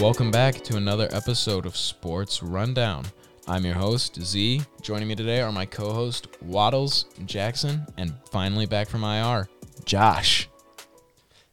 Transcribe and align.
Welcome 0.00 0.30
back 0.30 0.56
to 0.64 0.76
another 0.76 1.08
episode 1.12 1.64
of 1.64 1.76
Sports 1.76 2.42
Rundown. 2.42 3.04
I'm 3.46 3.64
your 3.64 3.74
host, 3.74 4.20
Z. 4.20 4.62
Joining 4.80 5.06
me 5.06 5.14
today 5.14 5.40
are 5.40 5.52
my 5.52 5.64
co 5.66 5.92
host, 5.92 6.28
Waddles, 6.42 7.04
Jackson, 7.24 7.86
and 7.96 8.14
finally 8.30 8.66
back 8.66 8.88
from 8.88 9.04
IR, 9.04 9.48
Josh. 9.84 10.48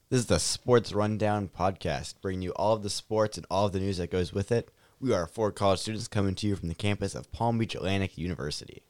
This 0.09 0.21
is 0.21 0.25
the 0.25 0.39
Sports 0.39 0.93
Rundown 0.93 1.49
podcast, 1.49 2.15
bringing 2.21 2.41
you 2.41 2.51
all 2.51 2.73
of 2.73 2.81
the 2.81 2.89
sports 2.89 3.37
and 3.37 3.45
all 3.51 3.67
of 3.67 3.73
the 3.73 3.79
news 3.79 3.97
that 3.97 4.09
goes 4.09 4.33
with 4.33 4.51
it. 4.51 4.71
We 4.99 5.13
are 5.13 5.27
four 5.27 5.51
college 5.51 5.79
students 5.79 6.07
coming 6.07 6.33
to 6.35 6.47
you 6.47 6.55
from 6.55 6.69
the 6.69 6.75
campus 6.75 7.13
of 7.13 7.31
Palm 7.31 7.57
Beach 7.59 7.75
Atlantic 7.75 8.17
University. 8.17 8.81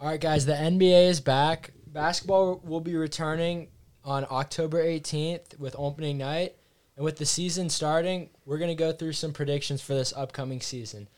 All 0.00 0.08
right, 0.08 0.20
guys, 0.20 0.46
the 0.46 0.54
NBA 0.54 1.08
is 1.08 1.20
back. 1.20 1.72
Basketball 1.86 2.62
will 2.64 2.80
be 2.80 2.96
returning 2.96 3.68
on 4.04 4.26
October 4.30 4.82
18th 4.82 5.58
with 5.58 5.74
opening 5.78 6.18
night. 6.18 6.54
And 6.96 7.04
with 7.04 7.16
the 7.18 7.26
season 7.26 7.68
starting, 7.68 8.30
we're 8.44 8.58
going 8.58 8.70
to 8.70 8.74
go 8.74 8.92
through 8.92 9.12
some 9.12 9.32
predictions 9.32 9.82
for 9.82 9.94
this 9.94 10.12
upcoming 10.16 10.60
season. 10.60 11.08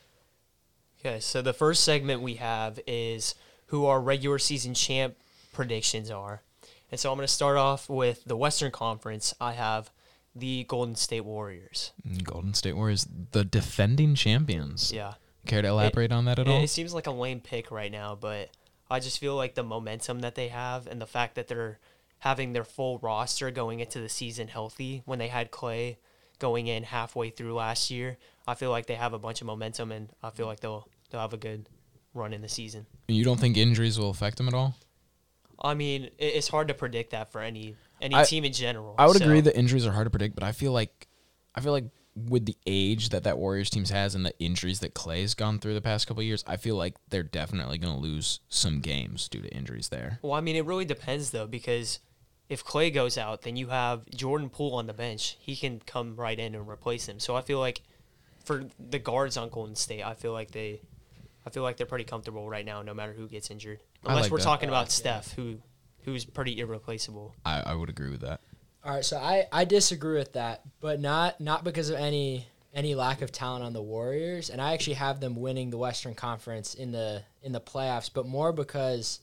Okay, 1.00 1.20
so 1.20 1.40
the 1.40 1.52
first 1.52 1.84
segment 1.84 2.20
we 2.22 2.34
have 2.34 2.80
is 2.86 3.34
who 3.66 3.86
our 3.86 4.00
regular 4.00 4.38
season 4.38 4.74
champ 4.74 5.14
predictions 5.52 6.10
are. 6.10 6.42
And 6.90 6.98
so 6.98 7.10
I'm 7.12 7.16
going 7.16 7.26
to 7.26 7.32
start 7.32 7.56
off 7.56 7.88
with 7.88 8.24
the 8.24 8.36
Western 8.36 8.72
Conference. 8.72 9.34
I 9.40 9.52
have 9.52 9.90
the 10.34 10.64
Golden 10.64 10.96
State 10.96 11.24
Warriors. 11.24 11.92
Mm, 12.06 12.24
Golden 12.24 12.54
State 12.54 12.74
Warriors, 12.74 13.06
the 13.32 13.44
defending 13.44 14.14
champions. 14.14 14.92
Yeah. 14.92 15.14
Care 15.46 15.62
to 15.62 15.68
elaborate 15.68 16.10
on 16.12 16.24
that 16.24 16.38
at 16.38 16.48
It, 16.48 16.50
all? 16.50 16.62
it 16.62 16.68
seems 16.68 16.92
like 16.92 17.06
a 17.06 17.10
lame 17.12 17.40
pick 17.40 17.70
right 17.70 17.92
now, 17.92 18.16
but 18.20 18.50
I 18.90 19.00
just 19.00 19.18
feel 19.18 19.36
like 19.36 19.54
the 19.54 19.62
momentum 19.62 20.20
that 20.20 20.34
they 20.34 20.48
have 20.48 20.86
and 20.86 21.00
the 21.00 21.06
fact 21.06 21.36
that 21.36 21.46
they're 21.46 21.78
having 22.20 22.52
their 22.52 22.64
full 22.64 22.98
roster 22.98 23.50
going 23.50 23.80
into 23.80 24.00
the 24.00 24.08
season 24.08 24.48
healthy 24.48 25.02
when 25.04 25.18
they 25.18 25.28
had 25.28 25.50
Klay 25.50 25.96
going 26.38 26.66
in 26.66 26.82
halfway 26.84 27.30
through 27.30 27.54
last 27.54 27.90
year. 27.90 28.16
I 28.46 28.54
feel 28.54 28.70
like 28.70 28.86
they 28.86 28.94
have 28.94 29.12
a 29.12 29.18
bunch 29.18 29.40
of 29.40 29.46
momentum 29.46 29.92
and 29.92 30.10
I 30.22 30.30
feel 30.30 30.46
like 30.46 30.60
they'll 30.60 30.88
they'll 31.10 31.20
have 31.20 31.32
a 31.32 31.38
good 31.38 31.68
run 32.14 32.32
in 32.32 32.42
the 32.42 32.48
season. 32.48 32.86
You 33.08 33.24
don't 33.24 33.38
think 33.38 33.56
injuries 33.56 33.98
will 33.98 34.10
affect 34.10 34.36
them 34.36 34.48
at 34.48 34.54
all? 34.54 34.74
I 35.60 35.74
mean, 35.74 36.10
it's 36.18 36.48
hard 36.48 36.68
to 36.68 36.74
predict 36.74 37.10
that 37.10 37.32
for 37.32 37.40
any 37.40 37.76
any 38.00 38.14
I- 38.14 38.24
team 38.24 38.44
in 38.44 38.52
general. 38.52 38.94
I 38.98 39.06
would 39.06 39.16
so- 39.18 39.24
agree 39.24 39.40
that 39.40 39.56
injuries 39.56 39.86
are 39.86 39.92
hard 39.92 40.06
to 40.06 40.10
predict, 40.10 40.34
but 40.34 40.44
I 40.44 40.52
feel 40.52 40.72
like 40.72 41.08
I 41.54 41.60
feel 41.60 41.72
like 41.72 41.86
with 42.14 42.46
the 42.46 42.56
age 42.66 43.10
that 43.10 43.22
that 43.24 43.38
Warriors 43.38 43.70
teams 43.70 43.90
has 43.90 44.14
and 44.16 44.26
the 44.26 44.36
injuries 44.40 44.80
that 44.80 44.92
Klay's 44.94 45.34
gone 45.34 45.60
through 45.60 45.74
the 45.74 45.80
past 45.80 46.06
couple 46.08 46.20
of 46.20 46.26
years, 46.26 46.42
I 46.48 46.56
feel 46.56 46.74
like 46.76 46.94
they're 47.10 47.22
definitely 47.22 47.78
going 47.78 47.94
to 47.94 48.00
lose 48.00 48.40
some 48.48 48.80
games 48.80 49.28
due 49.28 49.40
to 49.40 49.48
injuries 49.54 49.88
there. 49.88 50.18
Well, 50.22 50.32
I 50.32 50.40
mean, 50.40 50.56
it 50.56 50.64
really 50.64 50.84
depends 50.84 51.30
though, 51.30 51.46
because 51.46 52.00
if 52.48 52.64
Klay 52.64 52.92
goes 52.92 53.18
out, 53.18 53.42
then 53.42 53.56
you 53.56 53.68
have 53.68 54.08
Jordan 54.10 54.48
Poole 54.48 54.74
on 54.74 54.86
the 54.86 54.94
bench. 54.94 55.36
He 55.40 55.54
can 55.54 55.80
come 55.84 56.16
right 56.16 56.38
in 56.38 56.54
and 56.54 56.68
replace 56.68 57.06
him. 57.06 57.20
So 57.20 57.36
I 57.36 57.42
feel 57.42 57.58
like 57.58 57.82
for 58.44 58.64
the 58.78 58.98
guards 58.98 59.36
on 59.36 59.50
Golden 59.50 59.76
State, 59.76 60.02
I 60.02 60.14
feel 60.14 60.32
like 60.32 60.50
they, 60.50 60.80
I 61.46 61.50
feel 61.50 61.62
like 61.62 61.76
they're 61.76 61.86
pretty 61.86 62.04
comfortable 62.04 62.48
right 62.48 62.64
now, 62.64 62.82
no 62.82 62.94
matter 62.94 63.12
who 63.12 63.28
gets 63.28 63.50
injured. 63.50 63.80
Unless 64.04 64.24
like 64.24 64.32
we're 64.32 64.38
that. 64.38 64.44
talking 64.44 64.68
about 64.68 64.90
Steph, 64.90 65.32
who, 65.34 65.58
who's 66.04 66.24
pretty 66.24 66.58
irreplaceable. 66.58 67.34
I, 67.44 67.60
I 67.66 67.74
would 67.74 67.90
agree 67.90 68.10
with 68.10 68.22
that. 68.22 68.40
All 68.84 68.94
right, 68.94 69.04
so 69.04 69.18
I, 69.18 69.46
I 69.52 69.64
disagree 69.64 70.16
with 70.16 70.32
that, 70.34 70.62
but 70.80 71.00
not 71.00 71.40
not 71.40 71.64
because 71.64 71.90
of 71.90 71.96
any 71.96 72.46
any 72.72 72.94
lack 72.94 73.22
of 73.22 73.32
talent 73.32 73.64
on 73.64 73.72
the 73.72 73.82
Warriors, 73.82 74.50
and 74.50 74.62
I 74.62 74.72
actually 74.72 74.94
have 74.94 75.20
them 75.20 75.34
winning 75.34 75.70
the 75.70 75.78
Western 75.78 76.14
Conference 76.14 76.74
in 76.74 76.92
the 76.92 77.22
in 77.42 77.52
the 77.52 77.60
playoffs, 77.60 78.08
but 78.12 78.26
more 78.26 78.52
because 78.52 79.20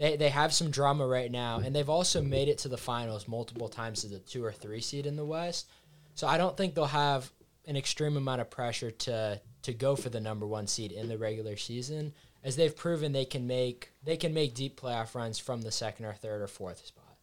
they 0.00 0.16
they 0.16 0.30
have 0.30 0.52
some 0.52 0.70
drama 0.70 1.06
right 1.06 1.30
now, 1.30 1.58
and 1.58 1.76
they've 1.76 1.88
also 1.88 2.22
made 2.22 2.48
it 2.48 2.58
to 2.58 2.68
the 2.68 2.78
finals 2.78 3.28
multiple 3.28 3.68
times 3.68 4.02
as 4.04 4.12
a 4.12 4.18
two 4.18 4.42
or 4.42 4.50
three 4.50 4.80
seed 4.80 5.04
in 5.04 5.14
the 5.14 5.24
West. 5.24 5.68
So 6.14 6.26
I 6.26 6.38
don't 6.38 6.56
think 6.56 6.74
they'll 6.74 6.86
have 6.86 7.30
an 7.66 7.76
extreme 7.76 8.16
amount 8.16 8.40
of 8.40 8.50
pressure 8.50 8.90
to 8.90 9.40
to 9.62 9.72
go 9.74 9.94
for 9.94 10.08
the 10.08 10.20
number 10.20 10.46
one 10.46 10.66
seed 10.66 10.90
in 10.90 11.08
the 11.08 11.18
regular 11.18 11.56
season, 11.56 12.14
as 12.42 12.56
they've 12.56 12.74
proven 12.74 13.12
they 13.12 13.26
can 13.26 13.46
make 13.46 13.92
they 14.02 14.16
can 14.16 14.32
make 14.32 14.54
deep 14.54 14.80
playoff 14.80 15.14
runs 15.14 15.38
from 15.38 15.60
the 15.60 15.70
second 15.70 16.06
or 16.06 16.14
third 16.14 16.40
or 16.40 16.46
fourth 16.46 16.86
spot. 16.86 17.18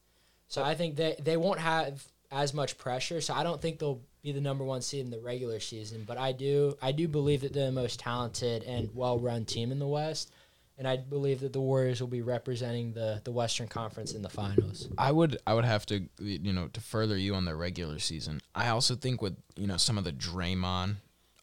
So 0.48 0.64
I 0.64 0.76
think 0.76 0.96
they 0.96 1.16
they 1.20 1.36
won't 1.36 1.60
have 1.60 2.06
as 2.32 2.54
much 2.54 2.78
pressure. 2.78 3.22
So 3.22 3.34
I 3.34 3.42
don't 3.42 3.60
think 3.60 3.80
they'll 3.80 4.02
be 4.22 4.34
the 4.34 4.42
number 4.42 4.64
one 4.64 4.84
seed 4.84 5.04
in 5.04 5.10
the 5.10 5.20
regular 5.20 5.60
season. 5.60 6.04
But 6.06 6.20
I 6.20 6.32
do 6.32 6.78
I 6.80 6.92
do 6.92 7.08
believe 7.08 7.42
that 7.42 7.54
they're 7.54 7.66
the 7.66 7.72
most 7.72 8.00
talented 8.00 8.62
and 8.64 8.94
well 8.94 9.18
run 9.18 9.46
team 9.46 9.72
in 9.72 9.80
the 9.80 9.88
West. 9.88 10.32
And 10.78 10.88
I 10.88 10.98
believe 10.98 11.40
that 11.40 11.54
the 11.54 11.62
Warriors 11.62 12.02
will 12.02 12.08
be 12.08 12.22
representing 12.22 12.94
the, 12.94 13.22
the 13.24 13.32
Western 13.32 13.68
Conference 13.68 14.14
in 14.14 14.22
the 14.22 14.30
finals. 14.30 14.88
I 14.98 15.12
would 15.12 15.38
I 15.48 15.54
would 15.56 15.66
have 15.66 15.86
to 15.88 16.08
you 16.20 16.54
know 16.54 16.68
to 16.68 16.82
further 16.82 17.18
you 17.18 17.34
on 17.34 17.46
the 17.46 17.56
regular 17.56 18.00
season. 18.00 18.42
I 18.54 18.70
also 18.70 18.96
think 18.96 19.22
with 19.22 19.38
you 19.56 19.66
know 19.66 19.78
some 19.78 19.98
of 19.98 20.04
the 20.04 20.12
Draymond 20.12 20.98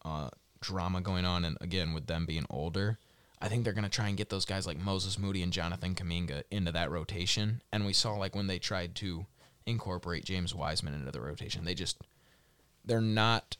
uh, 0.05 0.29
drama 0.61 1.01
going 1.01 1.25
on, 1.25 1.43
and 1.43 1.57
again 1.59 1.93
with 1.93 2.07
them 2.07 2.25
being 2.25 2.45
older, 2.49 2.97
I 3.41 3.49
think 3.49 3.65
they're 3.65 3.73
gonna 3.73 3.89
try 3.89 4.07
and 4.07 4.15
get 4.15 4.29
those 4.29 4.45
guys 4.45 4.65
like 4.65 4.79
Moses 4.79 5.19
Moody 5.19 5.43
and 5.43 5.51
Jonathan 5.51 5.95
Kuminga 5.95 6.43
into 6.49 6.71
that 6.71 6.89
rotation. 6.89 7.61
And 7.73 7.85
we 7.85 7.93
saw 7.93 8.13
like 8.13 8.35
when 8.35 8.47
they 8.47 8.59
tried 8.59 8.95
to 8.95 9.25
incorporate 9.65 10.23
James 10.23 10.55
Wiseman 10.55 10.93
into 10.93 11.11
the 11.11 11.21
rotation, 11.21 11.65
they 11.65 11.73
just 11.73 11.97
they're 12.85 13.01
not 13.01 13.57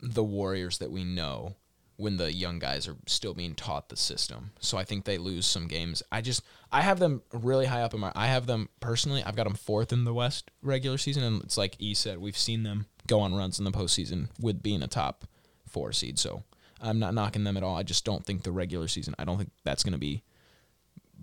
the 0.00 0.22
Warriors 0.22 0.78
that 0.78 0.92
we 0.92 1.02
know 1.02 1.56
when 1.96 2.16
the 2.16 2.32
young 2.32 2.58
guys 2.58 2.86
are 2.86 2.96
still 3.06 3.34
being 3.34 3.54
taught 3.54 3.88
the 3.88 3.96
system. 3.96 4.50
So 4.60 4.76
I 4.76 4.84
think 4.84 5.04
they 5.04 5.18
lose 5.18 5.46
some 5.46 5.66
games. 5.66 6.02
I 6.12 6.20
just 6.20 6.42
I 6.70 6.82
have 6.82 6.98
them 6.98 7.22
really 7.32 7.66
high 7.66 7.82
up 7.82 7.94
in 7.94 8.00
my 8.00 8.12
I 8.14 8.26
have 8.26 8.46
them 8.46 8.68
personally, 8.80 9.22
I've 9.24 9.36
got 9.36 9.44
them 9.44 9.54
fourth 9.54 9.92
in 9.92 10.04
the 10.04 10.14
West 10.14 10.50
regular 10.62 10.98
season 10.98 11.22
and 11.22 11.42
it's 11.42 11.56
like 11.56 11.76
E 11.78 11.94
said, 11.94 12.18
we've 12.18 12.36
seen 12.36 12.62
them 12.62 12.86
go 13.06 13.20
on 13.20 13.34
runs 13.34 13.58
in 13.58 13.64
the 13.64 13.70
postseason 13.70 14.28
with 14.40 14.62
being 14.62 14.82
a 14.82 14.88
top 14.88 15.24
four 15.66 15.92
seed. 15.92 16.18
So 16.18 16.42
I'm 16.80 16.98
not 16.98 17.14
knocking 17.14 17.44
them 17.44 17.56
at 17.56 17.62
all. 17.62 17.76
I 17.76 17.82
just 17.82 18.04
don't 18.04 18.24
think 18.24 18.42
the 18.42 18.52
regular 18.52 18.88
season 18.88 19.14
I 19.18 19.24
don't 19.24 19.38
think 19.38 19.50
that's 19.64 19.82
gonna 19.82 19.98
be 19.98 20.22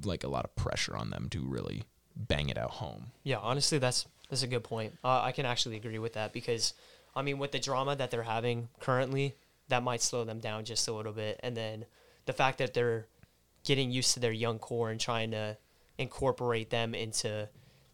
like 0.03 0.23
a 0.23 0.29
lot 0.29 0.45
of 0.45 0.55
pressure 0.55 0.95
on 0.95 1.09
them 1.09 1.27
to 1.29 1.45
really 1.45 1.83
bang 2.15 2.49
it 2.49 2.57
out 2.57 2.71
home. 2.71 3.07
Yeah, 3.23 3.37
honestly, 3.37 3.77
that's 3.77 4.07
that's 4.29 4.43
a 4.43 4.47
good 4.47 4.63
point. 4.63 4.97
Uh, 5.03 5.21
I 5.21 5.31
can 5.31 5.45
actually 5.45 5.75
agree 5.75 5.99
with 5.99 6.13
that 6.13 6.33
because, 6.33 6.73
I 7.15 7.21
mean, 7.21 7.37
with 7.37 7.51
the 7.51 7.59
drama 7.59 7.95
that 7.95 8.09
they're 8.09 8.23
having 8.23 8.69
currently, 8.79 9.35
that 9.69 9.83
might 9.83 10.01
slow 10.01 10.23
them 10.23 10.39
down 10.39 10.65
just 10.65 10.87
a 10.87 10.93
little 10.93 11.13
bit. 11.13 11.39
And 11.43 11.55
then 11.55 11.85
the 12.25 12.33
fact 12.33 12.57
that 12.59 12.73
they're 12.73 13.07
getting 13.63 13.91
used 13.91 14.13
to 14.13 14.19
their 14.19 14.31
young 14.31 14.59
core 14.59 14.89
and 14.91 14.99
trying 14.99 15.31
to 15.31 15.57
incorporate 15.97 16.69
them 16.69 16.93
into 16.93 17.47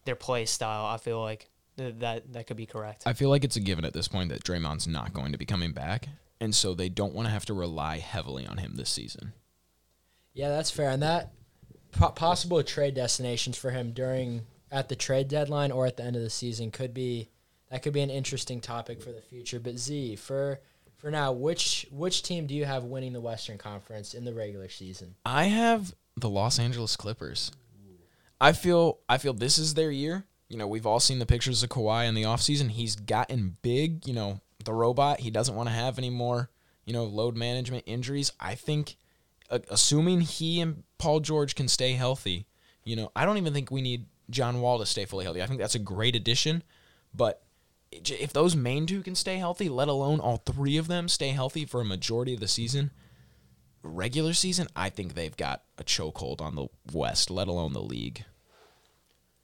their 0.04 0.16
play 0.16 0.46
style, 0.46 0.86
I 0.86 0.96
feel 0.96 1.20
like 1.20 1.48
th- 1.76 1.94
that 1.98 2.32
that 2.32 2.46
could 2.46 2.56
be 2.56 2.66
correct. 2.66 3.04
I 3.06 3.12
feel 3.12 3.30
like 3.30 3.44
it's 3.44 3.56
a 3.56 3.60
given 3.60 3.84
at 3.84 3.92
this 3.92 4.08
point 4.08 4.30
that 4.30 4.44
Draymond's 4.44 4.86
not 4.86 5.12
going 5.12 5.32
to 5.32 5.38
be 5.38 5.46
coming 5.46 5.72
back. 5.72 6.08
And 6.40 6.54
so 6.54 6.74
they 6.74 6.88
don't 6.88 7.14
want 7.14 7.26
to 7.26 7.32
have 7.32 7.44
to 7.46 7.54
rely 7.54 7.98
heavily 7.98 8.46
on 8.46 8.56
him 8.56 8.76
this 8.76 8.88
season. 8.88 9.34
Yeah, 10.32 10.48
that's 10.48 10.70
fair. 10.70 10.90
And 10.90 11.02
that 11.02 11.32
po- 11.92 12.10
possible 12.10 12.62
trade 12.62 12.94
destinations 12.94 13.58
for 13.58 13.70
him 13.70 13.92
during 13.92 14.46
at 14.70 14.88
the 14.88 14.96
trade 14.96 15.28
deadline 15.28 15.70
or 15.70 15.86
at 15.86 15.96
the 15.96 16.04
end 16.04 16.16
of 16.16 16.22
the 16.22 16.30
season 16.30 16.70
could 16.70 16.94
be 16.94 17.28
that 17.70 17.82
could 17.82 17.92
be 17.92 18.00
an 18.00 18.10
interesting 18.10 18.60
topic 18.60 19.00
for 19.00 19.12
the 19.12 19.20
future. 19.20 19.60
But 19.60 19.78
Z, 19.78 20.16
for 20.16 20.60
for 21.00 21.10
now, 21.10 21.32
which 21.32 21.86
which 21.90 22.22
team 22.22 22.46
do 22.46 22.54
you 22.54 22.64
have 22.64 22.84
winning 22.84 23.12
the 23.12 23.20
Western 23.20 23.58
Conference 23.58 24.14
in 24.14 24.24
the 24.24 24.34
regular 24.34 24.68
season? 24.68 25.14
I 25.24 25.44
have 25.44 25.94
the 26.16 26.28
Los 26.28 26.58
Angeles 26.58 26.96
Clippers. 26.96 27.50
I 28.40 28.52
feel 28.52 28.98
I 29.08 29.18
feel 29.18 29.32
this 29.32 29.58
is 29.58 29.74
their 29.74 29.90
year. 29.90 30.24
You 30.48 30.56
know, 30.56 30.66
we've 30.66 30.86
all 30.86 31.00
seen 31.00 31.18
the 31.18 31.26
pictures 31.26 31.62
of 31.62 31.68
Kawhi 31.68 32.08
in 32.08 32.14
the 32.14 32.24
offseason. 32.24 32.70
He's 32.70 32.96
gotten 32.96 33.56
big, 33.62 34.06
you 34.06 34.14
know, 34.14 34.40
the 34.64 34.72
robot. 34.72 35.20
He 35.20 35.30
doesn't 35.30 35.54
want 35.54 35.68
to 35.68 35.74
have 35.74 35.96
any 35.96 36.10
more, 36.10 36.50
you 36.84 36.92
know, 36.92 37.04
load 37.04 37.36
management 37.36 37.84
injuries. 37.86 38.32
I 38.40 38.54
think 38.54 38.96
assuming 39.50 40.20
he 40.20 40.60
and 40.60 40.82
Paul 40.98 41.20
George 41.20 41.54
can 41.54 41.68
stay 41.68 41.92
healthy, 41.92 42.46
you 42.84 42.96
know, 42.96 43.10
I 43.14 43.24
don't 43.24 43.36
even 43.36 43.52
think 43.52 43.70
we 43.70 43.82
need 43.82 44.06
John 44.28 44.60
Wall 44.60 44.78
to 44.78 44.86
stay 44.86 45.04
fully 45.04 45.24
healthy. 45.24 45.42
I 45.42 45.46
think 45.46 45.60
that's 45.60 45.74
a 45.74 45.80
great 45.80 46.16
addition, 46.16 46.62
but 47.14 47.42
if 47.92 48.32
those 48.32 48.54
main 48.54 48.86
two 48.86 49.02
can 49.02 49.14
stay 49.14 49.38
healthy, 49.38 49.68
let 49.68 49.88
alone 49.88 50.20
all 50.20 50.38
three 50.38 50.76
of 50.76 50.88
them 50.88 51.08
stay 51.08 51.30
healthy 51.30 51.64
for 51.64 51.80
a 51.80 51.84
majority 51.84 52.34
of 52.34 52.40
the 52.40 52.48
season, 52.48 52.90
regular 53.82 54.32
season, 54.32 54.68
I 54.76 54.90
think 54.90 55.14
they've 55.14 55.36
got 55.36 55.62
a 55.78 55.84
chokehold 55.84 56.40
on 56.40 56.54
the 56.54 56.68
West, 56.92 57.30
let 57.30 57.48
alone 57.48 57.72
the 57.72 57.82
league. 57.82 58.24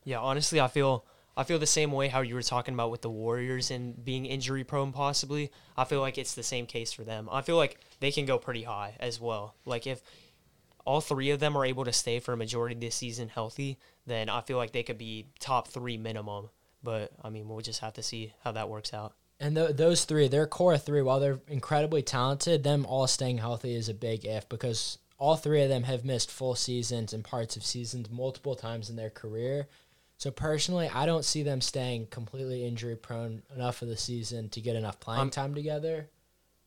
Yeah, 0.05 0.21
honestly, 0.21 0.61
I 0.61 0.69
feel 0.69 1.05
I 1.37 1.45
feel 1.45 1.59
the 1.59 1.67
same 1.67 1.93
way 1.93 2.09
how 2.09 2.23
you 2.23 2.35
were 2.35 2.43
talking 2.43 2.73
about 2.73 2.91
with 2.91 3.03
the 3.03 3.11
Warriors 3.11 3.71
and 3.71 4.03
being 4.03 4.25
injury 4.25 4.65
prone 4.65 4.93
possibly. 4.93 5.51
I 5.77 5.85
feel 5.85 6.01
like 6.01 6.17
it's 6.17 6.35
the 6.35 6.43
same 6.43 6.65
case 6.67 6.93
for 6.93 7.05
them. 7.05 7.29
I 7.31 7.43
feel 7.43 7.57
like 7.57 7.79
they 8.01 8.11
can 8.11 8.25
go 8.25 8.39
pretty 8.39 8.63
high 8.63 8.95
as 9.01 9.21
well. 9.21 9.55
Like 9.67 9.87
if 9.87 10.01
all 10.87 11.01
three 11.01 11.31
of 11.31 11.41
them 11.41 11.57
are 11.57 11.67
able 11.67 11.85
to 11.85 11.93
stay 11.93 12.21
for 12.21 12.33
a 12.33 12.37
majority 12.39 12.75
of 12.75 12.81
this 12.81 12.95
season 12.95 13.29
healthy, 13.29 13.79
then 14.07 14.31
I 14.31 14.41
feel 14.41 14.57
like 14.57 14.73
they 14.73 14.85
could 14.85 14.97
be 14.97 15.27
top 15.41 15.69
three 15.69 15.99
minimum. 15.99 16.49
But 16.87 17.11
I 17.21 17.31
mean, 17.31 17.49
we'll 17.49 17.61
just 17.61 17.81
have 17.81 17.95
to 17.95 18.03
see 18.03 18.33
how 18.45 18.53
that 18.53 18.69
works 18.69 18.95
out. 18.95 19.15
And 19.41 19.57
th- 19.57 19.77
those 19.77 20.05
three, 20.05 20.29
their 20.29 20.47
core 20.47 20.79
three, 20.79 21.03
while 21.03 21.19
they're 21.19 21.41
incredibly 21.49 22.03
talented, 22.03 22.63
them 22.63 22.87
all 22.87 23.09
staying 23.09 23.39
healthy 23.39 23.75
is 23.75 23.89
a 23.89 23.95
big 23.95 24.25
if 24.25 24.49
because 24.49 24.99
all 25.19 25.35
three 25.35 25.63
of 25.63 25.69
them 25.69 25.83
have 25.83 26.05
missed 26.05 26.31
full 26.31 26.55
seasons 26.55 27.13
and 27.13 27.25
parts 27.25 27.57
of 27.57 27.65
seasons 27.65 28.09
multiple 28.09 28.55
times 28.55 28.89
in 28.89 28.95
their 28.95 29.11
career. 29.11 29.67
So 30.19 30.31
personally, 30.31 30.89
I 30.89 31.07
don't 31.07 31.25
see 31.25 31.43
them 31.43 31.61
staying 31.61 32.07
completely 32.07 32.65
injury 32.65 32.95
prone 32.95 33.43
enough 33.55 33.83
of 33.83 33.89
the 33.89 33.97
season 33.97 34.49
to 34.51 34.61
get 34.61 34.77
enough 34.77 35.01
playing 35.01 35.23
Um, 35.23 35.31
time 35.31 35.55
together. 35.55 36.09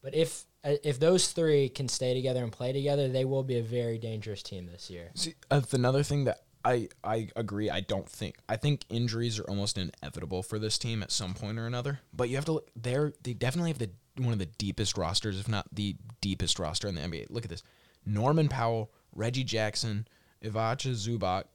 But 0.04 0.14
if 0.16 0.44
uh, 0.66 0.76
if 0.84 1.00
those 1.00 1.32
three 1.32 1.70
can 1.70 1.88
stay 1.88 2.14
together 2.14 2.44
and 2.44 2.52
play 2.52 2.74
together, 2.74 3.08
they 3.08 3.24
will 3.24 3.44
be 3.44 3.58
a 3.58 3.64
very 3.64 3.98
dangerous 3.98 4.44
team 4.44 4.68
this 4.68 4.90
year. 4.90 5.12
See, 5.16 5.36
uh, 5.50 5.62
another 5.72 6.04
thing 6.04 6.26
that 6.26 6.42
I 6.70 6.90
I 7.04 7.30
agree. 7.36 7.70
I 7.70 7.80
don't 7.80 8.08
think 8.08 8.38
I 8.48 8.56
think 8.56 8.86
injuries 8.90 9.40
are 9.40 9.50
almost 9.50 9.78
inevitable 9.78 10.44
for 10.44 10.60
this 10.60 10.78
team 10.78 11.02
at 11.02 11.12
some 11.12 11.34
point 11.34 11.58
or 11.58 11.66
another. 11.66 12.02
But 12.14 12.30
you 12.30 12.36
have 12.36 12.46
to 12.46 12.54
look. 12.54 12.70
They're 12.76 13.14
they 13.24 13.34
definitely 13.34 13.72
have 13.72 13.80
the 13.80 13.90
one 14.18 14.34
of 14.34 14.40
the 14.40 14.46
deepest 14.46 14.98
rosters, 14.98 15.40
if 15.40 15.48
not 15.48 15.68
the 15.74 15.96
deepest 16.22 16.60
roster 16.60 16.88
in 16.88 16.96
the 16.96 17.02
NBA. 17.02 17.28
Look 17.30 17.44
at 17.44 17.50
this: 17.50 17.64
Norman 18.06 18.50
Powell, 18.50 18.92
Reggie 19.16 19.44
Jackson, 19.44 20.08
Ivica 20.42 20.90
Zubac. 20.90 21.46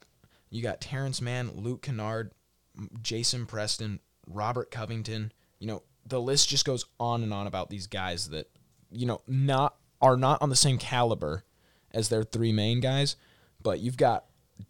You 0.50 0.62
got 0.62 0.80
Terrence 0.80 1.20
Mann, 1.20 1.52
Luke 1.54 1.82
Kennard, 1.82 2.32
Jason 3.02 3.46
Preston, 3.46 4.00
Robert 4.26 4.70
Covington. 4.70 5.32
You 5.60 5.68
know 5.68 5.82
the 6.06 6.20
list 6.20 6.48
just 6.48 6.64
goes 6.64 6.86
on 6.98 7.22
and 7.22 7.32
on 7.32 7.46
about 7.46 7.70
these 7.70 7.86
guys 7.86 8.30
that 8.30 8.50
you 8.90 9.06
know 9.06 9.22
not 9.28 9.76
are 10.00 10.16
not 10.16 10.42
on 10.42 10.50
the 10.50 10.56
same 10.56 10.78
caliber 10.78 11.44
as 11.92 12.08
their 12.08 12.24
three 12.24 12.52
main 12.52 12.80
guys, 12.80 13.14
but 13.62 13.78
you've 13.78 13.96
got 13.96 14.24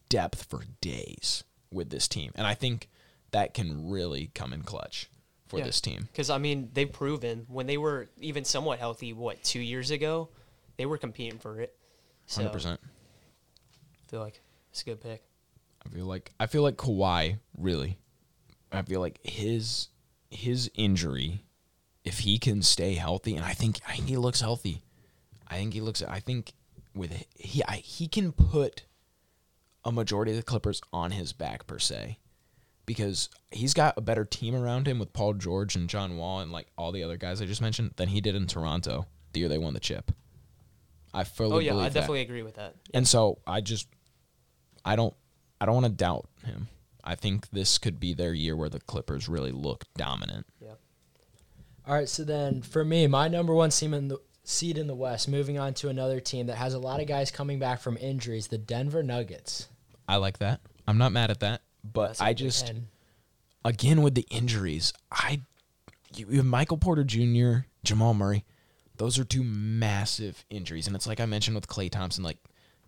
depth 0.09 0.45
for 0.45 0.65
days 0.81 1.45
with 1.71 1.91
this 1.91 2.09
team, 2.09 2.33
and 2.35 2.47
I 2.47 2.55
think 2.55 2.89
that 3.33 3.53
can 3.55 3.89
really 3.91 4.31
come 4.35 4.53
in 4.53 4.63
clutch 4.63 5.09
for 5.49 5.59
Yeah. 5.59 5.65
this 5.67 5.81
team. 5.81 6.09
Because 6.13 6.31
I 6.31 6.39
mean, 6.39 6.71
they've 6.73 6.91
proven 6.91 7.47
when 7.49 7.67
they 7.67 7.77
were 7.77 8.09
even 8.21 8.45
somewhat 8.45 8.79
healthy. 8.79 9.13
What 9.13 9.43
two 9.43 9.61
years 9.61 9.91
ago, 9.91 10.29
they 10.77 10.87
were 10.87 10.99
competing 10.99 11.39
for 11.39 11.61
it. 11.61 11.77
So 12.27 12.43
Hundred 12.43 12.53
percent. 12.53 12.81
I 12.83 14.11
feel 14.11 14.21
like 14.21 14.41
it's 14.71 14.83
a 14.83 14.85
good 14.85 15.01
pick. 15.01 15.23
I 15.85 15.89
feel 15.91 16.07
like 16.07 16.33
I 16.39 16.47
feel 16.47 16.63
like 16.63 16.77
Kawhi 16.77 17.39
really. 17.59 17.99
I 18.73 18.83
feel 18.83 19.01
like 19.01 19.19
his 19.25 19.89
his 20.31 20.71
injury, 20.75 21.45
if 22.05 22.21
he 22.21 22.39
can 22.39 22.63
stay 22.63 22.95
healthy, 22.95 23.37
and 23.37 23.45
I 23.45 23.53
think 23.53 23.81
I 23.87 23.97
think 23.97 24.09
he 24.09 24.17
looks 24.17 24.41
healthy. 24.41 24.83
I 25.47 25.57
think 25.57 25.75
he 25.75 25.81
looks. 25.81 26.03
I 26.03 26.21
think 26.21 26.53
with 26.95 27.27
he 27.39 27.63
I, 27.65 27.77
he 27.77 28.09
can 28.09 28.33
put 28.33 28.85
a 29.85 29.93
majority 29.93 30.33
of 30.33 30.37
the 30.37 30.43
Clippers 30.43 30.81
on 30.93 31.11
his 31.11 31.33
back 31.33 31.67
per 31.67 31.79
se, 31.79 32.19
because 32.87 33.29
he's 33.51 33.75
got 33.75 33.97
a 33.97 34.01
better 34.01 34.25
team 34.25 34.55
around 34.55 34.87
him 34.89 34.99
with 34.99 35.13
Paul 35.13 35.35
George 35.35 35.77
and 35.77 35.89
John 35.89 36.17
Wall 36.17 36.41
and 36.41 36.51
like 36.53 36.67
all 36.79 36.93
the 36.93 37.03
other 37.03 37.17
guys 37.17 37.41
I 37.43 37.47
just 37.47 37.61
mentioned 37.63 37.93
than 37.97 38.09
he 38.09 38.21
did 38.21 38.35
in 38.35 38.47
Toronto 38.47 39.07
the 39.33 39.41
year 39.41 39.49
they 39.49 39.59
won 39.59 39.75
the 39.75 39.81
chip. 39.81 40.13
I 41.13 41.25
fully 41.25 41.53
Oh 41.55 41.59
yeah, 41.59 41.73
believe 41.73 41.87
I 41.87 41.89
that. 41.91 41.95
definitely 41.95 42.21
agree 42.23 42.43
with 42.43 42.55
that. 42.57 42.75
And 42.93 43.07
so 43.07 43.39
I 43.47 43.61
just 43.61 43.89
I 44.85 44.97
don't 44.97 45.15
I 45.61 45.67
don't 45.67 45.75
want 45.75 45.87
to 45.87 45.93
doubt 45.93 46.29
him. 46.45 46.69
I 47.03 47.15
think 47.15 47.51
this 47.51 47.79
could 47.79 48.01
be 48.01 48.15
their 48.15 48.33
year 48.33 48.57
where 48.57 48.69
the 48.69 48.81
Clippers 48.81 49.29
really 49.29 49.53
look 49.53 49.85
dominant. 49.97 50.47
All 51.87 51.95
right, 51.95 52.09
so 52.09 52.25
then 52.25 52.63
for 52.63 52.83
me, 52.83 53.07
my 53.07 53.29
number 53.29 53.53
one 53.55 53.71
seed 53.71 53.93
in 53.93 54.09
the 54.09 54.19
seed 54.43 54.79
in 54.79 54.87
the 54.87 54.95
West, 54.95 55.29
moving 55.29 55.59
on 55.59 55.75
to 55.75 55.89
another 55.91 56.19
team 56.19 56.47
that 56.47 56.57
has 56.57 56.73
a 56.73 56.79
lot 56.79 57.01
of 57.01 57.07
guys 57.07 57.31
coming 57.31 57.59
back 57.59 57.81
from 57.81 57.99
injuries, 57.99 58.47
the 58.49 58.57
Denver 58.57 59.03
Nuggets. 59.03 59.69
I 60.09 60.17
like 60.17 60.39
that. 60.39 60.61
I'm 60.87 60.99
not 60.99 61.13
mad 61.13 61.31
at 61.31 61.41
that. 61.41 61.63
But 61.83 62.09
That's 62.09 62.21
I 62.21 62.33
just 62.35 62.73
again 63.65 64.03
with 64.03 64.15
the 64.15 64.27
injuries, 64.31 64.93
I 65.11 65.43
you, 66.15 66.27
you 66.31 66.37
have 66.37 66.47
Michael 66.47 66.79
Porter 66.79 67.05
Jr., 67.05 67.67
Jamal 67.83 68.15
Murray. 68.15 68.45
Those 68.97 69.19
are 69.19 69.25
two 69.25 69.43
massive 69.43 70.45
injuries, 70.51 70.87
and 70.87 70.95
it's 70.95 71.07
like 71.07 71.21
I 71.21 71.27
mentioned 71.27 71.57
with 71.57 71.67
Klay 71.67 71.91
Thompson. 71.91 72.23
Like, 72.23 72.39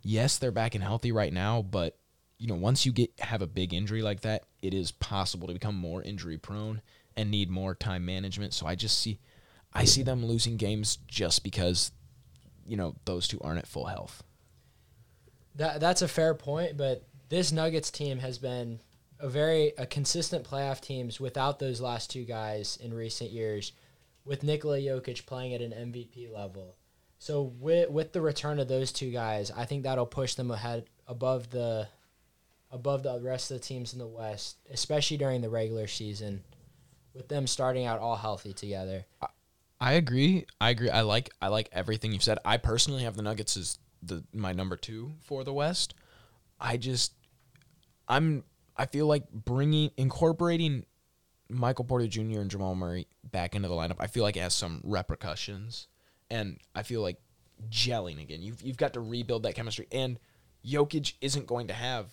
yes, 0.03 0.39
they're 0.39 0.53
back 0.53 0.75
and 0.75 0.85
healthy 0.85 1.11
right 1.11 1.33
now, 1.33 1.63
but 1.63 1.97
you 2.39 2.47
know, 2.47 2.55
once 2.55 2.85
you 2.85 2.93
get 2.93 3.11
have 3.21 3.43
a 3.43 3.47
big 3.47 3.73
injury 3.73 4.03
like 4.03 4.21
that, 4.21 4.45
it 4.63 4.75
is 4.75 4.93
possible 4.93 5.49
to 5.49 5.55
become 5.55 5.75
more 5.75 6.03
injury 6.03 6.37
prone 6.37 6.83
and 7.17 7.31
need 7.31 7.51
more 7.51 7.75
time 7.75 8.05
management. 8.05 8.53
So 8.53 8.67
I 8.67 8.75
just 8.75 8.99
see, 8.99 9.19
I 9.73 9.85
see 9.85 10.03
them 10.03 10.25
losing 10.25 10.57
games 10.57 10.99
just 11.09 11.43
because, 11.43 11.93
you 12.67 12.77
know, 12.77 12.95
those 13.07 13.27
two 13.27 13.41
aren't 13.41 13.59
at 13.59 13.67
full 13.67 13.87
health. 13.87 14.23
That 15.57 15.81
that's 15.81 16.03
a 16.03 16.09
fair 16.09 16.35
point, 16.35 16.77
but 16.77 17.05
this 17.29 17.53
Nuggets 17.53 17.91
team 17.91 18.19
has 18.19 18.39
been 18.39 18.81
a 19.19 19.29
very 19.29 19.73
a 19.79 19.87
consistent 19.87 20.49
playoff 20.49 20.81
teams 20.81 21.19
without 21.21 21.59
those 21.59 21.81
last 21.81 22.11
two 22.11 22.25
guys 22.25 22.79
in 22.83 22.93
recent 22.93 23.31
years, 23.31 23.73
with 24.25 24.43
Nikola 24.43 24.79
Jokic 24.79 25.27
playing 25.27 25.55
at 25.55 25.63
an 25.63 25.73
MVP 25.73 26.33
level. 26.33 26.77
So 27.19 27.55
with 27.59 27.91
with 27.91 28.13
the 28.13 28.21
return 28.21 28.59
of 28.59 28.69
those 28.69 28.93
two 28.93 29.11
guys, 29.11 29.51
I 29.51 29.65
think 29.65 29.83
that'll 29.83 30.07
push 30.07 30.35
them 30.35 30.51
ahead 30.51 30.85
above 31.07 31.51
the 31.51 31.89
above 32.71 33.03
the 33.03 33.21
rest 33.21 33.51
of 33.51 33.59
the 33.59 33.65
teams 33.65 33.93
in 33.93 33.99
the 33.99 34.07
West, 34.07 34.59
especially 34.71 35.17
during 35.17 35.41
the 35.41 35.49
regular 35.49 35.87
season, 35.87 36.45
with 37.15 37.29
them 37.29 37.47
starting 37.47 37.87
out 37.87 38.01
all 38.01 38.17
healthy 38.17 38.53
together. 38.53 39.07
I 39.81 39.95
agree. 39.95 40.47
I 40.61 40.71
agree. 40.71 40.91
I 40.91 41.03
like 41.03 41.31
I 41.41 41.49
like 41.49 41.69
everything 41.73 42.13
you've 42.13 42.23
said. 42.23 42.39
I 42.45 42.57
personally 42.57 43.05
have 43.05 43.17
the 43.17 43.23
Nuggets 43.23 43.57
as 43.57 43.79
the 44.03 44.25
my 44.33 44.53
number 44.53 44.77
2 44.77 45.15
for 45.21 45.45
the 45.45 45.53
West. 45.53 45.95
I 46.61 46.77
just 46.77 47.15
I'm 48.09 48.45
I 48.77 48.87
feel 48.87 49.07
like 49.07 49.31
bringing 49.31 49.91
incorporating 49.97 50.85
Michael 51.49 51.85
Porter 51.85 52.07
Jr. 52.07 52.41
and 52.41 52.51
Jamal 52.51 52.75
Murray 52.75 53.07
back 53.25 53.55
into 53.55 53.69
the 53.69 53.75
lineup. 53.75 53.97
I 54.01 54.07
feel 54.07 54.23
like 54.23 54.37
it 54.37 54.41
has 54.41 54.55
some 54.55 54.81
repercussions 54.85 55.89
and 56.31 56.59
I 56.75 56.83
feel 56.83 57.03
like 57.03 57.19
gelling 57.71 58.21
again. 58.21 58.43
You've 58.43 58.63
you've 58.63 58.77
got 58.77 58.95
to 58.95 59.01
rebuild 59.01 59.45
that 59.45 59.55
chemistry 59.55 59.87
and 59.93 60.19
Jokic 60.65 61.15
isn't 61.21 61.47
going 61.47 61.69
to 61.69 61.75
have 61.75 62.09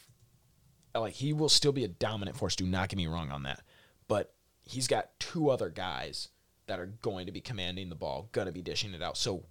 like 0.95 1.13
he 1.13 1.33
will 1.33 1.49
still 1.49 1.71
be 1.71 1.83
a 1.83 1.87
dominant 1.87 2.37
force. 2.37 2.55
Do 2.55 2.65
not 2.65 2.89
get 2.89 2.97
me 2.97 3.07
wrong 3.07 3.31
on 3.31 3.43
that, 3.43 3.61
but 4.07 4.33
he's 4.63 4.87
got 4.87 5.19
two 5.19 5.49
other 5.49 5.69
guys 5.69 6.29
that 6.67 6.79
are 6.79 6.85
going 7.01 7.25
to 7.25 7.31
be 7.31 7.41
commanding 7.41 7.89
the 7.89 7.95
ball, 7.95 8.29
to 8.33 8.51
be 8.51 8.61
dishing 8.61 8.93
it 8.93 9.01
out. 9.01 9.17
So 9.17 9.45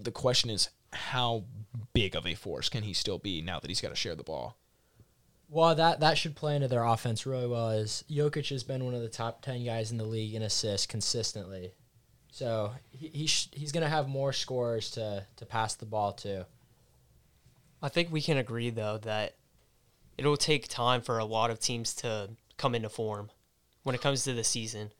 the 0.00 0.10
question 0.10 0.50
is, 0.50 0.70
how 0.92 1.44
big 1.92 2.14
of 2.16 2.26
a 2.26 2.34
force 2.34 2.68
can 2.68 2.82
he 2.82 2.92
still 2.92 3.18
be 3.18 3.42
now 3.42 3.60
that 3.60 3.68
he's 3.68 3.80
got 3.80 3.90
to 3.90 3.94
share 3.94 4.14
the 4.14 4.22
ball? 4.22 4.56
Well, 5.48 5.74
that 5.76 6.00
that 6.00 6.18
should 6.18 6.34
play 6.34 6.56
into 6.56 6.68
their 6.68 6.84
offense 6.84 7.24
really 7.24 7.46
well. 7.46 7.70
As 7.70 8.02
Jokic 8.10 8.48
has 8.50 8.64
been 8.64 8.84
one 8.84 8.94
of 8.94 9.02
the 9.02 9.08
top 9.08 9.42
ten 9.42 9.64
guys 9.64 9.92
in 9.92 9.98
the 9.98 10.04
league 10.04 10.34
in 10.34 10.42
assists 10.42 10.86
consistently, 10.86 11.72
so 12.32 12.72
he, 12.90 13.08
he 13.08 13.26
sh- 13.28 13.48
he's 13.52 13.70
gonna 13.70 13.88
have 13.88 14.08
more 14.08 14.32
scorers 14.32 14.90
to 14.92 15.24
to 15.36 15.46
pass 15.46 15.74
the 15.74 15.86
ball 15.86 16.12
to. 16.14 16.46
I 17.80 17.88
think 17.88 18.10
we 18.10 18.22
can 18.22 18.38
agree 18.38 18.70
though 18.70 18.98
that 18.98 19.36
it'll 20.18 20.36
take 20.36 20.66
time 20.66 21.00
for 21.00 21.18
a 21.18 21.24
lot 21.24 21.50
of 21.50 21.60
teams 21.60 21.94
to 21.96 22.30
come 22.56 22.74
into 22.74 22.88
form 22.88 23.30
when 23.84 23.94
it 23.94 24.00
comes 24.00 24.24
to 24.24 24.32
the 24.32 24.42
season. 24.42 24.90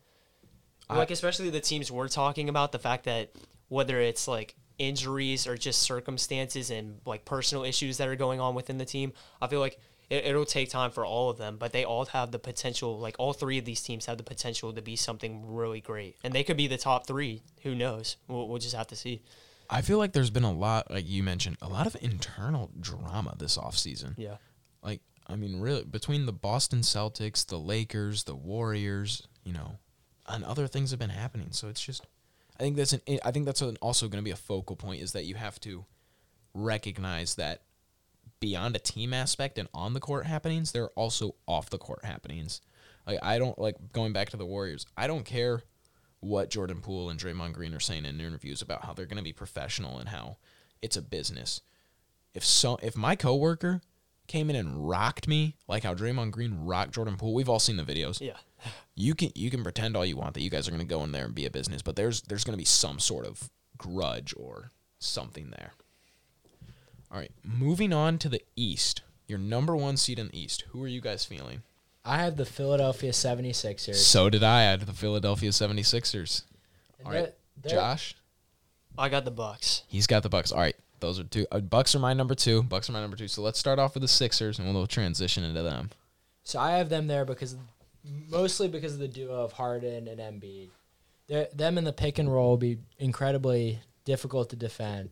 I- 0.89 0.97
like 0.97 1.11
especially 1.11 1.51
the 1.51 1.61
teams 1.61 1.91
we're 1.91 2.07
talking 2.07 2.49
about, 2.49 2.71
the 2.71 2.79
fact 2.79 3.05
that 3.05 3.33
whether 3.69 4.01
it's 4.01 4.29
like 4.29 4.55
injuries 4.79 5.47
or 5.47 5.57
just 5.57 5.83
circumstances 5.83 6.71
and 6.71 7.01
like 7.05 7.25
personal 7.25 7.65
issues 7.65 7.97
that 7.99 8.09
are 8.09 8.17
going 8.17 8.41
on 8.41 8.55
within 8.55 8.79
the 8.79 8.85
team, 8.85 9.13
I 9.41 9.47
feel 9.47 9.61
like 9.61 9.79
it, 10.11 10.25
it'll 10.25 10.45
take 10.45 10.71
time 10.71 10.91
for 10.91 11.05
all 11.05 11.31
of 11.31 11.39
them, 11.39 11.57
but 11.59 11.73
they 11.73 11.85
all 11.85 12.05
have 12.07 12.31
the 12.31 12.39
potential. 12.39 12.99
Like 12.99 13.17
all 13.19 13.33
three 13.33 13.59
of 13.59 13.65
these 13.65 13.83
teams 13.83 14.07
have 14.07 14.19
the 14.19 14.25
potential 14.25 14.73
to 14.73 14.83
be 14.83 14.97
something 14.97 15.55
really 15.55 15.81
great, 15.81 16.17
and 16.23 16.33
they 16.33 16.45
could 16.45 16.57
be 16.57 16.67
the 16.67 16.79
top 16.79 17.07
three. 17.07 17.43
Who 17.63 17.75
knows? 17.75 18.17
We'll, 18.29 18.49
we'll 18.49 18.59
just 18.59 18.77
have 18.77 18.87
to 18.89 18.97
see. 18.97 19.23
I 19.69 19.83
feel 19.83 19.99
like 19.99 20.13
there's 20.13 20.31
been 20.31 20.45
a 20.45 20.53
lot, 20.53 20.91
like 20.91 21.09
you 21.09 21.23
mentioned, 21.23 21.57
a 21.61 21.69
lot 21.69 21.87
of 21.87 21.97
internal 22.01 22.71
drama 22.79 23.35
this 23.37 23.59
offseason. 23.59 24.15
Yeah. 24.17 24.37
Like, 24.83 25.01
I 25.27 25.35
mean, 25.35 25.61
really, 25.61 25.83
between 25.83 26.27
the 26.27 26.33
Boston 26.33 26.83
Celtics, 26.83 27.45
the 27.45 27.59
Lakers, 27.59 28.25
the 28.25 28.37
Warriors, 28.37 29.27
you 29.43 29.53
know, 29.53 29.79
and 30.29 30.45
other 30.45 30.69
things 30.69 30.93
have 30.93 31.01
been 31.01 31.11
happening. 31.11 31.49
So 31.51 31.69
it's 31.69 31.83
just, 31.83 32.07
I 32.59 32.63
think 32.63 32.77
that's 32.77 32.93
an, 32.93 33.01
eh, 33.07 33.19
I 33.25 33.31
think 33.31 33.47
that's 33.47 33.63
an, 33.63 33.77
also 33.83 34.09
going 34.09 34.23
to 34.23 34.25
be 34.25 34.31
a 34.31 34.37
focal 34.37 34.77
point 34.77 35.03
is 35.03 35.13
that 35.13 35.25
you 35.25 35.35
have 35.35 35.61
to 35.61 35.85
recognize 36.55 37.35
that 37.37 37.63
beyond 38.41 38.77
a 38.77 38.79
team 38.79 39.13
aspect 39.13 39.59
and 39.59 39.69
on 39.75 39.95
the 39.95 40.01
court 40.01 40.27
happenings, 40.27 40.73
there 40.73 40.85
are 40.85 40.93
also 40.97 41.35
off 41.47 41.71
the 41.71 41.79
court 41.79 42.05
happenings. 42.05 42.61
Like, 43.07 43.19
I 43.23 43.39
don't 43.39 43.59
like 43.59 43.77
going 43.93 44.13
back 44.13 44.31
to 44.31 44.37
the 44.37 44.47
Warriors. 44.47 44.87
I 44.97 45.07
don't 45.07 45.25
care 45.25 45.63
what 46.21 46.51
Jordan 46.51 46.81
Poole 46.81 47.11
and 47.11 47.21
Draymond 47.21 47.53
Green 47.53 47.75
are 47.75 47.81
saying 47.81 48.05
in 48.05 48.21
interviews 48.21 48.63
about 48.63 48.85
how 48.85 48.93
they're 48.93 49.07
going 49.07 49.19
to 49.19 49.23
be 49.23 49.33
professional 49.33 49.99
and 49.99 50.09
how 50.09 50.39
it's 50.83 50.97
a 50.97 51.03
business. 51.03 51.61
If 52.35 52.45
so, 52.45 52.79
if 52.83 52.97
my 52.97 53.17
coworker 53.17 53.81
came 54.27 54.51
in 54.51 54.57
and 54.57 54.89
rocked 54.89 55.29
me 55.29 55.55
like 55.69 55.85
how 55.85 55.95
Draymond 55.95 56.33
Green 56.33 56.65
rocked 56.65 56.93
Jordan 56.93 57.17
Poole, 57.17 57.35
we've 57.35 57.49
all 57.49 57.61
seen 57.61 57.77
the 57.77 57.85
videos. 57.85 58.21
Yeah. 58.21 58.37
You 58.95 59.15
can 59.15 59.31
you 59.35 59.51
can 59.51 59.63
pretend 59.63 59.97
all 59.97 60.05
you 60.07 60.17
want 60.17 60.35
that 60.35 60.41
you 60.43 60.51
guys 60.51 60.67
are 60.67 60.71
going 60.71 60.81
to 60.81 60.87
go 60.87 61.05
in 61.05 61.13
there 61.13 61.25
and 61.27 61.35
be 61.35 61.47
a 61.47 61.51
business, 61.51 61.83
but 61.83 61.97
there's 61.97 62.23
there's 62.23 62.45
going 62.45 62.55
to 62.55 62.59
be 62.59 62.65
some 62.65 62.99
sort 62.99 63.27
of 63.27 63.51
grudge 63.79 64.33
or 64.37 64.71
something 64.99 65.51
there. 65.51 65.73
All 67.11 67.19
right, 67.19 67.31
moving 67.45 67.93
on 67.93 68.19
to 68.19 68.29
the 68.29 68.43
East. 68.57 69.03
Your 69.29 69.39
number 69.39 69.75
one 69.77 69.97
seed 69.97 70.19
in 70.19 70.29
the 70.29 70.39
East. 70.39 70.65
Who 70.71 70.83
are 70.83 70.89
you 70.89 71.01
guys 71.01 71.25
feeling? 71.25 71.63
I 72.05 72.19
have 72.19 72.37
the 72.37 72.45
Philadelphia 72.45 73.11
76ers. 73.11 73.97
So 73.97 74.31
did 74.31 74.43
I. 74.45 74.61
I 74.61 74.63
had 74.63 74.81
the 74.83 74.93
Philadelphia 74.93 75.51
76ers. 75.51 76.43
And 76.99 77.07
All 77.07 77.13
right, 77.13 77.21
they're- 77.23 77.33
they're- 77.63 77.73
Josh. 77.73 78.15
I 78.99 79.09
got 79.09 79.25
the 79.25 79.31
Bucks. 79.31 79.83
He's 79.89 80.07
got 80.07 80.23
the 80.23 80.29
Bucks. 80.29 80.53
All 80.53 80.59
right, 80.61 80.77
those 81.01 81.19
are 81.21 81.25
two. 81.25 81.47
Uh, 81.51 81.61
Bucks 81.61 81.95
are 81.95 81.99
my 81.99 82.15
number 82.15 82.35
two. 82.35 82.63
Bucks 82.63 82.89
are 82.89 82.93
my 82.93 83.01
number 83.01 83.17
two. 83.17 83.29
So 83.29 83.43
let's 83.43 83.59
start 83.59 83.79
off 83.79 83.95
with 83.95 84.01
the 84.03 84.09
Sixers, 84.09 84.59
and 84.59 84.73
we'll 84.73 84.87
transition 84.87 85.45
into 85.45 85.63
them. 85.63 85.91
So 86.45 86.59
I 86.61 86.73
have 86.79 86.89
them 86.89 87.09
there 87.09 87.25
because 87.25 87.57
mostly 88.29 88.69
because 88.69 88.95
of 88.95 88.99
the 88.99 89.09
duo 89.09 89.35
of 89.45 89.53
Harden 89.53 90.09
and 90.09 90.21
Embiid. 90.21 90.69
They're, 91.29 91.49
them 91.53 91.79
in 91.79 91.85
the 91.85 91.93
pick 91.93 92.19
and 92.19 92.33
roll 92.33 92.51
will 92.51 92.57
be 92.57 92.79
incredibly 92.99 93.81
difficult 94.05 94.51
to 94.51 94.57
defend. 94.57 95.11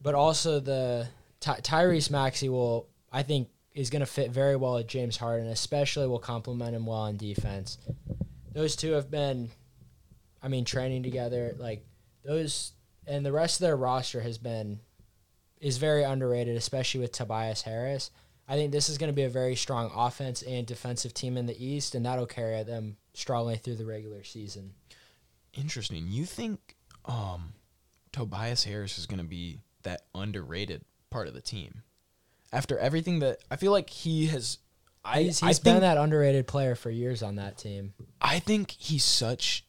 But 0.00 0.14
also 0.14 0.58
the 0.60 1.08
Ty- 1.40 1.60
Tyrese 1.60 2.10
Maxey 2.10 2.48
will 2.48 2.88
I 3.12 3.22
think 3.22 3.48
is 3.74 3.90
going 3.90 4.00
to 4.00 4.06
fit 4.06 4.30
very 4.30 4.56
well 4.56 4.74
with 4.74 4.86
James 4.86 5.16
Harden, 5.16 5.46
especially 5.46 6.06
will 6.06 6.18
complement 6.18 6.74
him 6.74 6.86
well 6.86 6.98
on 6.98 7.16
defense. 7.16 7.78
Those 8.52 8.76
two 8.76 8.92
have 8.92 9.10
been 9.10 9.50
I 10.42 10.48
mean 10.48 10.64
training 10.64 11.04
together 11.04 11.54
like 11.58 11.84
those 12.24 12.72
and 13.06 13.24
the 13.24 13.32
rest 13.32 13.60
of 13.60 13.66
their 13.66 13.76
roster 13.76 14.20
has 14.20 14.38
been 14.38 14.80
is 15.60 15.78
very 15.78 16.02
underrated, 16.02 16.56
especially 16.56 17.00
with 17.00 17.12
Tobias 17.12 17.62
Harris. 17.62 18.10
I 18.52 18.56
think 18.56 18.70
this 18.70 18.90
is 18.90 18.98
going 18.98 19.08
to 19.08 19.14
be 19.14 19.22
a 19.22 19.30
very 19.30 19.56
strong 19.56 19.90
offense 19.94 20.42
and 20.42 20.66
defensive 20.66 21.14
team 21.14 21.38
in 21.38 21.46
the 21.46 21.64
East, 21.64 21.94
and 21.94 22.04
that'll 22.04 22.26
carry 22.26 22.62
them 22.64 22.98
strongly 23.14 23.56
through 23.56 23.76
the 23.76 23.86
regular 23.86 24.24
season. 24.24 24.74
Interesting. 25.54 26.04
You 26.06 26.26
think 26.26 26.76
um, 27.06 27.54
Tobias 28.12 28.64
Harris 28.64 28.98
is 28.98 29.06
going 29.06 29.20
to 29.20 29.24
be 29.24 29.60
that 29.84 30.02
underrated 30.14 30.84
part 31.08 31.28
of 31.28 31.34
the 31.34 31.40
team? 31.40 31.80
After 32.52 32.76
everything 32.76 33.20
that 33.20 33.38
I 33.50 33.56
feel 33.56 33.72
like 33.72 33.88
he 33.88 34.26
has, 34.26 34.58
I 35.02 35.22
he's, 35.22 35.42
I 35.42 35.46
he's 35.46 35.58
been 35.58 35.76
think- 35.76 35.80
that 35.80 35.96
underrated 35.96 36.46
player 36.46 36.74
for 36.74 36.90
years 36.90 37.22
on 37.22 37.36
that 37.36 37.56
team. 37.56 37.94
I 38.20 38.38
think 38.38 38.72
he's 38.72 39.02
such. 39.02 39.64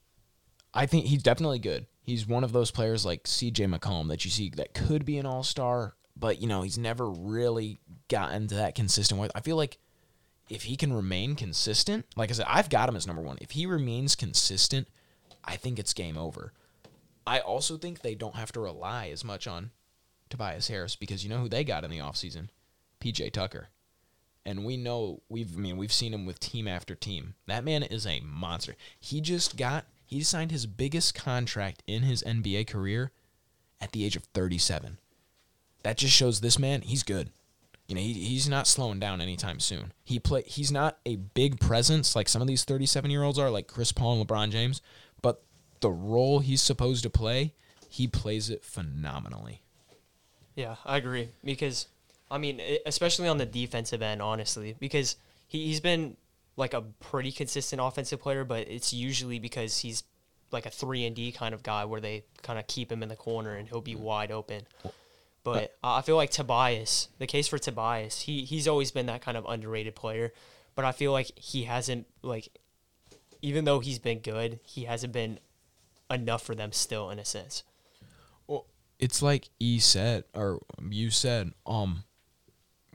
I 0.73 0.87
think 0.87 1.05
he's 1.05 1.23
definitely 1.23 1.59
good. 1.59 1.85
He's 2.01 2.27
one 2.27 2.43
of 2.43 2.51
those 2.51 2.69
players 2.69 3.05
like 3.05 3.27
C.J. 3.27 3.63
McCollum 3.67 4.09
that 4.09 4.25
you 4.25 4.31
see 4.31 4.51
that 4.57 4.73
could 4.73 5.05
be 5.05 5.19
an 5.19 5.25
All 5.25 5.43
Star, 5.43 5.95
but 6.17 6.41
you 6.41 6.49
know 6.49 6.63
he's 6.63 6.77
never 6.77 7.09
really 7.09 7.79
gotten 8.09 8.47
to 8.47 8.55
that 8.55 8.75
consistent 8.75 9.19
with. 9.19 9.31
I 9.35 9.41
feel 9.41 9.55
like 9.55 9.77
if 10.49 10.63
he 10.63 10.75
can 10.75 10.93
remain 10.93 11.35
consistent, 11.35 12.05
like 12.15 12.29
I 12.29 12.33
said, 12.33 12.45
I've 12.47 12.69
got 12.69 12.89
him 12.89 12.95
as 12.95 13.07
number 13.07 13.21
one. 13.21 13.37
If 13.41 13.51
he 13.51 13.65
remains 13.65 14.15
consistent, 14.15 14.87
I 15.43 15.55
think 15.55 15.79
it's 15.79 15.93
game 15.93 16.17
over. 16.17 16.53
I 17.25 17.39
also 17.39 17.77
think 17.77 18.01
they 18.01 18.15
don't 18.15 18.35
have 18.35 18.51
to 18.53 18.59
rely 18.59 19.09
as 19.09 19.23
much 19.23 19.47
on 19.47 19.71
Tobias 20.29 20.67
Harris 20.67 20.95
because 20.95 21.23
you 21.23 21.29
know 21.29 21.39
who 21.39 21.49
they 21.49 21.63
got 21.63 21.83
in 21.83 21.91
the 21.91 21.99
offseason? 21.99 22.49
PJ 22.99 23.31
Tucker. 23.31 23.69
And 24.45 24.65
we 24.65 24.75
know 24.75 25.21
we've 25.29 25.55
I 25.55 25.59
mean 25.59 25.77
we've 25.77 25.93
seen 25.93 26.13
him 26.13 26.25
with 26.25 26.39
team 26.39 26.67
after 26.67 26.95
team. 26.95 27.35
That 27.47 27.63
man 27.63 27.83
is 27.83 28.05
a 28.05 28.19
monster. 28.21 28.75
He 28.99 29.21
just 29.21 29.55
got 29.55 29.85
he 30.05 30.21
signed 30.21 30.51
his 30.51 30.65
biggest 30.65 31.15
contract 31.15 31.81
in 31.87 32.03
his 32.03 32.23
NBA 32.23 32.67
career 32.67 33.11
at 33.79 33.93
the 33.93 34.03
age 34.03 34.15
of 34.15 34.25
37. 34.25 34.97
That 35.83 35.97
just 35.97 36.13
shows 36.13 36.41
this 36.41 36.59
man 36.59 36.81
he's 36.81 37.03
good. 37.03 37.29
You 37.87 37.95
know, 37.95 38.01
he, 38.01 38.13
he's 38.13 38.47
not 38.47 38.67
slowing 38.67 38.99
down 38.99 39.21
anytime 39.21 39.59
soon. 39.59 39.93
He 40.03 40.19
play 40.19 40.43
he's 40.45 40.71
not 40.71 40.97
a 41.05 41.17
big 41.17 41.59
presence 41.59 42.15
like 42.15 42.29
some 42.29 42.41
of 42.41 42.47
these 42.47 42.65
37-year-olds 42.65 43.37
are 43.37 43.49
like 43.49 43.67
Chris 43.67 43.91
Paul 43.91 44.19
and 44.19 44.27
LeBron 44.27 44.51
James, 44.51 44.81
but 45.21 45.43
the 45.81 45.91
role 45.91 46.39
he's 46.39 46.61
supposed 46.61 47.03
to 47.03 47.09
play, 47.09 47.53
he 47.89 48.07
plays 48.07 48.49
it 48.49 48.63
phenomenally. 48.63 49.61
Yeah, 50.55 50.75
I 50.85 50.97
agree 50.97 51.29
because 51.43 51.87
I 52.31 52.37
mean, 52.37 52.61
especially 52.85 53.27
on 53.27 53.37
the 53.37 53.45
defensive 53.45 54.01
end, 54.01 54.21
honestly, 54.21 54.75
because 54.79 55.17
he, 55.47 55.67
he's 55.67 55.79
been 55.79 56.17
like 56.55 56.73
a 56.73 56.81
pretty 56.81 57.31
consistent 57.31 57.81
offensive 57.81 58.21
player, 58.21 58.43
but 58.43 58.67
it's 58.67 58.93
usually 58.93 59.39
because 59.39 59.79
he's 59.79 60.03
like 60.51 60.65
a 60.65 60.69
three 60.69 61.05
and 61.05 61.15
D 61.15 61.31
kind 61.31 61.53
of 61.53 61.63
guy 61.63 61.85
where 61.85 61.99
they 61.99 62.23
kind 62.41 62.59
of 62.59 62.67
keep 62.67 62.91
him 62.91 63.03
in 63.03 63.09
the 63.09 63.15
corner 63.15 63.55
and 63.55 63.67
he'll 63.67 63.81
be 63.81 63.95
mm. 63.95 63.99
wide 63.99 64.31
open. 64.31 64.63
But 65.43 65.75
I 65.83 65.99
I 65.99 66.01
feel 66.01 66.15
like 66.15 66.31
Tobias, 66.31 67.09
the 67.19 67.27
case 67.27 67.47
for 67.47 67.57
Tobias, 67.57 68.21
he 68.21 68.43
he's 68.43 68.67
always 68.67 68.91
been 68.91 69.05
that 69.07 69.21
kind 69.21 69.37
of 69.37 69.45
underrated 69.47 69.95
player, 69.95 70.33
but 70.75 70.85
I 70.85 70.91
feel 70.91 71.11
like 71.11 71.37
he 71.37 71.63
hasn't 71.63 72.07
like, 72.21 72.49
even 73.41 73.65
though 73.65 73.79
he's 73.79 73.99
been 73.99 74.19
good, 74.19 74.59
he 74.63 74.85
hasn't 74.85 75.13
been 75.13 75.39
enough 76.09 76.43
for 76.43 76.55
them 76.55 76.71
still 76.71 77.09
in 77.09 77.19
a 77.19 77.25
sense. 77.25 77.63
Well, 78.47 78.65
it's 78.99 79.21
like 79.21 79.49
E 79.59 79.79
said, 79.79 80.23
or 80.33 80.61
you 80.89 81.09
said, 81.09 81.51
um, 81.65 82.03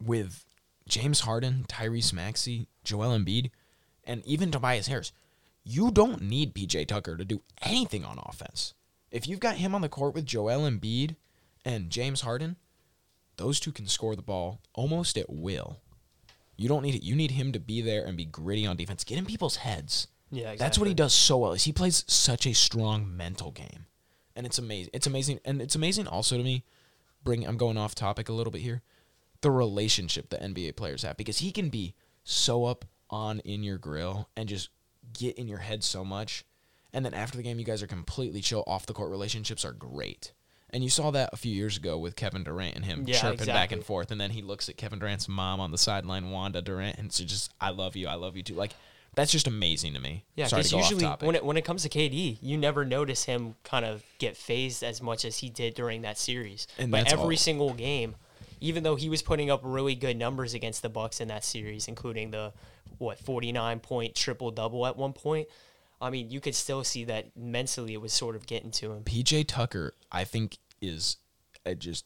with 0.03 0.45
James 0.89 1.21
Harden, 1.21 1.67
Tyrese 1.69 2.13
Maxey, 2.13 2.69
Joel 2.85 3.19
Embiid, 3.19 3.51
and 4.05 4.25
even 4.25 4.51
Tobias 4.51 4.87
Harris, 4.87 5.13
you 5.65 5.91
don't 5.91 6.23
need 6.23 6.55
PJ 6.55 6.87
Tucker 6.87 7.17
to 7.17 7.25
do 7.25 7.43
anything 7.63 8.05
on 8.05 8.19
offense. 8.25 8.75
If 9.11 9.29
you've 9.29 9.41
got 9.41 9.57
him 9.57 9.75
on 9.75 9.83
the 9.83 9.89
court 9.89 10.15
with 10.15 10.27
Joel 10.27 10.69
Embiid 10.69 11.17
and 11.69 11.91
James 11.91 12.23
Harden, 12.23 12.57
those 13.37 13.61
two 13.61 13.73
can 13.73 13.87
score 13.87 14.17
the 14.17 14.23
ball 14.23 14.63
almost 14.73 15.19
at 15.19 15.29
will. 15.29 15.81
You 16.57 16.67
don't 16.67 16.83
need 16.83 16.95
it. 16.95 17.05
You 17.05 17.15
need 17.15 17.33
him 17.33 17.53
to 17.53 17.61
be 17.61 17.83
there 17.83 18.05
and 18.05 18.17
be 18.17 18.25
gritty 18.25 18.67
on 18.67 18.77
defense, 18.77 19.05
get 19.05 19.19
in 19.19 19.27
people's 19.27 19.57
heads. 19.57 20.09
Yeah, 20.31 20.57
That's 20.57 20.79
what 20.79 20.89
he 20.89 20.95
does 20.95 21.13
so 21.13 21.39
well. 21.39 21.53
Is 21.53 21.65
he 21.65 21.73
plays 21.73 22.05
such 22.09 22.47
a 22.47 22.55
strong 22.55 23.17
mental 23.17 23.51
game, 23.51 23.87
and 24.35 24.47
it's 24.47 24.59
amazing. 24.59 24.91
It's 24.95 25.07
amazing, 25.07 25.41
and 25.45 25.63
it's 25.63 25.75
amazing 25.75 26.07
also 26.07 26.37
to 26.37 26.43
me. 26.43 26.65
Bring 27.23 27.47
I'm 27.47 27.57
going 27.59 27.77
off 27.77 27.95
topic 27.95 28.29
a 28.29 28.33
little 28.33 28.51
bit 28.51 28.63
here. 28.63 28.83
The 29.43 29.51
relationship 29.51 30.31
the 30.31 30.39
NBA 30.39 30.77
players 30.77 31.03
have 31.03 31.17
because 31.17 31.39
he 31.39 31.53
can 31.53 31.69
be 31.69 31.95
so 32.25 32.65
up 32.65 32.87
on 33.11 33.41
in 33.41 33.63
your 33.63 33.79
grill 33.79 34.29
and 34.37 34.49
just 34.49 34.71
get 35.13 35.37
in 35.37 35.49
your 35.49 35.59
head 35.59 35.85
so 35.85 36.05
much, 36.05 36.45
and 36.93 37.05
then 37.05 37.15
after 37.15 37.37
the 37.37 37.43
game 37.43 37.59
you 37.59 37.65
guys 37.65 37.83
are 37.83 37.87
completely 37.87 38.41
chill. 38.41 38.65
Off 38.67 38.87
the 38.87 38.95
court 38.95 39.11
relationships 39.11 39.65
are 39.65 39.73
great. 39.73 40.33
And 40.71 40.85
you 40.85 40.91
saw 40.91 41.11
that 41.13 41.31
a 41.33 41.37
few 41.37 41.55
years 41.55 41.77
ago 41.77 41.99
with 41.99 42.15
Kevin 42.15 42.45
Durant 42.45 42.77
and 42.77 42.85
him 42.85 43.05
Yeah, 43.07 43.19
chirping 43.19 43.47
back 43.47 43.73
and 43.73 43.83
forth, 43.83 44.11
and 44.11 44.21
then 44.21 44.31
he 44.31 44.43
looks 44.43 44.69
at 44.69 44.77
Kevin 44.77 44.99
Durant's 44.99 45.29
mom 45.29 45.61
on 45.61 45.71
the 45.71 45.79
sideline, 45.79 46.31
Wanda 46.31 46.61
Durant, 46.61 46.99
and 46.99 47.07
it's 47.07 47.19
just, 47.19 47.53
"I 47.61 47.71
love 47.71 47.97
you, 47.97 48.07
I 48.07 48.15
love 48.15 48.37
you 48.37 48.43
too." 48.43 48.55
Like 48.55 48.73
that's 49.15 49.33
just 49.33 49.47
amazing 49.47 49.95
to 49.95 50.01
me. 50.01 50.25
Yeah, 50.37 50.47
because 50.49 50.73
usually 50.73 51.05
when 51.07 51.35
it 51.35 51.45
when 51.45 51.57
it 51.57 51.65
comes 51.65 51.83
to 51.83 51.89
KD, 51.89 52.39
you 52.41 52.57
never 52.57 52.85
notice 52.85 53.25
him 53.25 53.57
kind 53.65 53.85
of 53.85 54.05
get 54.19 54.37
phased 54.37 54.83
as 54.83 55.03
much 55.03 55.25
as 55.25 55.39
he 55.39 55.49
did 55.49 55.75
during 55.75 56.03
that 56.03 56.19
series. 56.19 56.67
And 56.79 56.91
but 56.91 57.11
every 57.13 57.35
all- 57.35 57.39
single 57.39 57.73
game, 57.73 58.15
even 58.61 58.83
though 58.83 58.97
he 58.97 59.09
was 59.09 59.23
putting 59.23 59.51
up 59.51 59.61
really 59.65 59.95
good 59.95 60.17
numbers 60.17 60.55
against 60.55 60.83
the 60.83 60.89
Bucks 60.89 61.21
in 61.21 61.29
that 61.29 61.45
series, 61.45 61.89
including 61.89 62.31
the 62.31 62.53
what 62.99 63.19
forty 63.19 63.53
nine 63.53 63.81
point 63.81 64.15
triple 64.15 64.51
double 64.51 64.87
at 64.87 64.97
one 64.97 65.13
point. 65.13 65.49
I 66.01 66.11
mean, 66.11 66.31
you 66.31 66.41
could 66.41 66.55
still 66.55 66.85
see 66.85 67.05
that 67.05 67.37
mentally 67.37 67.95
it 67.95 68.01
was 68.01 68.13
sort 68.13 68.37
of 68.37 68.47
getting 68.47 68.71
to 68.73 68.93
him. 68.93 69.03
PJ 69.05 69.47
Tucker, 69.49 69.95
I 70.13 70.25
think, 70.25 70.59
is 70.81 71.17
a 71.67 71.75
just 71.75 72.05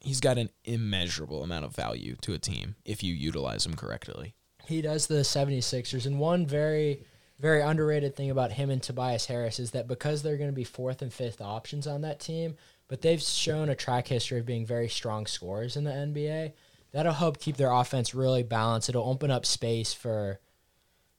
he's 0.00 0.20
got 0.20 0.38
an 0.38 0.50
immeasurable 0.64 1.42
amount 1.42 1.64
of 1.64 1.74
value 1.74 2.16
to 2.20 2.34
a 2.34 2.38
team 2.38 2.76
if 2.84 3.02
you 3.02 3.14
utilize 3.14 3.64
him 3.64 3.74
correctly. 3.74 4.34
He 4.66 4.82
does 4.82 5.06
the 5.06 5.16
76ers. 5.16 6.06
And 6.06 6.18
one 6.18 6.46
very, 6.46 7.04
very 7.38 7.62
underrated 7.62 8.14
thing 8.14 8.30
about 8.30 8.52
him 8.52 8.70
and 8.70 8.82
Tobias 8.82 9.26
Harris 9.26 9.58
is 9.58 9.72
that 9.72 9.88
because 9.88 10.22
they're 10.22 10.36
going 10.36 10.50
to 10.50 10.54
be 10.54 10.64
fourth 10.64 11.02
and 11.02 11.12
fifth 11.12 11.40
options 11.40 11.86
on 11.86 12.02
that 12.02 12.20
team, 12.20 12.56
but 12.88 13.02
they've 13.02 13.22
shown 13.22 13.68
a 13.68 13.74
track 13.74 14.08
history 14.08 14.38
of 14.38 14.46
being 14.46 14.66
very 14.66 14.88
strong 14.88 15.26
scorers 15.26 15.76
in 15.76 15.84
the 15.84 15.90
NBA, 15.90 16.52
that'll 16.92 17.12
help 17.12 17.40
keep 17.40 17.56
their 17.56 17.72
offense 17.72 18.14
really 18.14 18.42
balanced. 18.42 18.88
It'll 18.88 19.08
open 19.08 19.30
up 19.30 19.46
space 19.46 19.92
for 19.92 20.38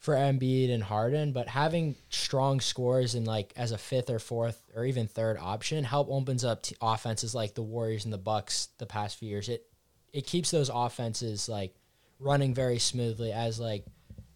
for 0.06 0.14
Embiid 0.14 0.72
and 0.72 0.84
Harden, 0.84 1.32
but 1.32 1.48
having 1.48 1.96
strong 2.10 2.60
scores 2.62 3.16
and 3.16 3.26
like 3.26 3.52
as 3.56 3.72
a 3.72 3.78
fifth 3.78 4.12
or 4.12 4.20
fourth 4.20 4.62
or 4.76 4.86
even 4.86 5.08
third 5.08 5.36
option 5.42 5.84
help 5.84 6.08
opens 6.12 6.46
up 6.46 6.62
t- 6.62 6.76
offenses 6.80 7.34
like 7.34 7.56
the 7.56 7.64
Warriors 7.64 8.06
and 8.06 8.14
the 8.14 8.20
Bucks 8.20 8.70
the 8.78 8.86
past 8.86 9.18
few 9.18 9.28
years. 9.28 9.50
It 9.50 9.66
it 10.14 10.28
keeps 10.28 10.52
those 10.52 10.70
offenses 10.72 11.50
like 11.50 11.74
running 12.20 12.54
very 12.54 12.78
smoothly 12.78 13.32
as 13.32 13.60
like 13.60 13.84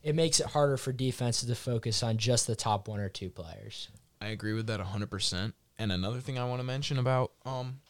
it 0.01 0.15
makes 0.15 0.39
it 0.39 0.47
harder 0.47 0.75
for 0.75 0.91
defenses 0.91 1.47
to 1.47 1.53
focus 1.53 2.01
on 2.01 2.17
just 2.17 2.47
the 2.47 2.55
top 2.55 2.87
one 2.87 2.99
or 2.99 3.09
two 3.09 3.29
players. 3.29 3.89
I 4.19 4.29
agree 4.29 4.53
with 4.53 4.65
that 4.67 4.79
100%. 4.79 5.53
And 5.77 5.91
another 5.91 6.19
thing 6.19 6.39
I 6.39 6.45
want 6.45 6.61
to 6.61 6.65
mention 6.65 6.97
about 6.97 7.31
um 7.45 7.81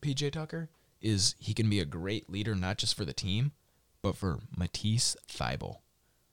PJ 0.00 0.32
Tucker 0.32 0.68
is 1.00 1.36
he 1.38 1.54
can 1.54 1.70
be 1.70 1.78
a 1.78 1.84
great 1.84 2.28
leader 2.28 2.56
not 2.56 2.78
just 2.78 2.96
for 2.96 3.04
the 3.04 3.12
team, 3.12 3.52
but 4.02 4.16
for 4.16 4.40
Matisse 4.56 5.16
Thybulle. 5.28 5.78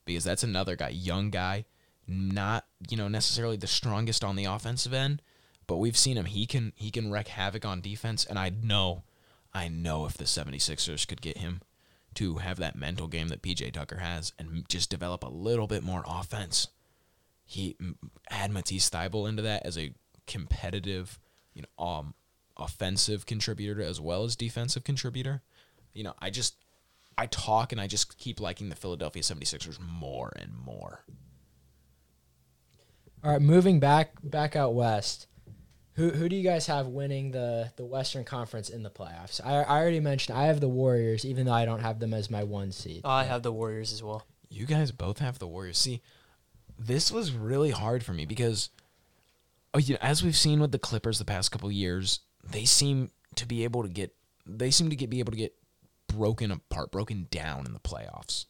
Because 0.06 0.24
that's 0.24 0.44
another 0.44 0.76
guy, 0.76 0.90
young 0.90 1.30
guy, 1.30 1.66
not, 2.08 2.66
you 2.90 2.98
know, 2.98 3.08
necessarily 3.08 3.58
the 3.58 3.68
strongest 3.68 4.24
on 4.24 4.36
the 4.36 4.46
offensive 4.46 4.94
end, 4.94 5.22
but 5.68 5.78
we've 5.78 5.98
seen 5.98 6.18
him. 6.18 6.26
He 6.26 6.46
can 6.46 6.74
he 6.76 6.92
can 6.92 7.12
wreak 7.12 7.30
havoc 7.30 7.66
on 7.66 7.82
defense 7.82 8.26
and 8.26 8.40
I 8.40 8.50
know 8.50 9.04
I 9.54 9.68
know 9.68 10.06
if 10.06 10.18
the 10.18 10.24
76ers 10.24 11.08
could 11.08 11.22
get 11.22 11.38
him 11.38 11.62
to 12.16 12.38
have 12.38 12.58
that 12.58 12.76
mental 12.76 13.08
game 13.08 13.30
that 13.30 13.42
PJ 13.42 13.72
Tucker 13.74 13.98
has 13.98 14.34
and 14.38 14.68
just 14.68 14.90
develop 14.90 15.24
a 15.24 15.30
little 15.30 15.68
bit 15.68 15.84
more 15.84 16.04
offense 16.06 16.68
he 17.52 17.76
add 18.30 18.50
Matisse 18.50 18.90
Thybulle 18.90 19.28
into 19.28 19.42
that 19.42 19.66
as 19.66 19.78
a 19.78 19.94
competitive, 20.26 21.20
you 21.54 21.64
know, 21.64 21.86
um, 21.86 22.14
offensive 22.56 23.26
contributor 23.26 23.82
as 23.82 24.00
well 24.00 24.24
as 24.24 24.38
defensive 24.38 24.86
contributor. 24.86 25.42
You 25.94 26.06
know, 26.06 26.14
I 26.20 26.30
just 26.30 26.56
I 27.18 27.28
talk 27.28 27.72
and 27.72 27.80
I 27.80 27.88
just 27.88 28.18
keep 28.18 28.40
liking 28.40 28.70
the 28.70 28.76
Philadelphia 28.76 29.22
76ers 29.22 29.80
more 29.80 30.32
and 30.36 30.52
more. 30.54 31.06
All 33.24 33.32
right, 33.32 33.42
moving 33.42 33.80
back 33.80 34.14
back 34.24 34.56
out 34.56 34.74
west. 34.74 35.28
Who 35.94 36.10
who 36.10 36.30
do 36.30 36.36
you 36.36 36.44
guys 36.44 36.66
have 36.68 36.88
winning 36.88 37.32
the 37.32 37.72
the 37.76 37.86
Western 37.86 38.24
Conference 38.24 38.70
in 38.70 38.82
the 38.82 38.90
playoffs? 38.90 39.40
I, 39.44 39.62
I 39.62 39.80
already 39.80 40.00
mentioned 40.00 40.38
I 40.38 40.46
have 40.46 40.60
the 40.60 40.70
Warriors, 40.70 41.26
even 41.26 41.46
though 41.46 41.54
I 41.54 41.66
don't 41.66 41.82
have 41.82 42.00
them 42.00 42.14
as 42.14 42.32
my 42.32 42.44
one 42.44 42.72
seed. 42.72 43.02
Oh, 43.04 43.10
I 43.10 43.26
have 43.26 43.44
the 43.44 43.52
Warriors 43.52 43.94
as 43.94 44.02
well. 44.02 44.26
You 44.50 44.66
guys 44.66 44.92
both 44.92 45.20
have 45.20 45.38
the 45.38 45.48
Warriors. 45.48 45.78
See, 45.78 46.02
this 46.80 47.12
was 47.12 47.32
really 47.32 47.72
hard 47.72 48.04
for 48.04 48.14
me 48.14 48.26
because, 48.26 48.70
oh, 49.74 49.80
you 49.80 49.94
know, 49.94 50.00
as 50.02 50.24
we've 50.24 50.36
seen 50.36 50.60
with 50.60 50.72
the 50.72 50.80
Clippers 50.80 51.20
the 51.20 51.26
past 51.26 51.52
couple 51.52 51.70
of 51.70 51.74
years, 51.74 52.22
they 52.44 52.66
seem 52.66 53.12
to 53.36 53.46
be 53.46 53.64
able 53.64 53.84
to 53.84 53.90
get 53.90 54.16
they 54.46 54.72
seem 54.72 54.90
to 54.90 54.96
get 54.96 55.10
be 55.10 55.20
able 55.20 55.32
to 55.32 55.38
get 55.38 55.54
broken 56.12 56.52
apart, 56.52 56.92
broken 56.92 57.28
down 57.32 57.66
in 57.66 57.74
the 57.74 57.80
playoffs. 57.80 58.46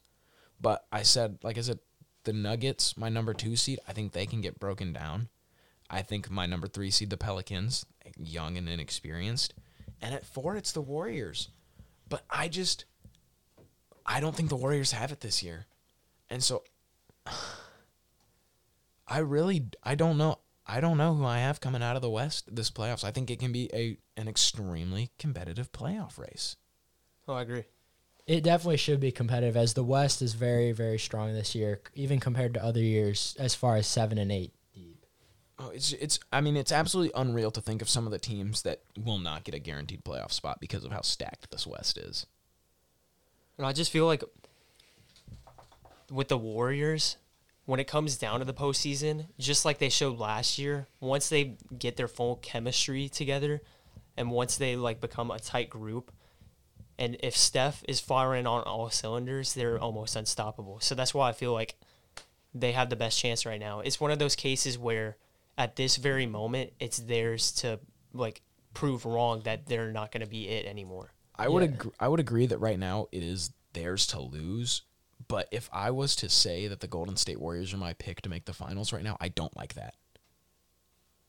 But 0.60 0.84
I 0.92 1.02
said, 1.02 1.38
like 1.42 1.58
I 1.58 1.62
said, 1.62 1.80
the 2.24 2.32
Nuggets, 2.32 2.96
my 2.96 3.08
number 3.08 3.34
two 3.34 3.56
seed, 3.56 3.80
I 3.88 3.92
think 3.92 4.12
they 4.12 4.26
can 4.26 4.40
get 4.40 4.60
broken 4.60 4.92
down. 4.92 5.28
I 5.90 6.02
think 6.02 6.30
my 6.30 6.46
number 6.46 6.68
three 6.68 6.90
seed, 6.90 7.10
the 7.10 7.16
Pelicans, 7.16 7.84
young 8.16 8.56
and 8.56 8.68
inexperienced, 8.68 9.54
and 10.00 10.14
at 10.14 10.24
four, 10.24 10.56
it's 10.56 10.72
the 10.72 10.80
Warriors. 10.80 11.48
But 12.08 12.24
I 12.30 12.48
just, 12.48 12.84
I 14.06 14.20
don't 14.20 14.34
think 14.34 14.48
the 14.48 14.56
Warriors 14.56 14.92
have 14.92 15.12
it 15.12 15.20
this 15.20 15.42
year, 15.42 15.66
and 16.30 16.42
so 16.42 16.62
I 19.06 19.18
really, 19.18 19.66
I 19.82 19.94
don't 19.94 20.16
know. 20.16 20.38
I 20.64 20.80
don't 20.80 20.96
know 20.96 21.14
who 21.14 21.24
I 21.24 21.38
have 21.38 21.60
coming 21.60 21.82
out 21.82 21.96
of 21.96 22.02
the 22.02 22.08
West 22.08 22.54
this 22.54 22.70
playoffs. 22.70 23.02
I 23.02 23.10
think 23.10 23.30
it 23.30 23.40
can 23.40 23.52
be 23.52 23.68
a 23.74 23.98
an 24.16 24.28
extremely 24.28 25.10
competitive 25.18 25.72
playoff 25.72 26.18
race. 26.18 26.56
Oh, 27.28 27.34
I 27.34 27.42
agree. 27.42 27.64
It 28.26 28.44
definitely 28.44 28.76
should 28.76 29.00
be 29.00 29.10
competitive, 29.10 29.56
as 29.56 29.74
the 29.74 29.82
West 29.82 30.22
is 30.22 30.34
very 30.34 30.72
very 30.72 30.98
strong 30.98 31.32
this 31.32 31.54
year, 31.54 31.80
even 31.94 32.20
compared 32.20 32.54
to 32.54 32.64
other 32.64 32.80
years 32.80 33.36
as 33.38 33.54
far 33.54 33.76
as 33.76 33.86
seven 33.86 34.18
and 34.18 34.30
eight 34.30 34.52
deep. 34.74 35.04
Oh, 35.58 35.70
it's 35.70 35.92
it's. 35.94 36.20
I 36.32 36.40
mean, 36.40 36.56
it's 36.56 36.72
absolutely 36.72 37.12
unreal 37.20 37.50
to 37.50 37.60
think 37.60 37.82
of 37.82 37.88
some 37.88 38.06
of 38.06 38.12
the 38.12 38.18
teams 38.18 38.62
that 38.62 38.80
will 38.96 39.18
not 39.18 39.44
get 39.44 39.54
a 39.54 39.58
guaranteed 39.58 40.04
playoff 40.04 40.32
spot 40.32 40.60
because 40.60 40.84
of 40.84 40.92
how 40.92 41.02
stacked 41.02 41.50
this 41.50 41.66
West 41.66 41.98
is. 41.98 42.26
And 43.58 43.66
I 43.66 43.72
just 43.72 43.90
feel 43.90 44.06
like 44.06 44.24
with 46.10 46.28
the 46.28 46.38
Warriors, 46.38 47.16
when 47.64 47.80
it 47.80 47.86
comes 47.86 48.16
down 48.16 48.38
to 48.40 48.44
the 48.44 48.54
postseason, 48.54 49.26
just 49.38 49.64
like 49.64 49.78
they 49.78 49.88
showed 49.88 50.18
last 50.18 50.58
year, 50.58 50.86
once 51.00 51.28
they 51.28 51.56
get 51.76 51.96
their 51.96 52.08
full 52.08 52.36
chemistry 52.36 53.08
together, 53.08 53.62
and 54.16 54.30
once 54.30 54.56
they 54.56 54.76
like 54.76 55.00
become 55.00 55.30
a 55.30 55.38
tight 55.38 55.70
group, 55.70 56.12
and 57.02 57.16
if 57.18 57.36
Steph 57.36 57.82
is 57.88 57.98
firing 57.98 58.46
on 58.46 58.62
all 58.62 58.88
cylinders, 58.88 59.54
they're 59.54 59.76
almost 59.76 60.14
unstoppable. 60.14 60.78
So 60.78 60.94
that's 60.94 61.12
why 61.12 61.28
I 61.28 61.32
feel 61.32 61.52
like 61.52 61.74
they 62.54 62.70
have 62.70 62.90
the 62.90 62.96
best 62.96 63.18
chance 63.18 63.44
right 63.44 63.58
now. 63.58 63.80
It's 63.80 63.98
one 64.00 64.12
of 64.12 64.20
those 64.20 64.36
cases 64.36 64.78
where 64.78 65.16
at 65.58 65.74
this 65.74 65.96
very 65.96 66.26
moment, 66.26 66.74
it's 66.78 66.98
theirs 66.98 67.50
to 67.54 67.80
like 68.12 68.40
prove 68.72 69.04
wrong 69.04 69.42
that 69.46 69.66
they're 69.66 69.90
not 69.90 70.12
going 70.12 70.20
to 70.22 70.30
be 70.30 70.48
it 70.48 70.64
anymore. 70.64 71.12
I 71.34 71.48
would 71.48 71.64
Yeah. 71.64 71.70
agree, 71.70 71.90
I 71.98 72.06
would 72.06 72.20
agree 72.20 72.46
that 72.46 72.58
right 72.58 72.78
now 72.78 73.08
it 73.10 73.24
is 73.24 73.50
theirs 73.72 74.06
to 74.08 74.20
lose. 74.20 74.82
But 75.26 75.48
if 75.50 75.68
I 75.72 75.90
was 75.90 76.14
to 76.16 76.28
say 76.28 76.68
that 76.68 76.78
the 76.78 76.86
Golden 76.86 77.16
State 77.16 77.40
Warriors 77.40 77.74
are 77.74 77.78
my 77.78 77.94
pick 77.94 78.20
to 78.22 78.28
make 78.28 78.44
the 78.44 78.52
finals 78.52 78.92
right 78.92 79.02
now, 79.02 79.16
I 79.20 79.26
don't 79.28 79.56
like 79.56 79.74
that. 79.74 79.94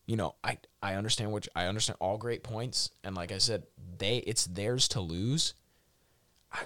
You 0.05 0.17
know, 0.17 0.35
I 0.43 0.59
I 0.83 0.93
understand 0.95 1.31
which 1.31 1.49
I 1.55 1.65
understand 1.65 1.97
all 1.99 2.17
great 2.19 2.43
points, 2.43 2.91
and 3.03 3.15
like 3.15 3.31
I 3.31 3.39
said, 3.39 3.63
they 3.97 4.17
it's 4.17 4.45
theirs 4.45 4.87
to 4.89 4.99
lose. 5.01 5.55
I 6.53 6.59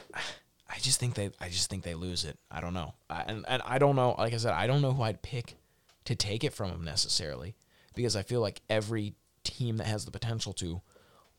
I 0.70 0.80
just 0.80 1.00
think 1.00 1.16
they 1.16 1.32
I 1.40 1.50
just 1.50 1.70
think 1.70 1.84
they 1.84 1.96
lose 1.96 2.26
it. 2.26 2.38
I 2.52 2.62
don't 2.62 2.74
know, 2.74 2.94
I, 3.10 3.22
and 3.28 3.46
and 3.48 3.62
I 3.66 3.78
don't 3.80 3.96
know. 3.96 4.16
Like 4.18 4.34
I 4.34 4.38
said, 4.38 4.54
I 4.54 4.68
don't 4.68 4.82
know 4.82 4.94
who 4.94 5.04
I'd 5.04 5.22
pick 5.22 5.58
to 6.06 6.16
take 6.16 6.44
it 6.44 6.54
from 6.54 6.70
them 6.70 6.84
necessarily, 6.84 7.56
because 7.96 8.16
I 8.16 8.22
feel 8.22 8.42
like 8.42 8.62
every 8.70 9.16
team 9.44 9.78
that 9.78 9.88
has 9.88 10.06
the 10.06 10.12
potential 10.12 10.54
to 10.54 10.82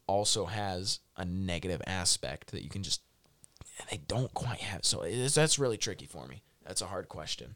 also 0.07 0.47
has 0.47 1.01
a 1.17 1.25
negative 1.25 1.83
aspect 1.87 2.51
that 2.53 2.63
you 2.63 2.71
can 2.71 2.83
just 2.83 3.03
and 3.79 3.89
they 3.91 4.03
don't 4.09 4.33
quite 4.35 4.61
have. 4.61 4.85
So 4.85 5.05
that's 5.07 5.59
really 5.59 5.77
tricky 5.77 6.07
for 6.07 6.27
me. 6.27 6.43
That's 6.67 6.83
a 6.83 6.87
hard 6.87 7.09
question. 7.09 7.55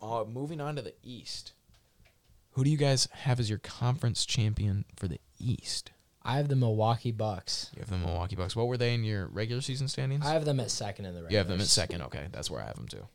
Uh, 0.00 0.24
moving 0.30 0.60
on 0.60 0.76
to 0.76 0.82
the 0.82 0.94
East. 1.02 1.52
Who 2.52 2.64
do 2.64 2.70
you 2.70 2.76
guys 2.76 3.08
have 3.12 3.40
as 3.40 3.50
your 3.50 3.58
conference 3.58 4.24
champion 4.24 4.84
for 4.94 5.08
the 5.08 5.20
East? 5.38 5.90
I 6.26 6.38
have 6.38 6.48
the 6.48 6.56
Milwaukee 6.56 7.12
Bucks. 7.12 7.70
You 7.74 7.80
have 7.80 7.90
the 7.90 7.98
Milwaukee 7.98 8.36
Bucks. 8.36 8.56
What 8.56 8.66
were 8.66 8.76
they 8.76 8.94
in 8.94 9.04
your 9.04 9.28
regular 9.28 9.62
season 9.62 9.88
standings? 9.88 10.26
I 10.26 10.32
have 10.32 10.44
them 10.44 10.60
at 10.60 10.70
second 10.70 11.04
in 11.04 11.14
the 11.14 11.22
regular. 11.22 11.30
you 11.30 11.38
have 11.38 11.48
them 11.48 11.60
at 11.60 11.66
second. 11.66 12.02
Okay, 12.02 12.26
that's 12.32 12.50
where 12.50 12.60
I 12.60 12.66
have 12.66 12.76
them 12.76 12.88
too. 12.88 13.06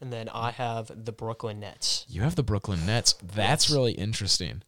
And 0.00 0.12
then 0.12 0.28
I 0.28 0.50
have 0.52 1.04
the 1.04 1.12
Brooklyn 1.12 1.60
Nets. 1.60 2.04
You 2.08 2.22
have 2.22 2.36
the 2.36 2.42
Brooklyn 2.42 2.86
Nets. 2.86 3.14
That's 3.34 3.70
really 3.70 3.92
interesting. 3.92 4.62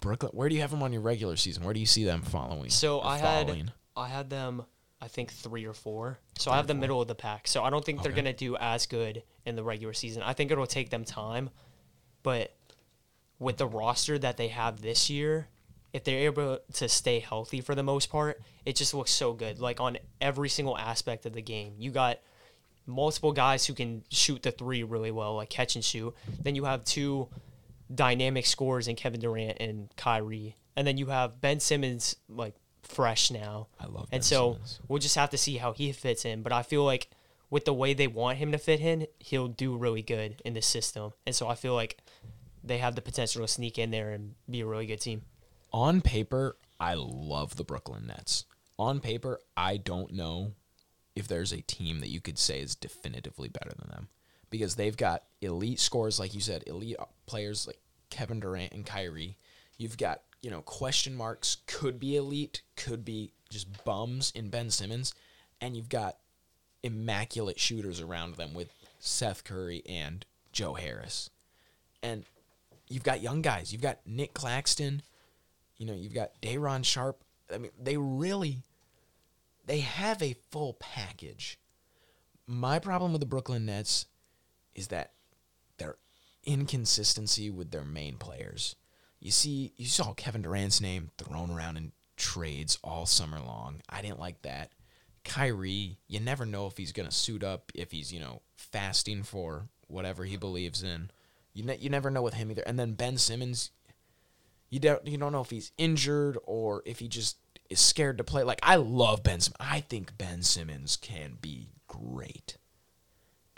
Brooklyn. 0.00 0.32
Where 0.34 0.48
do 0.48 0.54
you 0.54 0.60
have 0.60 0.70
them 0.70 0.82
on 0.82 0.92
your 0.92 1.02
regular 1.02 1.36
season? 1.36 1.64
Where 1.64 1.72
do 1.72 1.80
you 1.80 1.86
see 1.86 2.04
them 2.04 2.22
following? 2.22 2.70
So 2.70 2.98
or 2.98 3.06
I 3.06 3.18
had 3.18 3.46
following? 3.46 3.70
I 3.96 4.08
had 4.08 4.28
them 4.30 4.64
I 5.00 5.08
think 5.08 5.30
three 5.32 5.66
or 5.66 5.74
four. 5.74 6.18
So 6.38 6.50
I 6.50 6.56
have 6.56 6.66
the 6.66 6.74
middle 6.74 7.00
of 7.00 7.08
the 7.08 7.14
pack. 7.14 7.48
So 7.48 7.62
I 7.62 7.70
don't 7.70 7.84
think 7.84 8.02
they're 8.02 8.12
gonna 8.12 8.32
do 8.32 8.56
as 8.56 8.86
good 8.86 9.22
in 9.44 9.56
the 9.56 9.62
regular 9.62 9.92
season. 9.92 10.22
I 10.22 10.32
think 10.32 10.50
it'll 10.50 10.66
take 10.66 10.90
them 10.90 11.04
time, 11.04 11.50
but 12.22 12.54
with 13.38 13.58
the 13.58 13.66
roster 13.66 14.18
that 14.18 14.36
they 14.36 14.48
have 14.48 14.80
this 14.80 15.10
year, 15.10 15.48
if 15.92 16.04
they're 16.04 16.20
able 16.26 16.58
to 16.74 16.88
stay 16.88 17.20
healthy 17.20 17.60
for 17.60 17.74
the 17.74 17.82
most 17.82 18.10
part, 18.10 18.40
it 18.64 18.76
just 18.76 18.92
looks 18.94 19.10
so 19.12 19.32
good. 19.32 19.58
Like 19.58 19.80
on 19.80 19.98
every 20.20 20.48
single 20.48 20.76
aspect 20.76 21.26
of 21.26 21.32
the 21.32 21.42
game, 21.42 21.74
you 21.78 21.90
got 21.90 22.18
multiple 22.86 23.32
guys 23.32 23.66
who 23.66 23.74
can 23.74 24.04
shoot 24.10 24.42
the 24.42 24.50
three 24.50 24.82
really 24.82 25.10
well, 25.10 25.36
like 25.36 25.50
catch 25.50 25.74
and 25.74 25.84
shoot. 25.84 26.14
Then 26.42 26.54
you 26.54 26.64
have 26.64 26.84
two 26.84 27.28
dynamic 27.92 28.46
scorers 28.46 28.88
in 28.88 28.96
Kevin 28.96 29.20
Durant 29.20 29.58
and 29.60 29.88
Kyrie, 29.96 30.56
and 30.76 30.86
then 30.86 30.96
you 30.98 31.06
have 31.06 31.40
Ben 31.40 31.60
Simmons 31.60 32.16
like 32.28 32.54
fresh 32.82 33.30
now. 33.30 33.68
I 33.80 33.86
love 33.86 34.10
Ben 34.10 34.18
And 34.18 34.24
so 34.24 34.52
Simmons. 34.54 34.80
we'll 34.88 34.98
just 35.00 35.16
have 35.16 35.30
to 35.30 35.38
see 35.38 35.56
how 35.56 35.72
he 35.72 35.92
fits 35.92 36.24
in. 36.24 36.42
But 36.42 36.52
I 36.52 36.62
feel 36.62 36.84
like 36.84 37.08
with 37.50 37.64
the 37.64 37.72
way 37.74 37.94
they 37.94 38.06
want 38.06 38.38
him 38.38 38.52
to 38.52 38.58
fit 38.58 38.80
in, 38.80 39.06
he'll 39.18 39.48
do 39.48 39.76
really 39.76 40.02
good 40.02 40.40
in 40.44 40.54
this 40.54 40.66
system. 40.66 41.12
And 41.26 41.34
so 41.34 41.48
I 41.48 41.54
feel 41.54 41.74
like 41.74 41.98
they 42.62 42.78
have 42.78 42.94
the 42.96 43.02
potential 43.02 43.42
to 43.42 43.48
sneak 43.48 43.78
in 43.78 43.90
there 43.90 44.10
and 44.10 44.34
be 44.50 44.60
a 44.60 44.66
really 44.66 44.86
good 44.86 45.00
team. 45.00 45.22
On 45.72 46.00
paper, 46.00 46.56
I 46.80 46.94
love 46.94 47.56
the 47.56 47.64
Brooklyn 47.64 48.06
Nets. 48.06 48.44
On 48.78 49.00
paper, 49.00 49.40
I 49.56 49.76
don't 49.76 50.12
know 50.12 50.52
if 51.14 51.26
there's 51.26 51.52
a 51.52 51.62
team 51.62 52.00
that 52.00 52.10
you 52.10 52.20
could 52.20 52.38
say 52.38 52.60
is 52.60 52.74
definitively 52.74 53.48
better 53.48 53.72
than 53.78 53.88
them 53.88 54.08
because 54.50 54.74
they've 54.74 54.96
got 54.96 55.24
elite 55.40 55.80
scores, 55.80 56.20
like 56.20 56.34
you 56.34 56.40
said, 56.40 56.64
elite 56.66 56.96
players 57.26 57.66
like 57.66 57.78
Kevin 58.10 58.40
Durant 58.40 58.72
and 58.72 58.84
Kyrie. 58.84 59.36
You've 59.78 59.96
got, 59.96 60.22
you 60.42 60.50
know, 60.50 60.60
question 60.62 61.14
marks, 61.14 61.58
could 61.66 61.98
be 61.98 62.16
elite, 62.16 62.62
could 62.76 63.04
be 63.04 63.32
just 63.48 63.84
bums 63.84 64.32
in 64.34 64.48
Ben 64.50 64.70
Simmons. 64.70 65.14
And 65.60 65.76
you've 65.76 65.88
got 65.88 66.16
immaculate 66.82 67.58
shooters 67.58 68.00
around 68.00 68.36
them 68.36 68.54
with 68.54 68.72
Seth 69.00 69.44
Curry 69.44 69.82
and 69.88 70.24
Joe 70.52 70.74
Harris. 70.74 71.30
And 72.02 72.24
you've 72.88 73.02
got 73.02 73.22
young 73.22 73.42
guys. 73.42 73.72
You've 73.72 73.82
got 73.82 73.98
Nic 74.06 74.34
Claxton. 74.34 75.02
You 75.78 75.86
know, 75.86 75.94
you've 75.94 76.14
got 76.14 76.40
Day'Ron 76.40 76.82
Sharpe. 76.82 77.22
I 77.52 77.58
mean, 77.58 77.70
they 77.80 77.96
really 77.96 78.62
they 79.66 79.80
have 79.80 80.22
a 80.22 80.36
full 80.50 80.74
package. 80.74 81.58
My 82.46 82.78
problem 82.78 83.12
with 83.12 83.20
the 83.20 83.26
Brooklyn 83.26 83.66
Nets 83.66 84.06
is 84.74 84.88
that 84.88 85.12
their 85.78 85.96
inconsistency 86.44 87.50
with 87.50 87.70
their 87.70 87.84
main 87.84 88.16
players. 88.16 88.76
You 89.20 89.30
see, 89.30 89.72
you 89.76 89.86
saw 89.86 90.12
Kevin 90.12 90.42
Durant's 90.42 90.80
name 90.80 91.10
thrown 91.18 91.50
around 91.50 91.76
in 91.76 91.92
trades 92.16 92.78
all 92.84 93.06
summer 93.06 93.40
long. 93.40 93.80
I 93.88 94.02
didn't 94.02 94.20
like 94.20 94.42
that. 94.42 94.70
Kyrie, 95.24 95.98
you 96.06 96.20
never 96.20 96.46
know 96.46 96.66
if 96.68 96.76
he's 96.76 96.92
going 96.92 97.08
to 97.08 97.14
suit 97.14 97.42
up, 97.42 97.72
if 97.74 97.90
he's, 97.90 98.12
you 98.12 98.20
know, 98.20 98.42
fasting 98.54 99.24
for 99.24 99.68
whatever 99.88 100.24
he 100.24 100.36
believes 100.36 100.84
in. 100.84 101.10
You 101.52 101.64
ne- 101.64 101.78
you 101.78 101.90
never 101.90 102.10
know 102.10 102.22
with 102.22 102.34
him 102.34 102.50
either. 102.50 102.62
And 102.62 102.78
then 102.78 102.92
Ben 102.92 103.18
Simmons, 103.18 103.70
you 104.70 104.80
don't 104.80 105.06
you 105.06 105.18
don't 105.18 105.32
know 105.32 105.40
if 105.40 105.50
he's 105.50 105.72
injured 105.78 106.38
or 106.44 106.82
if 106.84 106.98
he 106.98 107.08
just 107.08 107.36
is 107.70 107.80
scared 107.80 108.18
to 108.18 108.24
play. 108.24 108.42
Like 108.42 108.60
I 108.62 108.76
love 108.76 109.22
Ben 109.22 109.40
Simmons. 109.40 109.56
I 109.60 109.80
think 109.80 110.16
Ben 110.18 110.42
Simmons 110.42 110.96
can 110.96 111.38
be 111.40 111.68
great. 111.86 112.56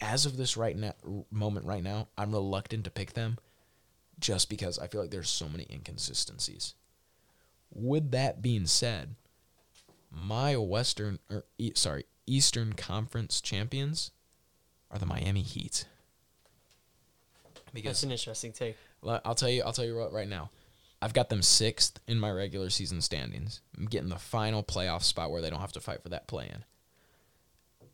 As 0.01 0.27
of 0.27 0.37
this 0.37 0.57
right 0.57 0.77
now 0.77 0.94
moment 1.31 1.66
right 1.66 1.83
now, 1.83 2.09
I'm 2.16 2.33
reluctant 2.33 2.85
to 2.85 2.90
pick 2.90 3.14
them 3.14 3.38
just 4.21 4.49
because 4.49 4.79
I 4.79 4.87
feel 4.87 5.01
like 5.01 5.11
there's 5.11 5.29
so 5.29 5.49
many 5.49 5.66
inconsistencies. 5.71 6.75
With 7.73 8.11
that 8.12 8.40
being 8.40 8.66
said, 8.66 9.14
my 10.11 10.57
Western 10.57 11.18
or 11.31 11.44
e- 11.59 11.73
sorry, 11.75 12.05
Eastern 12.27 12.73
Conference 12.75 13.40
champions 13.40 14.11
are 14.90 14.99
the 14.99 15.07
Miami 15.07 15.42
Heat. 15.42 15.87
That's 17.75 18.03
an 18.03 18.11
interesting 18.12 18.53
take. 18.53 18.77
I'll 19.07 19.35
tell 19.35 19.49
you. 19.49 19.62
I'll 19.62 19.73
tell 19.73 19.85
you 19.85 19.97
what. 19.97 20.12
Right 20.12 20.29
now, 20.29 20.51
I've 21.00 21.14
got 21.14 21.28
them 21.28 21.42
sixth 21.42 22.00
in 22.08 22.18
my 22.18 22.30
regular 22.30 22.70
season 22.70 23.00
standings. 23.00 23.61
I'm 23.76 23.87
getting 23.87 24.08
the 24.08 24.16
final 24.16 24.64
playoff 24.64 25.02
spot 25.02 25.30
where 25.30 25.40
they 25.40 25.50
don't 25.50 25.61
have 25.61 25.72
to 25.72 25.80
fight 25.80 26.02
for 26.02 26.08
that 26.08 26.26
play-in. 26.26 26.64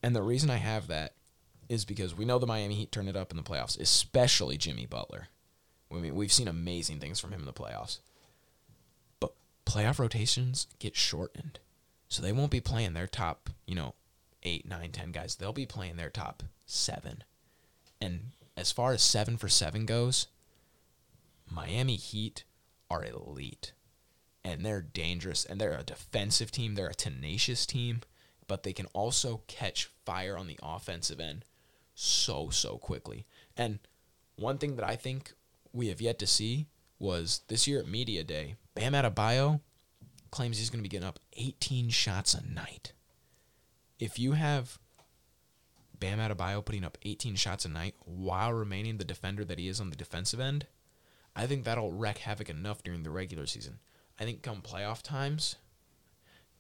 And 0.03 0.17
the 0.17 0.23
reason 0.23 0.51
I 0.51 0.57
have 0.57 0.87
that 0.89 1.15
is 1.69 1.85
because 1.85 2.15
we 2.17 2.25
know 2.25 2.39
the 2.39 2.47
Miami 2.47 2.75
Heat 2.75 2.93
turned 2.93 3.09
it 3.09 3.17
up 3.17 3.31
in 3.31 3.37
the 3.37 3.43
playoffs, 3.43 3.79
especially 3.81 4.57
Jimmy 4.57 4.87
Butler. 4.87 5.29
I 5.91 5.97
mean, 5.97 6.15
we've 6.15 6.33
seen 6.33 6.49
amazing 6.49 6.99
things 6.99 7.21
from 7.21 7.33
him 7.33 7.41
in 7.41 7.47
the 7.47 7.53
playoffs. 7.53 8.01
But 9.21 9.35
playoff 9.67 9.99
rotations 9.99 10.67
get 10.79 10.97
shortened. 10.97 11.61
So 12.09 12.23
they 12.23 12.33
won't 12.33 12.51
be 12.51 12.61
playing 12.61 12.95
their 12.95 13.07
top, 13.07 13.51
you 13.67 13.75
know, 13.75 13.95
eight, 14.43 14.69
nine, 14.69 14.93
ten 14.93 15.13
guys. 15.13 15.37
They'll 15.37 15.53
be 15.53 15.67
playing 15.67 15.97
their 15.97 16.11
top 16.11 16.43
seven. 16.67 17.25
And 18.01 18.33
as 18.57 18.73
far 18.73 18.93
as 18.93 19.03
seven 19.03 19.37
for 19.37 19.49
seven 19.49 19.87
goes, 19.87 20.27
Miami 21.51 21.97
Heat 21.97 22.45
are 22.95 23.05
elite. 23.05 23.73
And 24.45 24.65
they're 24.65 24.83
dangerous. 24.83 25.45
And 25.45 25.61
they're 25.61 25.79
a 25.79 25.83
defensive 25.83 26.51
team. 26.51 26.75
They're 26.75 26.89
a 26.89 26.95
tenacious 26.95 27.67
team. 27.67 28.01
But 28.47 28.63
they 28.63 28.73
can 28.73 28.87
also 28.93 29.43
catch 29.47 29.91
fire 30.05 30.37
on 30.37 30.47
the 30.47 30.59
offensive 30.63 31.21
end 31.21 31.45
so, 31.95 32.51
so 32.51 32.77
quickly. 32.77 33.27
And 33.57 33.79
one 34.37 34.59
thing 34.59 34.77
that 34.77 34.87
I 34.87 34.97
think 34.97 35.33
we 35.73 35.89
have 35.89 36.01
yet 36.01 36.19
to 36.19 36.27
see 36.27 36.67
was 36.99 37.41
this 37.49 37.67
year 37.67 37.81
at 37.81 37.89
Media 37.89 38.23
Day, 38.23 38.57
Bam 38.75 38.93
Adebayo 38.93 39.61
claims 40.31 40.59
he's 40.59 40.71
going 40.71 40.81
to 40.81 40.83
be 40.83 40.89
getting 40.89 41.09
up 41.09 41.21
18 41.37 41.89
shots 41.91 42.35
a 42.35 42.45
night. 42.47 42.93
If 43.99 44.19
you 44.19 44.33
have 44.33 44.79
Bam 45.99 46.19
Adebayo 46.19 46.65
putting 46.65 46.85
up 46.85 46.99
18 47.03 47.37
shots 47.37 47.65
a 47.65 47.69
night 47.69 47.95
while 48.05 48.53
remaining 48.53 48.99
the 48.99 49.05
defender 49.05 49.45
that 49.45 49.59
he 49.59 49.69
is 49.69 49.81
on 49.81 49.91
the 49.91 49.97
defensive 49.97 50.41
end, 50.41 50.67
I 51.37 51.47
think 51.47 51.65
that'll 51.65 51.93
wreak 51.93 52.19
havoc 52.19 52.49
enough 52.49 52.83
during 52.83 53.03
the 53.03 53.11
regular 53.11 53.47
season. 53.47 53.79
I 54.19 54.25
think 54.25 54.43
come 54.43 54.63
playoff 54.63 55.03
times, 55.03 55.57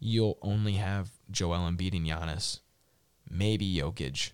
you'll 0.01 0.39
only 0.43 0.75
have 0.75 1.11
Joel 1.31 1.71
Embiid 1.71 1.95
and 1.97 2.07
Giannis, 2.07 2.61
maybe 3.31 3.73
Jokic, 3.75 4.33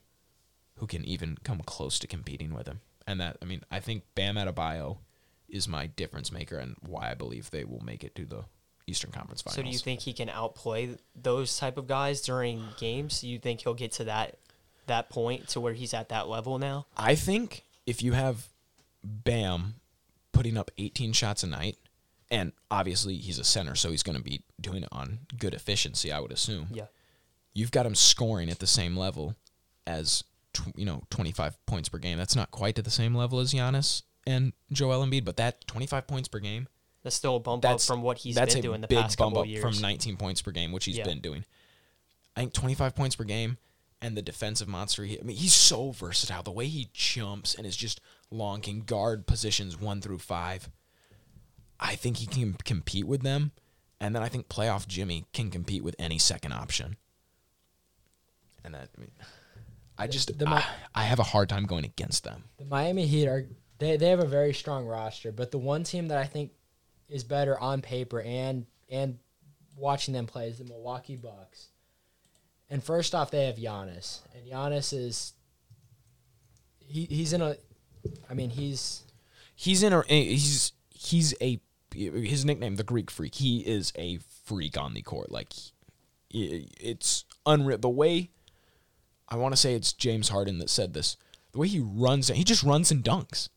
who 0.76 0.86
can 0.86 1.04
even 1.04 1.36
come 1.44 1.60
close 1.60 1.98
to 1.98 2.06
competing 2.06 2.54
with 2.54 2.66
him. 2.66 2.80
And 3.06 3.20
that, 3.20 3.36
I 3.42 3.44
mean, 3.44 3.62
I 3.70 3.80
think 3.80 4.04
Bam 4.14 4.36
Adebayo 4.36 4.98
is 5.48 5.68
my 5.68 5.86
difference 5.86 6.32
maker 6.32 6.56
and 6.56 6.76
why 6.80 7.10
I 7.10 7.14
believe 7.14 7.50
they 7.50 7.64
will 7.64 7.80
make 7.80 8.04
it 8.04 8.14
to 8.14 8.24
the 8.24 8.44
Eastern 8.86 9.10
Conference 9.10 9.42
Finals. 9.42 9.56
So 9.56 9.62
do 9.62 9.68
you 9.68 9.78
think 9.78 10.00
he 10.00 10.12
can 10.12 10.28
outplay 10.28 10.96
those 11.14 11.58
type 11.58 11.76
of 11.76 11.86
guys 11.86 12.20
during 12.22 12.64
games? 12.78 13.20
Do 13.20 13.28
you 13.28 13.38
think 13.38 13.62
he'll 13.62 13.74
get 13.74 13.92
to 13.92 14.04
that 14.04 14.36
that 14.86 15.08
point 15.08 15.48
to 15.48 15.60
where 15.60 15.72
he's 15.72 15.94
at 15.94 16.08
that 16.08 16.28
level 16.28 16.58
now? 16.58 16.86
I 16.96 17.14
think 17.14 17.64
if 17.86 18.02
you 18.02 18.12
have 18.12 18.48
Bam 19.04 19.74
putting 20.40 20.56
up 20.56 20.70
18 20.78 21.12
shots 21.12 21.42
a 21.42 21.46
night, 21.46 21.76
and 22.30 22.52
obviously 22.70 23.14
he's 23.16 23.38
a 23.38 23.44
center, 23.44 23.74
so 23.74 23.90
he's 23.90 24.02
going 24.02 24.16
to 24.16 24.22
be 24.24 24.40
doing 24.58 24.82
it 24.82 24.88
on 24.90 25.18
good 25.38 25.52
efficiency, 25.52 26.10
I 26.10 26.18
would 26.18 26.32
assume. 26.32 26.68
Yeah. 26.72 26.86
You've 27.52 27.70
got 27.70 27.84
him 27.84 27.94
scoring 27.94 28.48
at 28.48 28.58
the 28.58 28.66
same 28.66 28.96
level 28.96 29.34
as 29.86 30.24
tw- 30.54 30.72
you 30.74 30.86
know 30.86 31.02
25 31.10 31.58
points 31.66 31.90
per 31.90 31.98
game. 31.98 32.16
That's 32.16 32.34
not 32.34 32.50
quite 32.50 32.78
at 32.78 32.86
the 32.86 32.90
same 32.90 33.14
level 33.14 33.38
as 33.38 33.52
Giannis 33.52 34.00
and 34.26 34.54
Joel 34.72 35.04
Embiid, 35.04 35.26
but 35.26 35.36
that 35.36 35.66
25 35.66 36.06
points 36.06 36.26
per 36.28 36.38
game 36.38 36.68
That's 37.02 37.16
still 37.16 37.36
a 37.36 37.40
bump 37.40 37.66
up 37.66 37.82
from 37.82 38.00
what 38.00 38.16
he's 38.16 38.36
been 38.36 38.62
doing 38.62 38.80
the 38.80 38.88
past 38.88 39.18
couple 39.18 39.44
years. 39.44 39.60
from 39.62 39.78
19 39.78 40.16
points 40.16 40.40
per 40.40 40.52
game, 40.52 40.72
which 40.72 40.86
he's 40.86 40.96
Yeah. 40.96 41.04
been 41.04 41.20
doing. 41.20 41.44
I 42.34 42.40
think 42.40 42.54
25 42.54 42.94
points 42.96 43.14
per 43.14 43.24
game 43.24 43.58
and 44.00 44.16
the 44.16 44.22
defensive 44.22 44.68
monster. 44.68 45.04
He, 45.04 45.18
I 45.20 45.22
mean, 45.22 45.36
he's 45.36 45.52
so 45.52 45.90
versatile. 45.90 46.42
The 46.42 46.50
way 46.50 46.66
he 46.66 46.88
jumps 46.94 47.54
and 47.54 47.66
is 47.66 47.76
just 47.76 48.00
long, 48.30 48.60
can 48.60 48.80
guard 48.80 49.26
positions 49.26 49.78
one 49.78 50.00
through 50.00 50.18
five. 50.18 50.68
I 51.78 51.96
think 51.96 52.18
he 52.18 52.26
can 52.26 52.54
compete 52.64 53.06
with 53.06 53.22
them, 53.22 53.52
and 54.00 54.14
then 54.14 54.22
I 54.22 54.28
think 54.28 54.48
playoff 54.48 54.86
Jimmy 54.86 55.26
can 55.32 55.50
compete 55.50 55.82
with 55.82 55.96
any 55.98 56.18
second 56.18 56.52
option. 56.52 56.96
And 58.64 58.74
that, 58.74 58.90
I 58.96 59.00
mean, 59.00 59.10
I 59.96 60.06
just 60.06 60.38
the 60.38 60.46
Mi- 60.46 60.52
I, 60.52 60.64
I 60.94 61.02
have 61.04 61.18
a 61.18 61.24
hard 61.24 61.48
time 61.48 61.64
going 61.64 61.84
against 61.84 62.24
them. 62.24 62.44
The 62.58 62.64
Miami 62.64 63.06
Heat 63.06 63.26
are 63.26 63.46
they, 63.78 63.96
they 63.96 64.08
have 64.10 64.20
a 64.20 64.26
very 64.26 64.52
strong 64.52 64.86
roster, 64.86 65.32
but 65.32 65.50
the 65.50 65.58
one 65.58 65.84
team 65.84 66.08
that 66.08 66.18
I 66.18 66.24
think 66.24 66.52
is 67.08 67.24
better 67.24 67.58
on 67.58 67.82
paper 67.82 68.20
and 68.20 68.66
and 68.88 69.18
watching 69.76 70.14
them 70.14 70.26
play 70.26 70.48
is 70.48 70.58
the 70.58 70.64
Milwaukee 70.64 71.16
Bucks. 71.16 71.68
And 72.68 72.84
first 72.84 73.14
off, 73.14 73.30
they 73.30 73.46
have 73.46 73.56
Giannis, 73.56 74.20
and 74.34 74.46
Giannis 74.46 74.92
is 74.92 75.32
he 76.78 77.06
he's 77.06 77.32
in 77.32 77.42
a, 77.42 77.56
I 78.28 78.34
mean 78.34 78.50
he's 78.50 79.04
he's 79.54 79.82
in 79.82 79.92
a 79.92 80.02
he's 80.06 80.72
he's 80.90 81.34
a 81.40 81.60
his 81.92 82.44
nickname 82.44 82.76
the 82.76 82.84
Greek 82.84 83.10
freak. 83.10 83.34
He 83.36 83.60
is 83.60 83.92
a 83.96 84.18
freak 84.44 84.78
on 84.78 84.94
the 84.94 85.02
court. 85.02 85.30
Like 85.30 85.52
it's 86.30 87.24
unreal. 87.46 87.78
The 87.78 87.88
way 87.88 88.30
I 89.28 89.36
want 89.36 89.52
to 89.52 89.56
say 89.56 89.74
it's 89.74 89.92
James 89.92 90.28
Harden 90.28 90.58
that 90.58 90.70
said 90.70 90.94
this. 90.94 91.16
The 91.52 91.58
way 91.58 91.66
he 91.66 91.80
runs, 91.80 92.28
he 92.28 92.44
just 92.44 92.62
runs 92.62 92.90
and 92.90 93.02
dunks. 93.02 93.48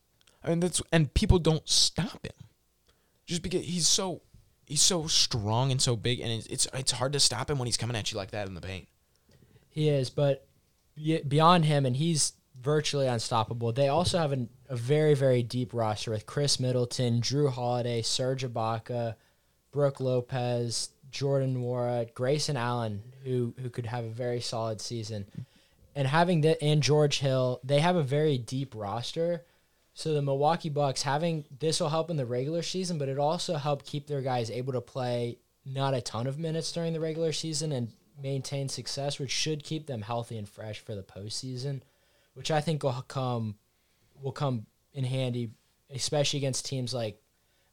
I 0.42 0.48
mean 0.48 0.60
that's 0.60 0.82
and 0.92 1.14
people 1.14 1.38
don't 1.38 1.68
stop 1.68 2.26
him, 2.26 2.48
just 3.24 3.42
because 3.42 3.64
he's 3.64 3.86
so 3.86 4.22
he's 4.66 4.82
so 4.82 5.06
strong 5.06 5.70
and 5.70 5.80
so 5.80 5.96
big, 5.96 6.20
and 6.20 6.30
it's 6.30 6.46
it's, 6.48 6.66
it's 6.74 6.92
hard 6.92 7.12
to 7.12 7.20
stop 7.20 7.48
him 7.48 7.58
when 7.58 7.66
he's 7.66 7.76
coming 7.76 7.96
at 7.96 8.10
you 8.10 8.18
like 8.18 8.32
that 8.32 8.48
in 8.48 8.54
the 8.54 8.60
paint. 8.60 8.88
He 9.70 9.88
is, 9.88 10.10
but 10.10 10.46
beyond 11.28 11.64
him, 11.64 11.86
and 11.86 11.96
he's 11.96 12.32
virtually 12.64 13.06
unstoppable. 13.06 13.72
They 13.72 13.88
also 13.88 14.18
have 14.18 14.32
an, 14.32 14.48
a 14.68 14.76
very, 14.76 15.14
very 15.14 15.42
deep 15.42 15.74
roster 15.74 16.10
with 16.10 16.26
Khris 16.26 16.58
Middleton, 16.58 17.20
Jrue 17.20 17.52
Holiday, 17.52 18.02
Serge 18.02 18.44
Ibaka, 18.44 19.14
Brook 19.70 20.00
Lopez, 20.00 20.88
Jordan 21.10 21.56
Nwora, 21.56 22.12
Grayson 22.14 22.56
Allen, 22.56 23.02
who 23.22 23.54
who 23.60 23.70
could 23.70 23.86
have 23.86 24.04
a 24.04 24.08
very 24.08 24.40
solid 24.40 24.80
season, 24.80 25.26
and 25.94 26.08
having 26.08 26.40
that 26.40 26.62
and 26.62 26.82
George 26.82 27.18
Hill, 27.18 27.60
they 27.62 27.80
have 27.80 27.96
a 27.96 28.02
very 28.02 28.38
deep 28.38 28.74
roster. 28.74 29.44
So 29.96 30.12
the 30.12 30.22
Milwaukee 30.22 30.70
Bucks 30.70 31.02
having 31.02 31.44
this 31.60 31.78
will 31.78 31.88
help 31.88 32.10
in 32.10 32.16
the 32.16 32.26
regular 32.26 32.62
season, 32.62 32.98
but 32.98 33.08
it 33.08 33.18
also 33.18 33.54
help 33.54 33.84
keep 33.84 34.08
their 34.08 34.22
guys 34.22 34.50
able 34.50 34.72
to 34.72 34.80
play 34.80 35.38
not 35.64 35.94
a 35.94 36.00
ton 36.00 36.26
of 36.26 36.38
minutes 36.38 36.72
during 36.72 36.92
the 36.92 37.00
regular 37.00 37.32
season 37.32 37.70
and 37.70 37.92
maintain 38.20 38.68
success, 38.68 39.18
which 39.18 39.30
should 39.30 39.62
keep 39.62 39.86
them 39.86 40.02
healthy 40.02 40.36
and 40.36 40.48
fresh 40.48 40.80
for 40.80 40.94
the 40.94 41.02
postseason, 41.02 41.80
which 42.34 42.50
I 42.50 42.60
think 42.60 42.82
will 42.82 43.04
come 43.08 43.56
will 44.20 44.32
come 44.32 44.66
in 44.92 45.04
handy, 45.04 45.50
especially 45.90 46.38
against 46.38 46.66
teams 46.66 46.94
like 46.94 47.20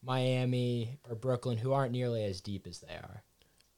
Miami 0.04 1.00
or 1.08 1.15
Brooklyn, 1.15 1.58
who 1.58 1.74
aren't 1.74 1.91
nearly 1.91 2.24
as 2.24 2.41
deep 2.41 2.65
as 2.67 2.80
they 2.80 2.93
are. 2.93 3.24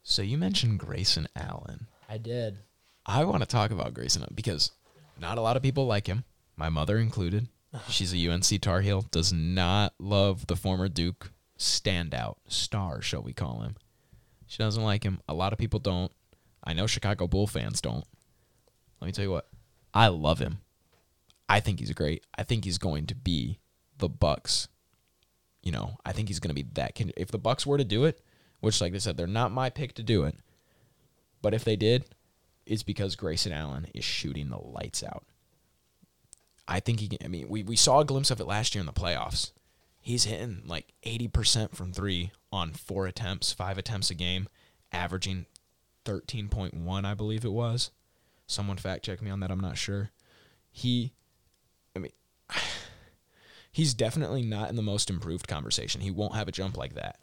So 0.03 0.21
you 0.21 0.37
mentioned 0.37 0.79
Grayson 0.79 1.27
Allen. 1.35 1.87
I 2.09 2.17
did. 2.17 2.59
I 3.05 3.25
want 3.25 3.41
to 3.41 3.47
talk 3.47 3.71
about 3.71 3.93
Grayson 3.93 4.25
because 4.33 4.71
not 5.19 5.37
a 5.37 5.41
lot 5.41 5.57
of 5.57 5.63
people 5.63 5.85
like 5.85 6.07
him, 6.07 6.23
my 6.55 6.69
mother 6.69 6.97
included. 6.97 7.47
She's 7.89 8.13
a 8.13 8.29
UNC 8.29 8.61
Tar 8.61 8.81
Heel, 8.81 9.05
does 9.11 9.33
not 9.33 9.93
love 9.99 10.47
the 10.47 10.55
former 10.55 10.87
Duke 10.87 11.31
standout 11.57 12.35
star, 12.47 13.01
shall 13.01 13.21
we 13.21 13.33
call 13.33 13.61
him. 13.61 13.75
She 14.47 14.59
doesn't 14.59 14.83
like 14.83 15.03
him. 15.03 15.19
A 15.27 15.33
lot 15.33 15.53
of 15.53 15.59
people 15.59 15.79
don't. 15.79 16.11
I 16.63 16.73
know 16.73 16.87
Chicago 16.87 17.27
Bull 17.27 17.47
fans 17.47 17.81
don't. 17.81 18.05
Let 19.01 19.07
me 19.07 19.11
tell 19.11 19.25
you 19.25 19.31
what. 19.31 19.47
I 19.93 20.07
love 20.07 20.39
him. 20.39 20.59
I 21.49 21.59
think 21.59 21.79
he's 21.79 21.91
great. 21.91 22.25
I 22.37 22.43
think 22.43 22.65
he's 22.65 22.77
going 22.77 23.05
to 23.07 23.15
be 23.15 23.59
the 23.97 24.09
Bucks. 24.09 24.67
You 25.61 25.71
know, 25.71 25.97
I 26.05 26.11
think 26.11 26.27
he's 26.27 26.39
going 26.39 26.55
to 26.55 26.63
be 26.63 26.67
that. 26.73 26.95
Can 26.95 27.11
if 27.15 27.31
the 27.31 27.37
Bucks 27.37 27.65
were 27.65 27.77
to 27.77 27.83
do 27.83 28.05
it, 28.05 28.21
which, 28.59 28.81
like 28.81 28.93
I 28.93 28.97
said, 28.97 29.17
they're 29.17 29.27
not 29.27 29.51
my 29.51 29.69
pick 29.69 29.93
to 29.95 30.03
do 30.03 30.23
it, 30.23 30.35
but 31.41 31.53
if 31.53 31.63
they 31.63 31.75
did, 31.75 32.05
it's 32.65 32.83
because 32.83 33.15
Grayson 33.15 33.51
Allen 33.51 33.87
is 33.93 34.03
shooting 34.03 34.49
the 34.49 34.57
lights 34.57 35.03
out. 35.03 35.25
I 36.67 36.79
think 36.79 36.99
he 36.99 37.07
can. 37.07 37.19
I 37.23 37.27
mean, 37.27 37.47
we, 37.49 37.63
we 37.63 37.75
saw 37.75 37.99
a 37.99 38.05
glimpse 38.05 38.31
of 38.31 38.39
it 38.39 38.47
last 38.47 38.73
year 38.73 38.79
in 38.79 38.85
the 38.85 38.93
playoffs. 38.93 39.51
He's 39.99 40.25
hitting 40.25 40.63
like 40.65 40.93
80% 41.05 41.75
from 41.75 41.93
three 41.93 42.31
on 42.51 42.71
four 42.71 43.07
attempts, 43.07 43.53
five 43.53 43.77
attempts 43.77 44.09
a 44.09 44.15
game, 44.15 44.47
averaging 44.91 45.45
13.1, 46.05 47.05
I 47.05 47.13
believe 47.13 47.45
it 47.45 47.51
was. 47.51 47.91
Someone 48.45 48.77
fact 48.77 49.05
check 49.05 49.21
me 49.21 49.31
on 49.31 49.39
that. 49.39 49.51
I'm 49.51 49.61
not 49.61 49.77
sure. 49.77 50.11
He, 50.69 51.13
he's 53.73 53.93
definitely 53.93 54.43
not 54.43 54.69
in 54.69 54.77
the 54.77 54.81
most 54.81 55.09
improved 55.09 55.47
conversation. 55.47 55.99
He 55.99 56.11
won't 56.11 56.35
have 56.35 56.47
a 56.47 56.53
jump 56.53 56.77
like 56.77 56.93
that. 56.93 57.19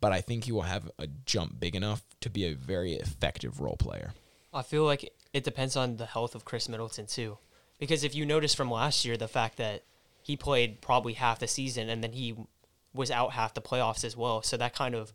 But 0.00 0.10
I 0.10 0.20
think 0.20 0.44
he 0.44 0.52
will 0.52 0.62
have 0.62 0.90
a 0.98 1.06
jump 1.26 1.60
big 1.60 1.76
enough 1.76 2.02
to 2.22 2.28
be 2.28 2.46
a 2.46 2.54
very 2.54 2.94
effective 2.94 3.60
role 3.60 3.76
player. 3.76 4.14
I 4.52 4.62
feel 4.62 4.84
like 4.84 5.12
it 5.32 5.44
depends 5.44 5.76
on 5.76 5.98
the 5.98 6.06
health 6.06 6.34
of 6.34 6.44
Khris 6.44 6.68
Middleton 6.68 7.06
too, 7.06 7.38
because 7.78 8.02
if 8.02 8.14
you 8.14 8.26
notice 8.26 8.52
from 8.52 8.70
last 8.70 9.04
year, 9.04 9.16
the 9.16 9.28
fact 9.28 9.58
that 9.58 9.84
he 10.22 10.36
played 10.36 10.80
probably 10.80 11.12
half 11.12 11.38
the 11.38 11.46
season 11.46 11.88
and 11.88 12.02
then 12.02 12.12
he 12.12 12.34
was 12.92 13.10
out 13.10 13.32
half 13.32 13.54
the 13.54 13.62
playoffs 13.62 14.04
as 14.04 14.16
well, 14.16 14.42
so 14.42 14.56
that 14.56 14.74
kind 14.74 14.94
of 14.94 15.12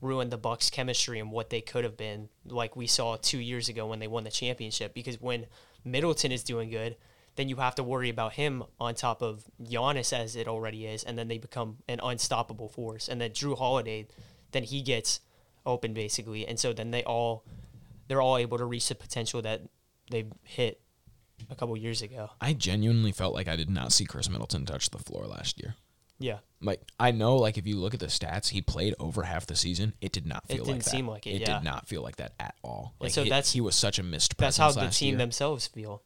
ruined 0.00 0.30
the 0.30 0.38
Bucks' 0.38 0.70
chemistry 0.70 1.20
and 1.20 1.30
what 1.30 1.50
they 1.50 1.60
could 1.60 1.84
have 1.84 1.96
been, 1.96 2.28
like 2.46 2.74
we 2.74 2.86
saw 2.86 3.16
two 3.16 3.38
years 3.38 3.68
ago 3.68 3.86
when 3.86 3.98
they 3.98 4.08
won 4.08 4.24
the 4.24 4.30
championship. 4.30 4.94
Because 4.94 5.20
when 5.20 5.46
Middleton 5.84 6.32
is 6.32 6.42
doing 6.42 6.70
good, 6.70 6.96
then 7.40 7.48
you 7.48 7.56
have 7.56 7.74
to 7.76 7.82
worry 7.82 8.10
about 8.10 8.34
him 8.34 8.62
on 8.78 8.94
top 8.94 9.22
of 9.22 9.44
Giannis 9.62 10.12
as 10.12 10.36
it 10.36 10.46
already 10.46 10.86
is, 10.86 11.02
and 11.02 11.18
then 11.18 11.26
they 11.28 11.38
become 11.38 11.78
an 11.88 11.98
unstoppable 12.02 12.68
force. 12.68 13.08
And 13.08 13.20
then 13.20 13.30
Jrue 13.30 13.56
Holiday, 13.58 14.06
then 14.52 14.62
he 14.62 14.82
gets 14.82 15.20
open 15.66 15.92
basically, 15.94 16.46
and 16.46 16.58
so 16.60 16.72
then 16.72 16.90
they 16.90 17.02
all 17.04 17.44
they're 18.08 18.20
all 18.22 18.36
able 18.36 18.58
to 18.58 18.64
reach 18.64 18.88
the 18.88 18.94
potential 18.94 19.40
that 19.42 19.62
they 20.10 20.26
hit 20.44 20.80
a 21.48 21.54
couple 21.54 21.76
years 21.76 22.02
ago. 22.02 22.30
I 22.40 22.52
genuinely 22.52 23.12
felt 23.12 23.34
like 23.34 23.48
I 23.48 23.56
did 23.56 23.70
not 23.70 23.92
see 23.92 24.04
Khris 24.04 24.28
Middleton 24.28 24.66
touch 24.66 24.90
the 24.90 24.98
floor 24.98 25.26
last 25.26 25.58
year. 25.60 25.76
Yeah. 26.18 26.38
Like 26.60 26.82
I 26.98 27.12
know, 27.12 27.36
like 27.36 27.56
if 27.56 27.66
you 27.66 27.76
look 27.76 27.94
at 27.94 28.00
the 28.00 28.06
stats, 28.06 28.48
he 28.48 28.60
played 28.60 28.94
over 28.98 29.22
half 29.22 29.46
the 29.46 29.56
season. 29.56 29.94
It 30.02 30.12
did 30.12 30.26
not 30.26 30.46
feel 30.48 30.56
It 30.56 30.58
didn't 30.66 30.68
like 30.72 30.84
that. 30.84 30.90
seem 30.90 31.08
like 31.08 31.26
it, 31.26 31.30
It 31.30 31.40
yeah. 31.42 31.58
did 31.58 31.64
not 31.64 31.88
feel 31.88 32.02
like 32.02 32.16
that 32.16 32.32
at 32.38 32.54
all. 32.62 32.94
And 33.00 33.06
Like 33.06 33.12
so 33.14 33.22
he, 33.24 33.30
that's- 33.30 33.52
he 33.52 33.60
was 33.62 33.74
such 33.76 33.98
a 33.98 34.02
missed. 34.02 34.36
That's 34.36 34.58
how 34.58 34.70
the 34.72 34.88
team 34.88 35.10
year. 35.10 35.18
themselves 35.18 35.66
feel 35.68 36.02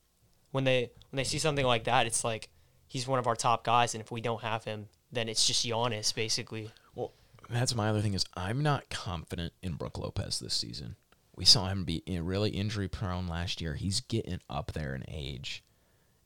when 0.55 0.63
they 0.63 0.93
when 1.11 1.17
they 1.17 1.25
see 1.25 1.39
something 1.39 1.67
like 1.67 1.85
that. 1.85 2.07
It's 2.07 2.23
like 2.23 2.49
he's 2.87 3.09
one 3.09 3.19
of 3.19 3.27
our 3.27 3.35
top 3.35 3.65
guys, 3.65 3.95
and 3.95 4.01
if 4.01 4.13
we 4.13 4.21
don't 4.21 4.43
have 4.43 4.63
him, 4.63 4.87
then 5.11 5.29
it's 5.29 5.45
just 5.45 5.67
Giannis 5.67 6.15
basically. 6.15 6.71
Well, 6.95 7.13
that's 7.51 7.75
my 7.75 7.89
other 7.89 8.01
thing 8.01 8.15
is 8.15 8.25
I'm 8.35 8.63
not 8.63 8.89
confident 8.89 9.53
in 9.63 9.75
Brook 9.75 9.99
Lopez 9.99 10.39
this 10.39 10.55
season. 10.55 10.95
We 11.35 11.45
saw 11.45 11.67
him 11.67 11.83
be 11.83 12.05
eh, 12.07 12.21
really 12.23 12.51
injury 12.51 12.87
prone 12.87 13.27
last 13.27 13.61
year. 13.61 13.75
He's 13.75 14.01
getting 14.01 14.39
up 14.49 14.73
there 14.75 14.95
in 14.95 15.03
age, 15.09 15.65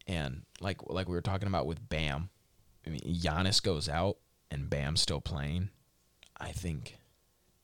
and 0.07 0.43
like 0.61 0.83
like 0.91 1.09
we 1.09 1.15
were 1.15 1.23
talking 1.23 1.49
about 1.49 1.67
with 1.67 1.89
Bam, 1.89 2.29
I 2.87 2.91
mean 2.91 3.01
Giannis 3.01 3.63
goes 3.63 3.89
out 3.89 4.19
and 4.51 4.69
Bam's 4.69 5.01
still 5.01 5.23
playing. 5.23 5.71
I 6.39 6.53
think 6.53 6.99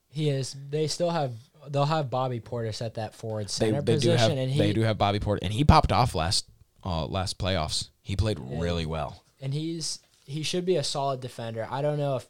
He 0.09 0.31
is. 0.31 0.57
They 0.71 0.87
still 0.87 1.11
have. 1.11 1.35
They'll 1.69 1.85
have 1.85 2.11
Bobby 2.11 2.41
Portis 2.41 2.85
at 2.85 2.95
that 2.95 3.15
forward 3.15 3.47
they, 3.47 3.49
center 3.49 3.83
they 3.83 3.95
do 3.95 3.99
position, 3.99 4.19
have 4.19 4.39
and 4.39 4.51
he 4.51 4.59
they 4.59 4.73
do 4.73 4.81
have 4.81 4.97
Bobby 4.97 5.21
Porter, 5.21 5.41
and 5.43 5.53
he 5.53 5.65
popped 5.65 5.93
off 5.93 6.15
last 6.15 6.47
uh 6.85 7.07
last 7.07 7.39
playoffs. 7.39 7.89
He 8.03 8.17
played 8.17 8.39
really 8.41 8.87
well. 8.87 9.23
and 9.41 9.53
he's 9.55 10.01
he 10.27 10.43
should 10.43 10.65
be 10.65 10.77
a 10.77 10.85
solid 10.85 11.21
defender. 11.21 11.67
I 11.71 11.83
don't 11.83 11.99
know 11.99 12.17
if 12.17 12.27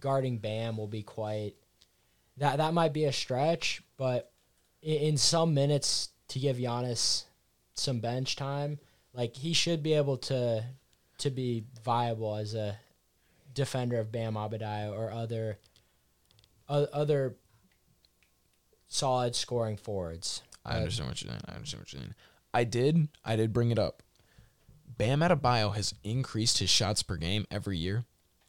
guarding 0.00 0.38
Bam 0.38 0.76
will 0.76 0.86
be 0.86 1.02
quite 1.02 1.54
that 2.36 2.58
that 2.58 2.72
might 2.74 2.92
be 2.92 3.04
a 3.04 3.12
stretch, 3.12 3.82
but 3.96 4.30
in, 4.82 4.96
in 4.96 5.16
some 5.16 5.54
minutes 5.54 6.10
to 6.28 6.38
give 6.38 6.56
Giannis 6.56 7.24
some 7.74 8.00
bench 8.00 8.36
time, 8.36 8.78
like 9.14 9.34
he 9.36 9.52
should 9.52 9.82
be 9.82 9.94
able 9.94 10.16
to 10.18 10.64
to 11.18 11.30
be 11.30 11.64
viable 11.84 12.36
as 12.36 12.54
a 12.54 12.78
defender 13.54 13.98
of 13.98 14.12
Bam 14.12 14.34
Abadiah 14.34 14.92
or 14.92 15.10
other 15.10 15.58
o- 16.68 16.88
other 16.92 17.34
solid 18.88 19.34
scoring 19.34 19.76
forwards. 19.76 20.42
I 20.64 20.74
Uh, 20.74 20.78
understand 20.80 21.08
what 21.08 21.22
you're 21.22 21.30
saying. 21.30 21.42
I 21.48 21.54
understand 21.54 21.80
what 21.82 21.92
you're 21.92 22.00
saying. 22.02 22.14
I 22.52 22.64
did. 22.64 23.08
I 23.24 23.36
did 23.36 23.52
bring 23.52 23.70
it 23.70 23.78
up. 23.78 24.02
Bam 24.96 25.20
Adebayo 25.20 25.74
has 25.74 25.94
increased 26.02 26.58
his 26.58 26.70
shots 26.70 27.02
per 27.02 27.16
game 27.16 27.46
every 27.50 27.78
year, 27.78 28.04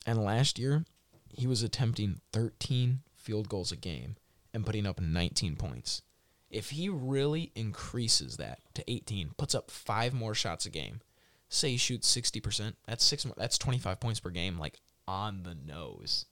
and 0.05 0.23
last 0.23 0.57
year 0.57 0.85
he 1.31 1.45
was 1.45 1.61
attempting 1.61 2.21
13 2.33 3.01
field 3.15 3.49
goals 3.49 3.71
a 3.71 3.75
game 3.75 4.15
and 4.53 4.65
putting 4.65 4.87
up 4.87 4.99
19 4.99 5.55
points. 5.55 6.01
If 6.49 6.71
he 6.71 6.89
really 6.89 7.51
increases 7.53 8.37
that 8.37 8.59
to 8.73 8.91
18, 8.91 9.31
puts 9.37 9.53
up 9.53 9.69
five 9.69 10.13
more 10.13 10.33
shots 10.33 10.65
a 10.65 10.71
game, 10.71 11.01
say 11.47 11.71
he 11.71 11.77
shoots 11.77 12.15
60%, 12.15 12.73
that's 12.87 13.05
six. 13.05 13.27
That's 13.37 13.59
25 13.59 13.99
points 13.99 14.19
per 14.19 14.31
game, 14.31 14.57
like 14.57 14.79
on 15.07 15.43
the 15.43 15.55
nose. 15.55 16.25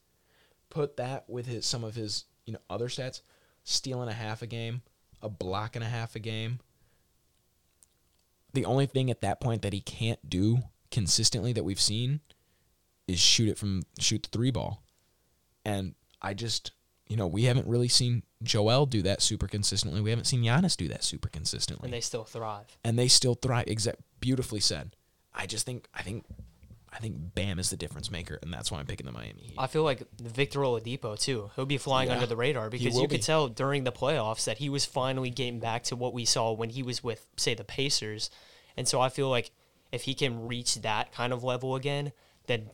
Put 0.70 0.96
that 0.96 1.28
with 1.28 1.46
his 1.46 1.64
some 1.64 1.84
of 1.84 1.94
his 1.94 2.24
you 2.44 2.52
know 2.52 2.58
other 2.68 2.88
stats, 2.88 3.22
stealing 3.64 4.08
a 4.08 4.12
half 4.12 4.42
a 4.42 4.46
game, 4.46 4.82
a 5.22 5.28
block 5.28 5.76
and 5.76 5.84
a 5.84 5.88
half 5.88 6.16
a 6.16 6.18
game. 6.18 6.60
The 8.54 8.64
only 8.64 8.86
thing 8.86 9.10
at 9.10 9.20
that 9.20 9.40
point 9.40 9.62
that 9.62 9.72
he 9.72 9.80
can't 9.80 10.28
do 10.28 10.58
consistently 10.90 11.52
that 11.52 11.64
we've 11.64 11.80
seen 11.80 12.20
is 13.06 13.18
shoot 13.18 13.48
it 13.48 13.58
from 13.58 13.82
shoot 13.98 14.22
the 14.22 14.28
three 14.30 14.50
ball. 14.50 14.82
And 15.64 15.94
I 16.22 16.34
just 16.34 16.72
you 17.08 17.16
know, 17.16 17.26
we 17.26 17.44
haven't 17.44 17.66
really 17.66 17.88
seen 17.88 18.22
Joel 18.42 18.84
do 18.84 19.00
that 19.02 19.22
super 19.22 19.48
consistently. 19.48 20.02
We 20.02 20.10
haven't 20.10 20.26
seen 20.26 20.42
Giannis 20.42 20.76
do 20.76 20.88
that 20.88 21.02
super 21.02 21.28
consistently. 21.28 21.86
and 21.86 21.92
they 21.92 22.02
still 22.02 22.24
thrive. 22.24 22.76
and 22.84 22.98
they 22.98 23.08
still 23.08 23.34
thrive. 23.34 23.66
Exact 23.66 24.00
beautifully 24.20 24.60
said. 24.60 24.94
I 25.34 25.46
just 25.46 25.64
think 25.64 25.88
I 25.94 26.02
think 26.02 26.24
I 26.98 27.00
think 27.00 27.34
Bam 27.36 27.60
is 27.60 27.70
the 27.70 27.76
difference 27.76 28.10
maker, 28.10 28.40
and 28.42 28.52
that's 28.52 28.72
why 28.72 28.80
I'm 28.80 28.86
picking 28.86 29.06
the 29.06 29.12
Miami 29.12 29.40
Heat. 29.40 29.54
I 29.56 29.68
feel 29.68 29.84
like 29.84 30.02
Victor 30.20 30.58
Oladipo 30.58 31.16
too. 31.16 31.48
He'll 31.54 31.64
be 31.64 31.78
flying 31.78 32.08
Yeah, 32.08 32.14
under 32.16 32.26
the 32.26 32.34
radar 32.34 32.70
because 32.70 32.96
you 32.96 33.02
be. 33.06 33.14
could 33.16 33.22
tell 33.22 33.46
during 33.46 33.84
the 33.84 33.92
playoffs 33.92 34.46
that 34.46 34.58
he 34.58 34.68
was 34.68 34.84
finally 34.84 35.30
getting 35.30 35.60
back 35.60 35.84
to 35.84 35.96
what 35.96 36.12
we 36.12 36.24
saw 36.24 36.50
when 36.52 36.70
he 36.70 36.82
was 36.82 37.04
with, 37.04 37.24
say, 37.36 37.54
the 37.54 37.62
Pacers. 37.62 38.30
And 38.76 38.88
so 38.88 39.00
I 39.00 39.10
feel 39.10 39.28
like 39.30 39.52
if 39.92 40.02
he 40.02 40.14
can 40.14 40.48
reach 40.48 40.74
that 40.82 41.12
kind 41.12 41.32
of 41.32 41.44
level 41.44 41.76
again, 41.76 42.10
then 42.48 42.68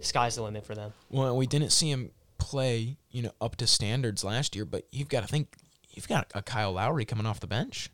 sky's 0.00 0.34
the 0.34 0.42
limit 0.42 0.66
for 0.66 0.74
them. 0.74 0.92
Well, 1.08 1.36
we 1.36 1.46
didn't 1.46 1.70
see 1.70 1.92
him 1.92 2.10
play, 2.38 2.96
you 3.12 3.22
know, 3.22 3.32
up 3.40 3.54
to 3.56 3.68
standards 3.68 4.24
last 4.24 4.56
year, 4.56 4.64
but 4.64 4.84
you've 4.90 5.08
got 5.08 5.20
to 5.20 5.28
think 5.28 5.54
you've 5.94 6.08
got 6.08 6.30
a 6.34 6.42
Kyle 6.42 6.72
Lowry 6.72 7.04
coming 7.04 7.24
off 7.26 7.38
the 7.38 7.46
bench. 7.46 7.88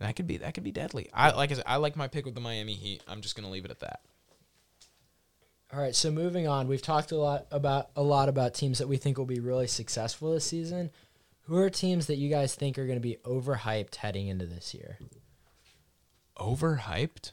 That 0.00 0.16
could 0.16 0.26
be 0.26 0.38
that 0.38 0.54
could 0.54 0.64
be 0.64 0.72
deadly. 0.72 1.08
I 1.14 1.30
like 1.30 1.52
I 1.52 1.54
said, 1.54 1.64
I 1.64 1.76
like 1.76 1.94
my 1.94 2.08
pick 2.08 2.24
with 2.24 2.34
the 2.34 2.40
Miami 2.40 2.74
Heat. 2.74 3.02
I'm 3.06 3.20
just 3.20 3.36
gonna 3.36 3.50
leave 3.50 3.64
it 3.64 3.70
at 3.70 3.78
that. 3.80 4.00
All 5.72 5.80
right, 5.80 5.94
so 5.94 6.10
moving 6.10 6.46
on, 6.46 6.68
we've 6.68 6.82
talked 6.82 7.12
a 7.12 7.16
lot 7.16 7.46
about 7.50 7.88
a 7.96 8.02
lot 8.02 8.28
about 8.28 8.52
teams 8.52 8.78
that 8.78 8.88
we 8.88 8.98
think 8.98 9.16
will 9.16 9.24
be 9.24 9.40
really 9.40 9.66
successful 9.66 10.32
this 10.32 10.44
season. 10.44 10.90
Who 11.46 11.56
are 11.56 11.70
teams 11.70 12.06
that 12.08 12.16
you 12.16 12.28
guys 12.28 12.54
think 12.54 12.78
are 12.78 12.86
going 12.86 12.98
to 12.98 13.00
be 13.00 13.16
overhyped 13.24 13.96
heading 13.96 14.28
into 14.28 14.44
this 14.44 14.74
year? 14.74 14.98
Overhyped. 16.36 17.32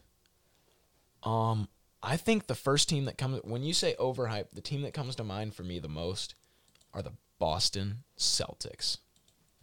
Um, 1.24 1.68
I 2.02 2.16
think 2.16 2.48
the 2.48 2.56
first 2.56 2.88
team 2.88 3.06
that 3.06 3.18
comes 3.18 3.42
when 3.44 3.64
you 3.64 3.74
say 3.74 3.96
overhyped, 4.00 4.52
the 4.54 4.62
team 4.62 4.84
that 4.84 4.94
comes 4.94 5.18
to 5.18 5.26
mind 5.26 5.54
for 5.54 5.64
me 5.64 5.80
the 5.80 5.90
most 5.90 6.36
are 6.94 7.02
the 7.02 7.14
Boston 7.40 8.04
Celtics. 8.18 9.00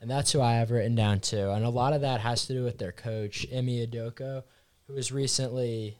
And 0.03 0.11
that's 0.11 0.33
who 0.33 0.43
I 0.43 0.57
have 0.57 0.71
written 0.71 0.95
down 0.95 1.21
too. 1.21 1.51
And 1.51 1.65
a 1.65 1.71
lot 1.71 1.95
of 1.95 2.03
that 2.03 2.21
has 2.21 2.47
to 2.47 2.53
do 2.53 2.62
with 2.62 2.77
their 2.77 2.93
coach, 2.93 3.47
Ime 3.51 3.69
Udoka, 3.69 4.45
who 4.87 4.93
was 4.93 5.11
recently 5.11 5.97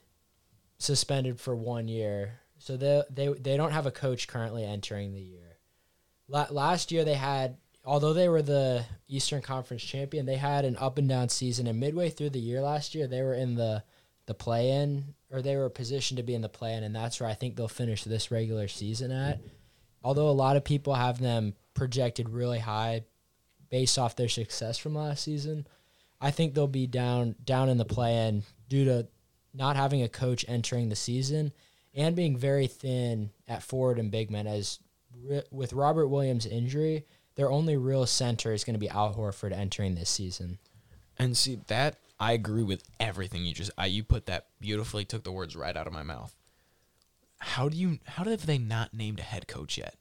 suspended 0.77 1.41
for 1.41 1.57
one 1.57 1.89
year. 1.89 2.41
So 2.67 2.77
they 2.77 3.01
they 3.11 3.29
they 3.29 3.57
don't 3.57 3.71
have 3.71 3.87
a 3.87 3.93
coach 3.93 4.27
currently 4.27 4.65
entering 4.65 5.13
the 5.13 5.21
year. 5.21 5.59
La- 6.27 6.49
last 6.51 6.91
year 6.91 7.05
they 7.05 7.15
had, 7.15 7.59
although 7.85 8.13
they 8.13 8.29
were 8.29 8.43
the 8.43 8.85
Eastern 9.07 9.41
Conference 9.41 9.85
champion, 9.85 10.27
they 10.27 10.35
had 10.35 10.65
an 10.65 10.77
up 10.77 10.99
and 10.99 11.09
down 11.09 11.29
season. 11.29 11.69
And 11.69 11.79
midway 11.79 12.11
through 12.11 12.31
the 12.31 12.41
year 12.41 12.61
last 12.61 12.93
year, 12.93 13.07
they 13.07 13.23
were 13.23 13.35
in 13.35 13.55
the 13.55 13.85
the 14.27 14.35
play 14.35 14.71
in, 14.71 15.15
or 15.31 15.43
they 15.43 15.55
were 15.55 15.71
positioned 15.71 16.17
to 16.17 16.25
be 16.25 16.35
in 16.35 16.43
the 16.43 16.49
play 16.49 16.75
in, 16.75 16.83
and 16.83 16.93
that's 16.93 17.21
where 17.21 17.31
I 17.31 17.35
think 17.35 17.55
they'll 17.55 17.69
finish 17.69 18.03
this 18.03 18.33
regular 18.33 18.67
season 18.67 19.13
at. 19.13 19.39
Although 20.03 20.29
a 20.29 20.33
lot 20.33 20.57
of 20.57 20.65
people 20.65 20.95
have 20.95 21.21
them 21.21 21.55
projected 21.73 22.29
really 22.29 22.59
high 22.59 23.05
based 23.71 23.97
off 23.97 24.17
their 24.17 24.29
success 24.29 24.77
from 24.77 24.97
last 24.97 25.23
season. 25.23 25.69
I 26.21 26.33
think 26.33 26.55
they'll 26.55 26.67
be 26.67 26.89
down 26.89 27.37
down 27.45 27.69
in 27.69 27.79
the 27.79 27.85
play-in 27.85 28.43
due 28.69 28.87
to 28.87 29.07
not 29.55 29.77
having 29.77 30.03
a 30.03 30.09
coach 30.09 30.45
entering 30.49 30.89
the 30.89 30.97
season 30.97 31.53
and 31.97 32.15
being 32.15 32.37
very 32.37 32.67
thin 32.67 33.31
at 33.49 33.63
forward 33.63 33.99
and 33.99 34.11
big 34.11 34.31
men. 34.31 34.47
As 34.47 34.79
ri- 35.25 35.43
with 35.51 35.73
Robert 35.73 36.09
Williams' 36.09 36.47
injury, 36.47 37.07
their 37.35 37.51
only 37.51 37.77
real 37.77 38.07
center 38.07 38.53
is 38.53 38.63
going 38.63 38.75
to 38.75 38.81
be 38.81 38.89
Al 38.89 39.15
Horford 39.15 39.53
entering 39.53 39.95
this 39.95 40.11
season. 40.11 40.59
And 41.19 41.37
see 41.37 41.59
that 41.69 41.97
I 42.21 42.33
agree 42.33 42.63
with 42.63 42.85
everything 43.01 43.45
you 43.45 43.55
just 43.55 43.71
I 43.79 43.87
you 43.87 44.05
put 44.05 44.27
that 44.27 44.49
beautifully 44.61 45.05
took 45.05 45.25
the 45.25 45.33
words 45.33 45.57
right 45.57 45.77
out 45.77 45.87
of 45.87 45.93
my 45.93 46.03
mouth. 46.03 46.35
How 47.39 47.69
do 47.69 47.77
you 47.77 47.99
how 48.07 48.25
have 48.25 48.47
they 48.47 48.59
not 48.59 48.95
named 48.95 49.21
a 49.21 49.23
head 49.23 49.49
coach 49.49 49.79
yet? 49.79 49.97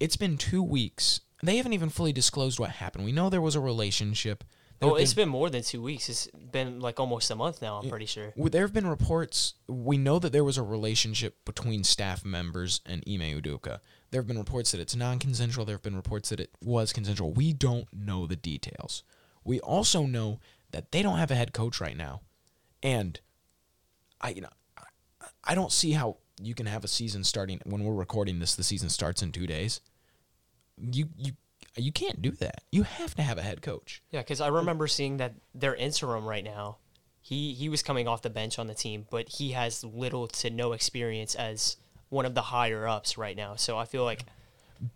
It's 0.00 0.16
been 0.16 0.38
2 0.38 0.62
weeks. 0.62 1.20
They 1.42 1.56
haven't 1.56 1.72
even 1.72 1.90
fully 1.90 2.12
disclosed 2.12 2.58
what 2.58 2.70
happened. 2.70 3.04
We 3.04 3.12
know 3.12 3.28
there 3.28 3.40
was 3.40 3.54
a 3.54 3.60
relationship. 3.60 4.44
Well, 4.80 4.96
it's 4.96 5.14
been 5.14 5.28
more 5.28 5.50
than 5.50 5.62
two 5.62 5.82
weeks. 5.82 6.08
It's 6.08 6.28
been 6.28 6.78
like 6.80 7.00
almost 7.00 7.30
a 7.30 7.34
month 7.34 7.60
now. 7.60 7.78
I'm 7.78 7.88
pretty 7.90 8.06
sure. 8.06 8.32
There 8.36 8.62
have 8.62 8.72
been 8.72 8.86
reports. 8.86 9.54
We 9.66 9.98
know 9.98 10.18
that 10.20 10.32
there 10.32 10.44
was 10.44 10.56
a 10.56 10.62
relationship 10.62 11.44
between 11.44 11.82
staff 11.84 12.24
members 12.24 12.80
and 12.86 13.02
Ime 13.06 13.40
Udoka. 13.40 13.80
There 14.10 14.20
have 14.20 14.26
been 14.28 14.38
reports 14.38 14.70
that 14.72 14.80
it's 14.80 14.94
non-consensual. 14.94 15.64
There 15.64 15.74
have 15.74 15.82
been 15.82 15.96
reports 15.96 16.28
that 16.28 16.40
it 16.40 16.50
was 16.62 16.92
consensual. 16.92 17.32
We 17.32 17.52
don't 17.52 17.88
know 17.92 18.26
the 18.26 18.36
details. 18.36 19.02
We 19.44 19.58
also 19.60 20.04
know 20.06 20.38
that 20.70 20.92
they 20.92 21.02
don't 21.02 21.18
have 21.18 21.30
a 21.30 21.34
head 21.34 21.52
coach 21.52 21.80
right 21.80 21.96
now, 21.96 22.20
and 22.82 23.18
I, 24.20 24.30
you 24.30 24.42
know, 24.42 24.48
I- 24.76 25.26
I 25.44 25.54
don't 25.54 25.72
see 25.72 25.92
how 25.92 26.18
you 26.40 26.54
can 26.54 26.66
have 26.66 26.84
a 26.84 26.88
season 26.88 27.24
starting 27.24 27.60
when 27.64 27.82
we're 27.84 27.94
recording 27.94 28.38
this. 28.38 28.54
The 28.54 28.62
season 28.62 28.88
starts 28.90 29.22
in 29.22 29.32
two 29.32 29.46
days. 29.46 29.80
You 30.80 31.08
you 31.16 31.32
you 31.78 31.92
can't 31.92 32.20
do 32.20 32.30
that. 32.32 32.62
You 32.72 32.82
have 32.82 33.14
to 33.16 33.22
have 33.22 33.38
a 33.38 33.42
head 33.42 33.62
coach. 33.62 34.02
Yeah, 34.10 34.20
because 34.20 34.40
I 34.40 34.48
remember 34.48 34.86
seeing 34.86 35.18
that 35.18 35.34
their 35.54 35.74
interim 35.74 36.24
right 36.26 36.44
now, 36.44 36.78
he 37.20 37.52
he 37.54 37.68
was 37.68 37.82
coming 37.82 38.08
off 38.08 38.22
the 38.22 38.30
bench 38.30 38.58
on 38.58 38.66
the 38.66 38.74
team, 38.74 39.06
but 39.10 39.28
he 39.28 39.50
has 39.52 39.84
little 39.84 40.26
to 40.28 40.50
no 40.50 40.72
experience 40.72 41.34
as 41.34 41.76
one 42.08 42.24
of 42.24 42.34
the 42.34 42.42
higher 42.42 42.86
ups 42.88 43.18
right 43.18 43.36
now. 43.36 43.54
So 43.56 43.76
I 43.76 43.84
feel 43.84 44.04
like 44.04 44.24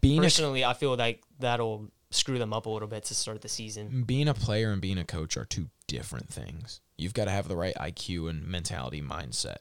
Being 0.00 0.18
a 0.20 0.22
personally, 0.22 0.64
I 0.64 0.72
feel 0.74 0.96
like 0.96 1.22
that'll 1.38 1.90
screw 2.10 2.38
them 2.38 2.52
up 2.52 2.66
a 2.66 2.70
little 2.70 2.88
bit 2.88 3.04
to 3.04 3.14
start 3.14 3.40
the 3.40 3.48
season. 3.48 4.02
being 4.04 4.28
a 4.28 4.34
player 4.34 4.70
and 4.70 4.80
being 4.82 4.98
a 4.98 5.04
coach 5.04 5.36
are 5.36 5.44
two 5.46 5.68
different 5.86 6.28
things. 6.28 6.80
You've 6.98 7.14
got 7.14 7.24
to 7.24 7.30
have 7.30 7.48
the 7.48 7.56
right 7.56 7.74
IQ 7.74 8.28
and 8.30 8.46
mentality 8.46 9.00
mindset. 9.02 9.56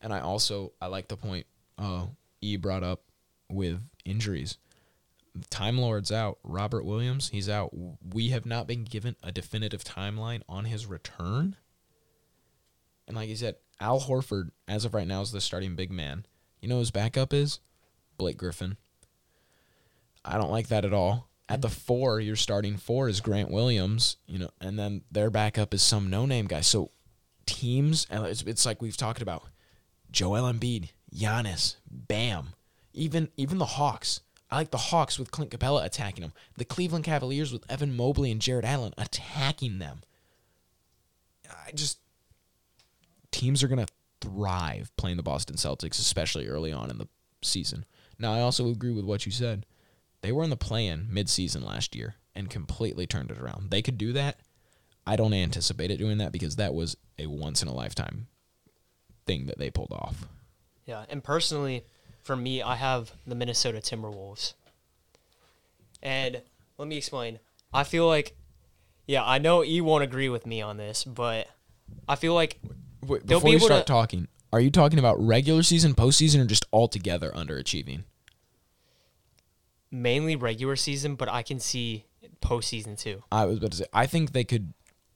And 0.00 0.12
I 0.12 0.20
also 0.20 0.72
I 0.80 0.86
like 0.86 1.08
the 1.08 1.16
point 1.16 1.46
uh, 1.78 2.06
E 2.40 2.56
brought 2.56 2.82
up 2.82 3.02
with 3.50 3.80
injuries. 4.04 4.58
Time 5.48 5.78
Lord's 5.78 6.12
out. 6.12 6.38
Robert 6.42 6.84
Williams, 6.84 7.30
he's 7.30 7.48
out. 7.48 7.70
We 8.12 8.28
have 8.30 8.44
not 8.44 8.66
been 8.66 8.84
given 8.84 9.16
a 9.22 9.32
definitive 9.32 9.82
timeline 9.82 10.42
on 10.48 10.66
his 10.66 10.86
return. 10.86 11.56
And 13.06 13.16
like 13.16 13.28
you 13.28 13.36
said, 13.36 13.56
Al 13.80 14.00
Horford, 14.00 14.50
as 14.68 14.84
of 14.84 14.94
right 14.94 15.06
now, 15.06 15.22
is 15.22 15.32
the 15.32 15.40
starting 15.40 15.74
big 15.74 15.90
man. 15.90 16.26
You 16.60 16.68
know 16.68 16.78
his 16.78 16.90
backup 16.90 17.32
is? 17.32 17.60
Blake 18.18 18.36
Griffin. 18.36 18.76
I 20.24 20.38
don't 20.38 20.50
like 20.50 20.68
that 20.68 20.84
at 20.84 20.92
all. 20.92 21.28
At 21.48 21.62
the 21.62 21.68
four, 21.68 22.20
your 22.20 22.36
starting 22.36 22.76
four 22.76 23.08
is 23.08 23.20
Grant 23.20 23.50
Williams, 23.50 24.16
you 24.26 24.38
know, 24.38 24.50
and 24.60 24.78
then 24.78 25.02
their 25.10 25.28
backup 25.30 25.74
is 25.74 25.82
some 25.82 26.08
no-name 26.08 26.46
guy. 26.46 26.60
So 26.60 26.90
teams, 27.44 28.06
it's, 28.10 28.42
it's 28.42 28.64
like 28.64 28.80
we've 28.80 28.96
talked 28.96 29.20
about, 29.20 29.44
Joel 30.10 30.50
Embiid, 30.50 30.90
Giannis, 31.14 31.76
Bam, 31.90 32.50
even 32.94 33.28
even 33.36 33.58
the 33.58 33.66
Hawks. 33.66 34.20
I 34.52 34.56
like 34.56 34.70
the 34.70 34.76
Hawks 34.76 35.18
with 35.18 35.30
Clint 35.30 35.50
Capela 35.50 35.82
attacking 35.82 36.20
them. 36.20 36.34
The 36.58 36.66
Cleveland 36.66 37.06
Cavaliers 37.06 37.54
with 37.54 37.64
Evan 37.70 37.96
Mobley 37.96 38.30
and 38.30 38.38
Jarrett 38.38 38.66
Allen 38.66 38.92
attacking 38.98 39.78
them. 39.78 40.02
I 41.50 41.72
just 41.72 41.98
teams 43.30 43.62
are 43.62 43.68
gonna 43.68 43.86
thrive 44.20 44.94
playing 44.98 45.16
the 45.16 45.22
Boston 45.22 45.56
Celtics, 45.56 45.98
especially 45.98 46.48
early 46.48 46.70
on 46.70 46.90
in 46.90 46.98
the 46.98 47.08
season. 47.40 47.86
Now, 48.18 48.34
I 48.34 48.40
also 48.40 48.68
agree 48.68 48.92
with 48.92 49.06
what 49.06 49.24
you 49.24 49.32
said. 49.32 49.64
They 50.20 50.32
were 50.32 50.44
in 50.44 50.50
the 50.50 50.56
play-in 50.56 51.08
mid-season 51.10 51.64
last 51.64 51.96
year 51.96 52.16
and 52.34 52.50
completely 52.50 53.06
turned 53.06 53.30
it 53.30 53.38
around. 53.38 53.70
They 53.70 53.80
could 53.80 53.96
do 53.96 54.12
that. 54.12 54.38
I 55.06 55.16
don't 55.16 55.32
anticipate 55.32 55.90
it 55.90 55.96
doing 55.96 56.18
that 56.18 56.30
because 56.30 56.56
that 56.56 56.74
was 56.74 56.94
a 57.18 57.26
once 57.26 57.62
in 57.62 57.68
a 57.68 57.74
lifetime 57.74 58.26
thing 59.26 59.46
that 59.46 59.58
they 59.58 59.70
pulled 59.70 59.92
off. 59.92 60.26
Yeah, 60.84 61.06
and 61.08 61.24
personally, 61.24 61.84
for 62.22 62.36
me, 62.36 62.62
I 62.62 62.76
have 62.76 63.12
the 63.26 63.34
Minnesota 63.34 63.78
Timberwolves. 63.78 64.54
And 66.02 66.42
let 66.78 66.88
me 66.88 66.96
explain. 66.96 67.38
I 67.72 67.84
feel 67.84 68.06
like, 68.06 68.36
yeah, 69.06 69.24
I 69.24 69.38
know 69.38 69.62
E 69.64 69.80
won't 69.80 70.04
agree 70.04 70.28
with 70.28 70.46
me 70.46 70.60
on 70.62 70.76
this, 70.76 71.04
but 71.04 71.48
I 72.08 72.16
feel 72.16 72.34
like 72.34 72.58
Wait, 73.06 73.26
before 73.26 73.48
be 73.48 73.50
you 73.52 73.58
start 73.60 73.86
to- 73.86 73.92
talking, 73.92 74.28
are 74.52 74.60
you 74.60 74.70
talking 74.70 74.98
about 74.98 75.18
regular 75.24 75.62
season, 75.62 75.94
postseason, 75.94 76.40
or 76.40 76.44
just 76.46 76.66
altogether 76.72 77.30
underachieving? 77.34 78.04
mainly 79.90 80.34
regular 80.36 80.76
season, 80.76 81.14
but 81.16 81.28
I 81.28 81.42
can 81.42 81.60
see 81.60 82.06
postseason 82.40 82.98
too. 82.98 83.22
I 83.30 83.44
was 83.44 83.58
about 83.58 83.72
to 83.72 83.76
say, 83.76 83.84
I 83.92 84.06
think 84.06 84.32
they 84.32 84.44
could. 84.44 84.72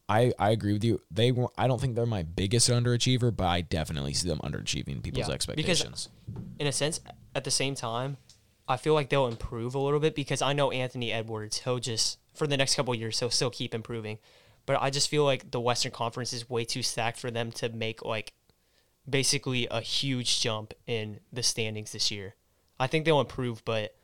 I, 0.08 0.32
I 0.38 0.50
agree 0.50 0.72
with 0.72 0.84
you. 0.84 1.00
They 1.10 1.32
were, 1.32 1.48
I 1.58 1.66
don't 1.66 1.80
think 1.80 1.96
they're 1.96 2.06
my 2.06 2.22
biggest 2.22 2.70
underachiever, 2.70 3.34
but 3.36 3.46
I 3.46 3.60
definitely 3.60 4.12
see 4.14 4.28
them 4.28 4.38
underachieving 4.44 5.02
people's 5.02 5.28
Yeah, 5.28 5.34
because- 5.34 5.48
expectations. 5.48 6.08
In 6.58 6.66
a 6.66 6.72
sense, 6.72 7.00
at 7.34 7.44
the 7.44 7.50
same 7.50 7.74
time, 7.74 8.16
I 8.68 8.76
feel 8.76 8.94
like 8.94 9.08
they'll 9.10 9.26
improve 9.26 9.74
a 9.74 9.78
little 9.78 10.00
bit 10.00 10.14
because 10.14 10.42
I 10.42 10.52
know 10.52 10.70
Anthony 10.70 11.12
Edwards, 11.12 11.58
he'll 11.60 11.78
just, 11.80 12.18
for 12.34 12.46
the 12.46 12.56
next 12.56 12.74
couple 12.76 12.94
of 12.94 13.00
years, 13.00 13.18
he'll 13.20 13.30
still 13.30 13.50
keep 13.50 13.74
improving. 13.74 14.18
But 14.64 14.80
I 14.80 14.90
just 14.90 15.08
feel 15.08 15.24
like 15.24 15.50
the 15.50 15.60
Western 15.60 15.92
Conference 15.92 16.32
is 16.32 16.48
way 16.50 16.64
too 16.64 16.82
stacked 16.82 17.18
for 17.20 17.30
them 17.30 17.52
to 17.52 17.68
make 17.68 18.04
like 18.04 18.32
basically 19.08 19.66
a 19.70 19.80
huge 19.80 20.40
jump 20.40 20.74
in 20.86 21.20
the 21.32 21.42
standings 21.42 21.92
this 21.92 22.10
year. 22.10 22.34
I 22.78 22.86
think 22.86 23.04
they'll 23.04 23.20
improve, 23.20 23.64
but 23.64 23.95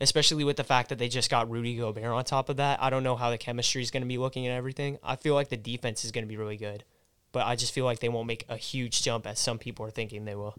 especially 0.00 0.44
with 0.44 0.56
the 0.56 0.64
fact 0.64 0.88
that 0.90 0.98
they 0.98 1.08
just 1.08 1.30
got 1.30 1.50
Rudy 1.50 1.76
Gobert 1.76 2.04
on 2.04 2.24
top 2.24 2.48
of 2.48 2.56
that, 2.58 2.82
I 2.82 2.90
don't 2.90 3.02
know 3.02 3.16
how 3.16 3.30
the 3.30 3.38
chemistry 3.38 3.82
is 3.82 3.90
going 3.90 4.02
to 4.02 4.08
be 4.08 4.18
looking 4.18 4.46
and 4.46 4.54
everything. 4.56 4.98
I 5.02 5.16
feel 5.16 5.34
like 5.34 5.48
the 5.48 5.56
defense 5.56 6.04
is 6.04 6.12
going 6.12 6.24
to 6.24 6.28
be 6.28 6.36
really 6.36 6.56
good, 6.56 6.84
but 7.32 7.46
I 7.46 7.56
just 7.56 7.72
feel 7.72 7.84
like 7.84 7.98
they 8.00 8.08
won't 8.08 8.26
make 8.26 8.44
a 8.48 8.56
huge 8.56 9.02
jump 9.02 9.26
as 9.26 9.38
some 9.38 9.58
people 9.58 9.84
are 9.86 9.90
thinking 9.90 10.24
they 10.24 10.34
will. 10.34 10.56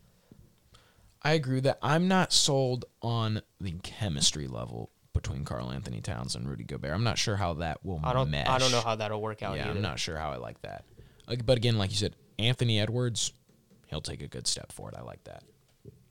I 1.22 1.34
agree 1.34 1.56
with 1.56 1.66
that. 1.66 1.80
I'm 1.82 2.08
not 2.08 2.32
sold 2.32 2.86
on 3.02 3.42
the 3.60 3.74
chemistry 3.84 4.48
level 4.48 4.90
between 5.14 5.44
Karl-Anthony 5.44 6.00
Towns 6.00 6.36
and 6.36 6.48
Rudy 6.48 6.64
Gobert. 6.64 6.94
I'm 6.94 7.04
not 7.04 7.18
sure 7.18 7.36
how 7.36 7.56
that 7.56 7.84
will 7.84 8.00
I 8.04 8.14
don't. 8.14 8.32
mesh. 8.32 8.48
I 8.48 8.58
don't 8.58 8.72
know 8.72 8.80
how 8.80 8.96
that'll 8.96 9.22
work 9.22 9.44
out 9.44 9.58
Yeah, 9.58 9.64
either. 9.66 9.72
I'm 9.76 9.82
not 9.82 10.00
sure 10.00 10.18
how 10.18 10.32
I 10.32 10.38
like 10.38 10.62
that. 10.62 10.86
But 11.46 11.58
again, 11.58 11.78
like 11.78 11.92
you 11.92 11.98
said, 11.98 12.16
Anthony 12.38 12.80
Edwards, 12.80 13.34
he'll 13.88 14.00
take 14.02 14.22
a 14.22 14.28
good 14.28 14.48
step 14.48 14.72
forward. 14.72 14.96
I 14.98 15.02
like 15.02 15.24
that. 15.26 15.44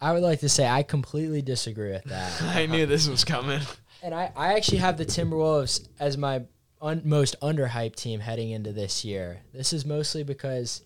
I 0.01 0.13
would 0.13 0.23
like 0.23 0.41
to 0.41 0.49
say 0.49 0.67
I 0.67 0.83
completely 0.83 1.43
disagree 1.43 1.91
with 1.91 2.05
that. 2.05 2.43
I 2.43 2.67
knew 2.67 2.87
this 2.87 3.09
was 3.09 3.25
coming. 3.25 3.61
And 4.03 4.15
I, 4.15 4.33
I 4.37 4.55
actually 4.55 4.79
have 4.79 4.97
the 4.97 5.07
Timberwolves 5.07 5.89
as 5.99 6.17
my 6.17 6.43
un, 6.81 7.03
most 7.05 7.37
underhyped 7.41 7.97
team 7.97 8.21
heading 8.21 8.51
into 8.51 8.73
this 8.73 9.05
year. 9.05 9.41
This 9.53 9.73
is 9.73 9.85
mostly 9.85 10.23
because 10.23 10.83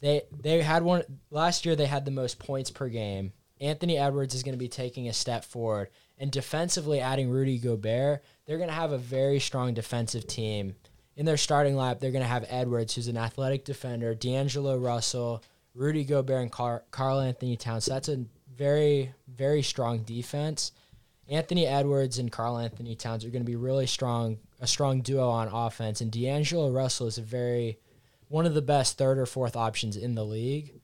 they 0.00 0.22
they 0.38 0.60
had 0.62 0.82
one 0.82 1.02
last 1.30 1.64
year. 1.64 1.76
They 1.76 1.86
had 1.86 2.04
the 2.04 2.10
most 2.10 2.38
points 2.38 2.70
per 2.70 2.88
game. 2.88 3.32
Anthony 3.60 3.98
Edwards 3.98 4.34
is 4.34 4.42
going 4.42 4.54
to 4.54 4.58
be 4.58 4.68
taking 4.68 5.08
a 5.08 5.12
step 5.12 5.44
forward, 5.44 5.90
and 6.18 6.30
defensively 6.30 7.00
adding 7.00 7.28
Rudy 7.28 7.58
Gobert, 7.58 8.24
they're 8.46 8.56
going 8.56 8.70
to 8.70 8.74
have 8.74 8.92
a 8.92 8.98
very 8.98 9.38
strong 9.38 9.74
defensive 9.74 10.26
team. 10.26 10.76
In 11.16 11.26
their 11.26 11.36
starting 11.36 11.74
lineup, 11.74 12.00
they're 12.00 12.12
going 12.12 12.22
to 12.22 12.28
have 12.28 12.46
Edwards, 12.48 12.94
who's 12.94 13.08
an 13.08 13.18
athletic 13.18 13.66
defender, 13.66 14.14
D'Angelo 14.14 14.78
Russell, 14.78 15.42
Rudy 15.74 16.04
Gobert, 16.04 16.40
and 16.40 16.50
Car- 16.50 16.84
Karl-Anthony 16.90 17.56
Towns. 17.56 17.84
So 17.84 17.92
that's 17.92 18.08
a 18.08 18.24
very 18.60 19.14
very 19.26 19.62
strong 19.62 20.02
defense. 20.02 20.72
Anthony 21.28 21.66
Edwards 21.66 22.18
and 22.18 22.30
Karl-Anthony 22.30 22.94
Towns 22.96 23.24
are 23.24 23.30
going 23.30 23.42
to 23.42 23.46
be 23.46 23.56
really 23.56 23.86
strong, 23.86 24.38
a 24.60 24.66
strong 24.66 25.00
duo 25.00 25.28
on 25.28 25.48
offense. 25.48 26.00
And 26.00 26.10
D'Angelo 26.10 26.70
Russell 26.70 27.06
is 27.06 27.18
a 27.18 27.22
very, 27.22 27.78
one 28.28 28.46
of 28.46 28.54
the 28.54 28.60
best 28.60 28.98
third 28.98 29.16
or 29.16 29.26
fourth 29.26 29.54
options 29.54 29.96
in 29.96 30.16
the 30.16 30.24
league. 30.24 30.80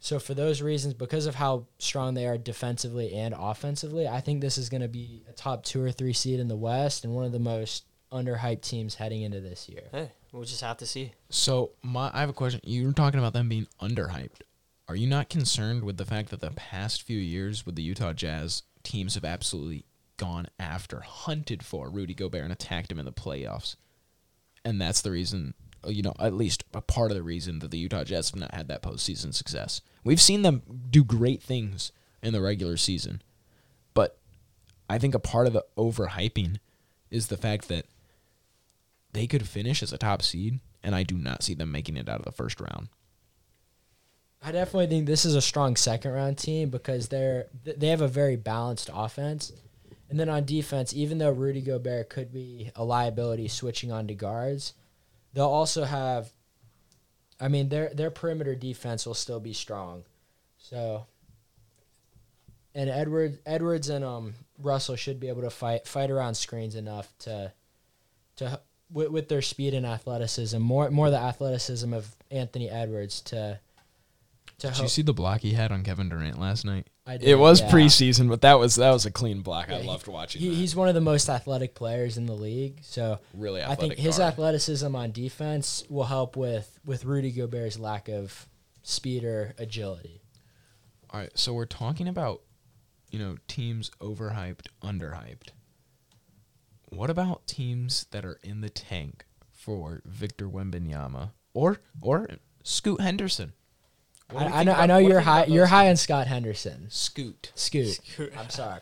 So 0.00 0.18
for 0.18 0.34
those 0.34 0.60
reasons, 0.60 0.94
because 0.94 1.26
of 1.26 1.36
how 1.36 1.66
strong 1.78 2.14
they 2.14 2.26
are 2.26 2.36
defensively 2.36 3.14
and 3.14 3.32
offensively, 3.38 4.08
I 4.08 4.20
think 4.20 4.40
this 4.40 4.58
is 4.58 4.68
going 4.68 4.82
to 4.82 4.88
be 4.88 5.22
a 5.28 5.32
top 5.32 5.62
two 5.62 5.80
or 5.80 5.92
three 5.92 6.12
seed 6.12 6.40
in 6.40 6.48
the 6.48 6.56
West 6.56 7.04
and 7.04 7.14
one 7.14 7.24
of 7.24 7.32
the 7.32 7.38
most 7.38 7.84
underhyped 8.12 8.62
teams 8.62 8.96
heading 8.96 9.22
into 9.22 9.40
this 9.40 9.68
year. 9.68 9.84
Hey, 9.92 10.10
we'll 10.32 10.42
just 10.44 10.62
have 10.62 10.78
to 10.78 10.86
see. 10.86 11.12
So 11.30 11.70
my, 11.82 12.10
I 12.12 12.20
have 12.20 12.28
a 12.28 12.34
question. 12.34 12.60
You 12.64 12.88
were 12.88 12.92
talking 12.92 13.20
about 13.20 13.34
them 13.34 13.48
being 13.48 13.68
underhyped. 13.80 14.42
Are 14.88 14.96
you 14.96 15.08
not 15.08 15.28
concerned 15.28 15.82
with 15.82 15.96
the 15.96 16.04
fact 16.04 16.30
that 16.30 16.40
the 16.40 16.52
past 16.52 17.02
few 17.02 17.18
years 17.18 17.66
with 17.66 17.74
the 17.74 17.82
Utah 17.82 18.12
Jazz 18.12 18.62
teams 18.84 19.16
have 19.16 19.24
absolutely 19.24 19.84
gone 20.16 20.46
after, 20.60 21.00
hunted 21.00 21.64
for 21.64 21.90
Rudy 21.90 22.14
Gobert 22.14 22.44
and 22.44 22.52
attacked 22.52 22.92
him 22.92 23.00
in 23.00 23.04
the 23.04 23.12
playoffs? 23.12 23.74
And 24.64 24.80
that's 24.80 25.02
the 25.02 25.10
reason, 25.10 25.54
uh, 25.84 25.90
you 25.90 26.02
know, 26.02 26.14
at 26.20 26.34
least 26.34 26.64
a 26.72 26.80
part 26.80 27.10
of 27.10 27.16
the 27.16 27.22
reason 27.24 27.58
that 27.58 27.72
the 27.72 27.78
Utah 27.78 28.04
Jazz 28.04 28.30
have 28.30 28.38
not 28.38 28.54
had 28.54 28.68
that 28.68 28.82
postseason 28.82 29.34
success. 29.34 29.80
We've 30.04 30.20
seen 30.20 30.42
them 30.42 30.62
do 30.88 31.02
great 31.02 31.42
things 31.42 31.90
in 32.22 32.32
the 32.32 32.40
regular 32.40 32.76
season, 32.76 33.22
but 33.92 34.18
I 34.88 34.98
think 34.98 35.16
a 35.16 35.20
part 35.20 35.48
of 35.48 35.52
the 35.52 35.64
overhyping 35.76 36.58
is 37.10 37.26
the 37.26 37.36
fact 37.36 37.68
that 37.68 37.86
they 39.12 39.26
could 39.26 39.48
finish 39.48 39.82
as 39.82 39.92
a 39.92 39.98
top 39.98 40.22
seed, 40.22 40.60
and 40.82 40.94
I 40.94 41.02
do 41.02 41.16
not 41.16 41.42
see 41.42 41.54
them 41.54 41.72
making 41.72 41.96
it 41.96 42.08
out 42.08 42.20
of 42.20 42.24
the 42.24 42.32
first 42.32 42.60
round. 42.60 42.88
I 44.42 44.52
definitely 44.52 44.86
think 44.86 45.06
this 45.06 45.24
is 45.24 45.34
a 45.34 45.42
strong 45.42 45.76
second 45.76 46.12
round 46.12 46.38
team 46.38 46.70
because 46.70 47.08
they're 47.08 47.46
they 47.64 47.88
have 47.88 48.00
a 48.00 48.08
very 48.08 48.36
balanced 48.36 48.90
offense. 48.92 49.52
And 50.08 50.20
then 50.20 50.28
on 50.28 50.44
defense, 50.44 50.94
even 50.94 51.18
though 51.18 51.32
Rudy 51.32 51.60
Gobert 51.60 52.10
could 52.10 52.32
be 52.32 52.70
a 52.76 52.84
liability 52.84 53.48
switching 53.48 53.90
on 53.90 54.06
to 54.06 54.14
guards, 54.14 54.74
they'll 55.32 55.46
also 55.46 55.84
have 55.84 56.30
I 57.40 57.48
mean 57.48 57.68
their 57.68 57.88
their 57.92 58.10
perimeter 58.10 58.54
defense 58.54 59.04
will 59.06 59.14
still 59.14 59.40
be 59.40 59.52
strong. 59.52 60.04
So 60.58 61.06
and 62.74 62.88
Edward 62.88 63.38
Edwards 63.44 63.88
and 63.88 64.04
um 64.04 64.34
Russell 64.58 64.96
should 64.96 65.18
be 65.18 65.28
able 65.28 65.42
to 65.42 65.50
fight 65.50 65.86
fight 65.86 66.10
around 66.10 66.34
screens 66.34 66.76
enough 66.76 67.12
to 67.20 67.52
to 68.36 68.60
with, 68.92 69.10
with 69.10 69.28
their 69.28 69.42
speed 69.42 69.74
and 69.74 69.84
athleticism, 69.84 70.58
more 70.60 70.90
more 70.90 71.10
the 71.10 71.18
athleticism 71.18 71.92
of 71.92 72.14
Anthony 72.30 72.70
Edwards 72.70 73.20
to 73.22 73.58
to 74.58 74.68
Did 74.68 74.78
you 74.78 74.88
see 74.88 75.02
the 75.02 75.12
block 75.12 75.40
he 75.40 75.52
had 75.52 75.70
on 75.70 75.82
Kevin 75.82 76.08
Durant 76.08 76.40
last 76.40 76.64
night? 76.64 76.88
I 77.06 77.18
did, 77.18 77.28
It 77.28 77.34
was 77.38 77.60
yeah. 77.60 77.70
preseason, 77.70 78.28
but 78.28 78.40
that 78.40 78.58
was 78.58 78.76
that 78.76 78.90
was 78.90 79.04
a 79.04 79.10
clean 79.10 79.42
block. 79.42 79.68
Yeah, 79.68 79.76
I 79.76 79.82
loved 79.82 80.08
watching. 80.08 80.40
He, 80.40 80.48
that. 80.48 80.54
he's 80.54 80.74
one 80.74 80.88
of 80.88 80.94
the 80.94 81.00
most 81.00 81.28
athletic 81.28 81.74
players 81.74 82.16
in 82.16 82.26
the 82.26 82.34
league, 82.34 82.78
so 82.82 83.18
really 83.34 83.62
I 83.62 83.74
think 83.74 83.94
his 83.94 84.18
guard. 84.18 84.32
athleticism 84.32 84.94
on 84.96 85.12
defense 85.12 85.84
will 85.88 86.04
help 86.04 86.36
with 86.36 86.78
with 86.84 87.04
Rudy 87.04 87.30
Gobert's 87.30 87.78
lack 87.78 88.08
of 88.08 88.48
speed 88.82 89.24
or 89.24 89.54
agility. 89.58 90.22
All 91.10 91.20
right, 91.20 91.30
so 91.38 91.52
we're 91.52 91.66
talking 91.66 92.08
about, 92.08 92.42
you 93.10 93.18
know, 93.18 93.36
teams 93.46 93.90
overhyped, 94.00 94.66
underhyped. 94.82 95.50
What 96.88 97.10
about 97.10 97.46
teams 97.46 98.06
that 98.10 98.24
are 98.24 98.38
in 98.42 98.60
the 98.60 98.70
tank 98.70 99.24
for 99.52 100.02
Victor 100.04 100.48
Wembanyama 100.48 101.30
or 101.52 101.78
or 102.00 102.28
Scoot 102.62 103.00
Henderson? 103.00 103.52
What 104.30 104.40
do 104.40 104.46
we 104.46 104.52
I, 104.52 104.54
I 104.54 104.64
think 104.64 104.66
know. 104.66 104.72
I 104.74 104.86
know 104.86 104.94
what 104.94 105.00
do 105.00 105.04
we 105.06 105.10
you're 105.12 105.20
high. 105.20 105.44
You're 105.44 105.66
high 105.66 105.88
on 105.88 105.96
Scott 105.96 106.26
Henderson. 106.26 106.86
Scoot. 106.90 107.52
Scoot. 107.54 108.00
I'm 108.36 108.50
sorry. 108.50 108.80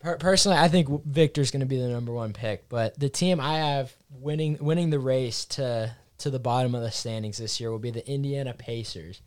Per- 0.00 0.18
personally, 0.18 0.58
I 0.58 0.68
think 0.68 1.04
Victor's 1.04 1.50
going 1.50 1.60
to 1.60 1.66
be 1.66 1.80
the 1.80 1.88
number 1.88 2.12
one 2.12 2.32
pick, 2.32 2.68
but 2.68 2.98
the 2.98 3.08
team 3.08 3.40
I 3.40 3.58
have 3.58 3.92
winning 4.10 4.56
winning 4.60 4.90
the 4.90 5.00
race 5.00 5.44
to 5.46 5.96
to 6.18 6.30
the 6.30 6.38
bottom 6.38 6.74
of 6.74 6.82
the 6.82 6.90
standings 6.90 7.38
this 7.38 7.60
year 7.60 7.70
will 7.70 7.78
be 7.78 7.90
the 7.90 8.08
Indiana 8.08 8.54
Pacers. 8.54 9.20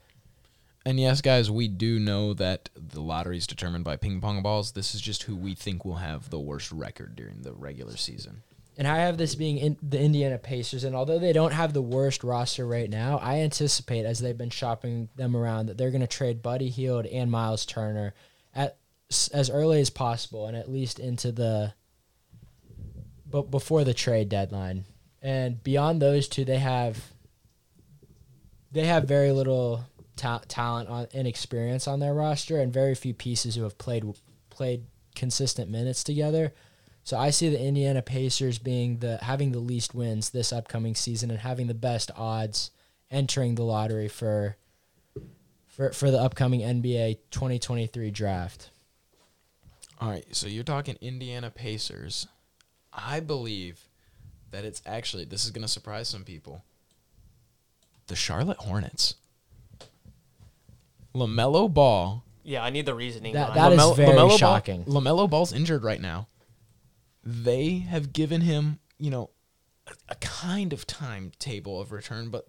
And 0.86 1.00
yes, 1.00 1.22
guys, 1.22 1.52
we 1.52 1.68
do 1.68 2.00
know 2.00 2.34
that 2.34 2.70
the 2.76 3.02
lottery 3.02 3.38
is 3.38 3.46
determined 3.46 3.84
by 3.84 3.98
ping 3.98 4.20
pong 4.20 4.42
balls. 4.42 4.72
This 4.72 4.96
is 4.96 5.02
just 5.02 5.24
who 5.24 5.36
we 5.36 5.54
think 5.54 5.86
will 5.86 5.96
have 5.96 6.30
the 6.30 6.40
worst 6.40 6.72
record 6.72 7.16
during 7.16 7.44
the 7.44 7.54
regular 7.54 7.98
season. 7.98 8.42
And 8.78 8.88
I 8.88 9.00
have 9.00 9.18
this 9.18 9.36
being 9.36 9.58
in 9.58 9.78
the 9.82 10.00
Indiana 10.00 10.38
Pacers. 10.38 10.84
And 10.84 10.96
although 10.96 11.20
they 11.20 11.34
don't 11.34 11.52
have 11.54 11.74
the 11.74 11.82
worst 11.82 12.24
roster 12.24 12.66
right 12.66 12.90
now, 12.90 13.18
I 13.18 13.40
anticipate 13.40 14.06
as 14.06 14.20
they've 14.20 14.38
been 14.38 14.50
shopping 14.50 15.10
them 15.16 15.36
around 15.36 15.66
that 15.66 15.78
they're 15.78 15.92
going 15.92 16.02
to 16.02 16.08
trade 16.08 16.42
Buddy 16.42 16.70
Hield 16.70 17.06
and 17.06 17.30
Myles 17.30 17.66
Turner 17.66 18.14
at 18.56 18.78
as 19.34 19.50
early 19.50 19.82
as 19.82 19.90
possible, 19.90 20.48
and 20.48 20.56
at 20.56 20.72
least 20.72 21.00
into 21.00 21.32
the 21.32 21.74
but 23.30 23.52
before 23.52 23.84
the 23.84 23.94
trade 23.94 24.30
deadline. 24.30 24.86
And 25.22 25.62
beyond 25.64 26.02
those 26.02 26.28
two, 26.28 26.46
they 26.46 26.60
have 26.60 27.12
they 28.72 28.86
have 28.86 29.04
very 29.04 29.32
little 29.32 29.86
ta- 30.16 30.42
talent 30.48 30.90
on, 30.90 31.08
and 31.14 31.28
experience 31.28 31.88
on 31.88 32.00
their 32.00 32.14
roster, 32.14 32.60
and 32.60 32.72
very 32.72 32.96
few 32.96 33.14
pieces 33.14 33.56
who 33.56 33.64
have 33.64 33.78
played 33.78 34.06
played 34.50 34.86
consistent 35.14 35.70
minutes 35.70 36.04
together. 36.04 36.54
So 37.04 37.18
I 37.18 37.32
see 37.32 37.50
the 37.50 37.60
Indiana 37.62 38.02
Pacers 38.02 38.60
being 38.60 38.98
the 39.00 39.18
having 39.18 39.52
the 39.52 39.60
least 39.60 39.96
wins 39.96 40.30
this 40.30 40.54
upcoming 40.54 40.96
season 40.96 41.32
and 41.32 41.40
having 41.40 41.68
the 41.68 41.74
best 41.74 42.12
odds 42.16 42.72
entering 43.10 43.56
the 43.56 43.64
lottery 43.64 44.08
for 44.08 44.56
for 45.68 45.92
for 45.92 46.12
the 46.12 46.20
upcoming 46.20 46.62
NBA 46.62 47.18
2023 47.32 48.12
draft. 48.12 48.70
All 50.00 50.10
right, 50.10 50.26
so 50.32 50.48
you're 50.48 50.64
talking 50.64 50.98
Indiana 51.02 51.50
Pacers. 51.52 52.28
I 52.94 53.20
believe 53.20 53.82
that 54.52 54.66
it's 54.66 54.82
actually 54.86 55.26
this 55.26 55.46
is 55.46 55.52
going 55.52 55.62
to 55.64 55.68
surprise 55.68 56.08
some 56.10 56.24
people. 56.24 56.64
The 58.08 58.16
Charlotte 58.16 58.58
Hornets. 58.58 59.16
LaMelo 61.16 61.72
Ball. 61.74 62.24
Yeah, 62.44 62.64
I 62.64 62.70
need 62.70 62.86
the 62.86 62.96
reasoning. 62.96 63.34
That- 63.34 63.54
behind 63.54 63.74
that 63.80 63.86
it. 63.86 63.90
is 63.92 63.98
very 63.98 64.16
Ball- 64.16 64.38
shocking. 64.38 64.86
LaMelo 64.86 65.30
Ball's 65.30 65.54
injured 65.54 65.84
right 65.84 66.02
now. 66.02 66.28
They 67.24 67.80
have 67.80 68.14
given 68.14 68.42
him, 68.42 68.80
you 68.98 69.10
know, 69.10 69.30
a, 69.88 69.94
a 70.10 70.16
kind 70.16 70.74
of 70.74 70.88
timetable 70.88 71.80
of 71.80 71.92
return, 71.92 72.30
but 72.30 72.48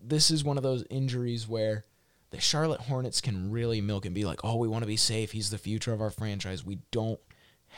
this 0.00 0.30
is 0.30 0.44
one 0.44 0.56
of 0.56 0.62
those 0.62 0.84
injuries 0.90 1.48
where 1.48 1.84
the 2.30 2.40
Charlotte 2.40 2.82
Hornets 2.82 3.20
can 3.20 3.50
really 3.50 3.80
milk 3.80 4.04
and 4.04 4.14
be 4.14 4.24
like, 4.24 4.40
"Oh, 4.44 4.56
we 4.56 4.68
want 4.68 4.82
to 4.82 4.88
be 4.88 4.96
safe. 4.96 5.32
He's 5.32 5.50
the 5.50 5.58
future 5.58 5.92
of 5.92 6.00
our 6.00 6.10
franchise. 6.10 6.64
We 6.64 6.80
don't 6.90 7.20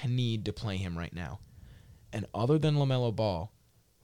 need 0.06 0.44
to 0.46 0.52
play 0.52 0.76
him 0.76 0.96
right 0.96 1.12
now." 1.12 1.40
And 2.12 2.26
other 2.34 2.58
than 2.58 2.76
LaMelo 2.76 3.14
Ball, 3.14 3.52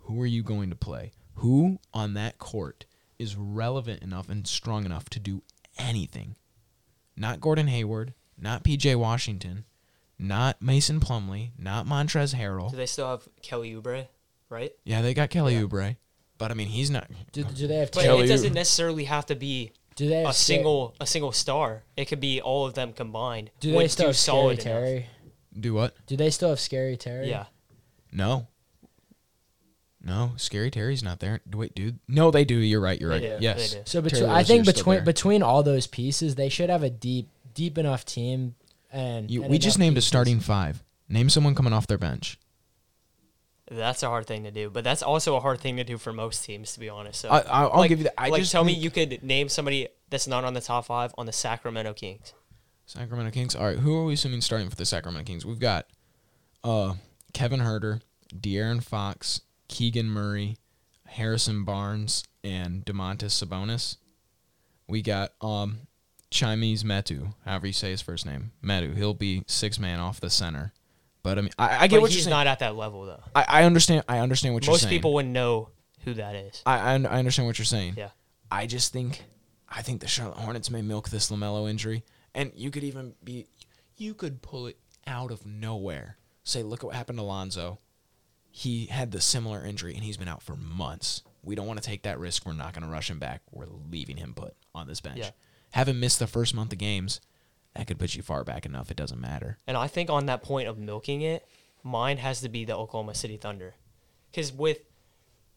who 0.01 0.21
are 0.21 0.27
you 0.27 0.43
going 0.43 0.71
to 0.71 0.77
play? 0.77 1.13
Who 1.37 1.79
on 1.95 2.15
that 2.15 2.39
court 2.39 2.85
is 3.19 3.37
relevant 3.37 4.03
enough 4.03 4.29
and 4.29 4.47
strong 4.47 4.85
enough 4.85 5.09
to 5.11 5.21
do 5.21 5.43
anything? 5.79 6.37
Not 7.17 7.41
Gordon 7.41 7.69
Hayward, 7.69 8.15
not 8.37 8.65
PJ 8.65 8.95
Washington, 8.97 9.65
not 10.19 10.61
Mason 10.63 11.01
Plumlee, 11.01 11.51
not 11.59 11.87
Montrez 11.87 12.35
Harrell. 12.35 12.71
Do 12.71 12.77
they 12.77 12.87
still 12.87 13.09
have 13.09 13.29
Kelly 13.43 13.73
Oubre, 13.75 14.07
right? 14.49 14.73
Yeah, 14.85 15.03
they 15.03 15.15
got 15.15 15.31
Kelly 15.31 15.55
Yeah. 15.55 15.63
Oubre, 15.63 15.97
but 16.39 16.51
I 16.51 16.55
mean, 16.55 16.69
he's 16.69 16.91
not. 16.91 17.09
Do, 17.33 17.45
do 17.45 17.67
they 17.67 17.77
have 17.77 17.91
But 17.93 18.05
Kelly 18.05 18.25
it 18.25 18.29
doesn't 18.29 18.53
Oubre. 18.53 18.55
necessarily 18.55 19.05
have 19.05 19.27
to 19.27 19.35
be 19.35 19.73
do 19.97 20.09
they 20.09 20.21
have 20.23 20.31
a 20.31 20.33
Sca- 20.33 20.45
single 20.45 20.95
a 21.01 21.07
single 21.07 21.33
star. 21.33 21.83
It 21.97 22.07
could 22.07 22.21
be 22.21 22.41
all 22.41 22.67
of 22.67 22.75
them 22.75 22.93
combined. 22.93 23.51
do 23.61 23.73
they 23.73 23.89
still 23.89 24.05
do 24.05 24.09
have 24.09 24.17
Scary 24.17 24.37
solid 24.37 24.59
enough. 24.61 25.05
Do 25.59 25.75
what? 25.75 25.95
Do 26.07 26.17
they 26.17 26.31
still 26.31 26.49
have 26.51 26.61
Scary 26.61 26.97
Terry? 26.97 27.29
Yeah. 27.29 27.45
No. 28.11 28.47
No, 30.05 30.33
Scary 30.37 30.71
Terry's 30.71 31.03
not 31.03 31.21
there. 31.21 31.41
Wait, 31.53 31.75
dude. 31.77 32.01
No, 32.09 32.31
they 32.33 32.45
do. 32.45 32.57
You're 32.57 32.81
right. 32.81 33.01
You're 33.01 33.17
They 33.21 33.31
right. 33.31 33.39
do, 33.39 33.45
Yes. 33.45 33.71
they 33.73 33.79
do. 33.79 33.83
So 33.87 34.01
Terry 34.01 34.11
between 34.11 34.31
I 34.31 34.43
think 34.43 34.67
between 34.67 35.05
between 35.05 35.43
all 35.45 35.63
those 35.63 35.87
pieces, 35.87 36.35
they 36.35 36.49
should 36.49 36.71
have 36.71 36.83
a 36.83 36.91
deep 36.91 37.29
deep 37.55 37.79
enough 37.79 38.05
team. 38.05 38.55
And, 38.93 39.31
You, 39.31 39.43
and 39.43 39.51
we 39.51 39.59
just 39.59 39.77
enough 39.77 39.87
named 39.87 39.99
a 39.99 40.03
starting 40.03 40.39
five. 40.39 40.83
Name 41.09 41.29
someone 41.29 41.55
coming 41.55 41.73
off 41.73 41.87
their 41.87 41.99
bench. 41.99 42.39
That's 43.71 44.03
a 44.03 44.09
hard 44.09 44.27
thing 44.27 44.45
to 44.45 44.51
do, 44.51 44.69
but 44.69 44.85
that's 44.85 45.03
also 45.03 45.35
a 45.37 45.41
hard 45.41 45.61
thing 45.61 45.77
to 45.79 45.85
do 45.85 45.97
for 45.97 46.13
most 46.13 46.45
teams, 46.45 46.75
to 46.75 46.81
be 46.81 46.91
honest. 46.91 47.21
So, 47.21 47.31
I, 47.31 47.39
I, 47.41 47.63
I'll 47.63 47.79
like, 47.81 47.89
give 47.89 48.01
you 48.01 48.05
that. 48.05 48.21
I 48.21 48.29
like, 48.29 48.41
just 48.41 48.53
tell 48.53 48.65
me 48.65 48.73
you 48.73 48.91
could 48.91 49.23
name 49.23 49.49
somebody 49.49 49.89
that's 50.11 50.27
not 50.27 50.45
on 50.45 50.53
the 50.53 50.61
top 50.61 50.85
five 50.85 51.15
on 51.17 51.25
the 51.25 51.33
Sacramento 51.33 51.95
Kings. 51.95 52.35
Sacramento 52.85 53.31
Kings. 53.31 53.57
All 53.57 53.65
right, 53.65 53.79
who 53.79 53.97
are 53.97 54.05
we 54.05 54.15
assuming 54.15 54.43
starting 54.43 54.69
for 54.69 54.77
the 54.77 54.85
Sacramento 54.85 55.25
Kings? 55.25 55.47
We've 55.47 55.59
got 55.59 55.87
uh, 56.63 56.95
Kevin 57.33 57.61
Huerter, 57.61 58.03
De'Aaron 58.35 58.83
Fox, 58.83 59.41
Keegan 59.69 60.11
Murray, 60.11 60.59
Harrison 61.07 61.65
Barnes, 61.65 62.25
and 62.45 62.85
Domantas 62.85 63.43
Sabonis. 63.43 63.97
We 64.87 65.01
got 65.01 65.33
um, 65.41 65.79
Chimes 66.33 66.83
Metu, 66.83 67.35
however 67.45 67.67
you 67.67 67.73
say 67.73 67.91
his 67.91 68.03
first 68.03 68.27
name. 68.27 68.53
Metu. 68.65 68.97
He'll 68.97 69.15
be 69.15 69.45
six 69.47 69.79
man 69.79 70.01
off 70.01 70.21
the 70.21 70.31
center. 70.31 70.73
But 71.23 71.39
I 71.39 71.43
mean, 71.43 71.51
I, 71.59 71.85
I 71.85 71.87
get 71.87 71.97
but 71.97 72.03
what 72.03 72.11
he's 72.11 72.19
you're 72.19 72.25
saying. 72.25 72.31
not 72.31 72.47
at 72.47 72.59
that 72.61 72.75
level 72.75 73.07
though. 73.07 73.23
I, 73.35 73.45
I 73.49 73.65
understand. 73.65 74.05
I 74.09 74.19
understand 74.19 74.55
what 74.55 74.65
you're 74.65 74.73
saying. 74.73 74.75
Most 74.75 74.83
saying. 74.83 74.91
people 74.91 75.15
wouldn't 75.15 75.33
know 75.33 75.69
who 76.05 76.15
that 76.15 76.35
is. 76.35 76.63
I, 76.67 76.79
I 76.79 76.93
I 76.95 77.19
understand 77.19 77.47
what 77.47 77.59
you're 77.59 77.65
saying. 77.65 77.95
Yeah. 77.97 78.09
I 78.51 78.67
just 78.67 78.93
think 78.93 79.23
I 79.69 79.83
think 79.83 80.01
the 80.01 80.09
Charlotte 80.09 80.39
Hornets 80.39 80.71
may 80.71 80.83
milk 80.83 81.09
this 81.09 81.31
Lamelo 81.31 81.71
injury, 81.71 82.05
and 82.35 82.51
you 82.55 82.71
could 82.71 82.85
even 82.85 83.15
be 83.23 83.47
you 83.97 84.15
could 84.15 84.43
pull 84.43 84.67
it 84.67 84.79
out 85.07 85.31
of 85.31 85.47
nowhere. 85.47 86.17
Say, 86.45 86.63
look 86.63 86.81
at 86.81 86.87
what 86.87 86.97
happened 86.97 87.19
to 87.19 87.25
Lonzo. 87.25 87.79
He 88.51 88.87
had 88.87 89.13
the 89.13 89.21
similar 89.21 89.65
injury, 89.65 89.95
and 89.95 90.03
he's 90.03 90.17
been 90.17 90.29
out 90.29 90.43
for 90.43 90.57
months. 90.57 91.23
We 91.43 91.55
don't 91.55 91.67
want 91.67 91.83
to 91.83 91.89
take 91.89 92.03
that 92.03 92.19
risk. 92.19 92.45
We're 92.45 92.53
not 92.53 92.73
going 92.73 92.85
to 92.85 92.91
rush 92.91 93.09
him 93.09 93.19
back. 93.19 93.43
We're 93.51 93.67
leaving 93.91 94.17
him 94.17 94.35
put 94.35 94.55
on 94.75 94.87
this 94.87 95.01
bench. 95.01 95.19
Yeah. 95.19 95.31
Have 95.73 95.89
him 95.89 96.01
miss 96.01 96.17
the 96.17 96.27
first 96.27 96.55
month 96.55 96.73
of 96.73 96.79
games. 96.79 97.21
That 97.75 97.87
could 97.87 97.99
put 97.99 98.15
you 98.15 98.23
far 98.23 98.45
back 98.45 98.67
enough. 98.67 98.91
It 98.91 98.97
doesn't 98.97 99.21
matter. 99.21 99.59
And 99.67 99.77
I 99.77 99.87
think 99.89 100.11
on 100.11 100.27
that 100.27 100.43
point 100.43 100.69
of 100.69 100.79
milking 100.79 101.23
it, 101.23 101.47
mine 101.83 102.19
has 102.19 102.41
to 102.43 102.49
be 102.49 102.65
the 102.65 102.77
Oklahoma 102.77 103.15
City 103.15 103.37
Thunder. 103.37 103.75
Because 104.31 104.53
with 104.53 104.81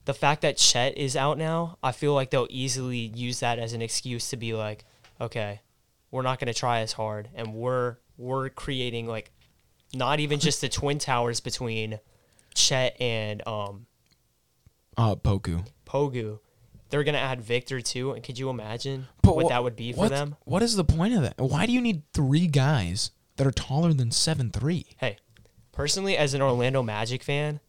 the 0.05 0.13
fact 0.13 0.41
that 0.41 0.57
Chet 0.57 0.97
is 0.97 1.16
out 1.16 1.38
now, 1.38 1.78
I 1.84 1.91
feel 1.91 2.13
like 2.13 2.30
they'll 2.30 2.47
easily 2.49 2.97
use 2.97 3.41
that 3.41 3.59
as 3.59 3.74
an 3.74 3.82
excuse 3.82 4.30
to 4.30 4.38
be 4.38 4.53
like, 4.53 4.86
okay, 5.20 5.61
we're 6.11 6.22
not 6.22 6.39
going 6.39 6.51
to 6.51 6.57
try 6.57 6.80
as 6.80 6.93
hard, 6.93 7.30
and 7.36 7.53
we're 7.53 7.97
we're 8.18 8.47
creating 8.49 9.07
like 9.07 9.32
not 9.93 10.22
even 10.22 10.39
just 10.39 10.61
the 10.61 10.70
twin 10.70 10.99
towers 10.99 11.41
between 11.41 11.99
Chet 12.53 12.95
and 13.01 13.45
um, 13.45 13.88
Uh, 14.95 15.16
Poku. 15.16 15.66
Pogu. 15.86 16.39
They're 16.90 17.04
gonna 17.04 17.18
add 17.18 17.42
Victor 17.42 17.82
too, 17.82 18.12
and 18.12 18.24
could 18.24 18.38
you 18.38 18.50
imagine 18.50 19.08
But 19.22 19.36
what 19.36 19.46
wha- 19.46 19.50
that 19.50 19.64
would 19.64 19.76
be 19.76 19.92
for 19.92 20.08
them? 20.08 20.36
What 20.46 20.62
is 20.64 20.76
the 20.76 20.84
point 20.86 21.14
of 21.16 21.22
that? 21.24 21.36
Why 21.40 21.66
do 21.66 21.72
you 21.74 21.82
need 21.82 22.04
three 22.14 22.48
guys 22.48 23.12
that 23.38 23.46
are 23.48 23.52
taller 23.52 23.92
than 23.94 24.12
seven 24.12 24.52
three? 24.52 24.86
Hey, 24.98 25.18
personally, 25.72 26.16
as 26.16 26.34
an 26.34 26.42
Orlando 26.42 26.84
Magic 26.84 27.24
fan, 27.24 27.60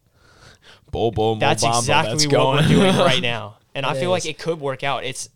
Bobo, 0.91 1.37
That's 1.37 1.63
exactly 1.65 2.27
what 2.29 2.63
we're 2.63 2.69
doing 2.69 2.97
right 2.97 3.23
now, 3.23 3.59
and 3.75 3.87
I 3.87 3.95
It 3.95 4.01
feel 4.01 4.11
like 4.11 4.27
it 4.27 4.39
could 4.39 4.61
work 4.61 4.83
out. 4.85 5.05
It's 5.05 5.29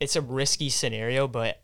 it's 0.00 0.16
a 0.16 0.20
risky 0.20 0.68
scenario, 0.68 1.26
but 1.28 1.60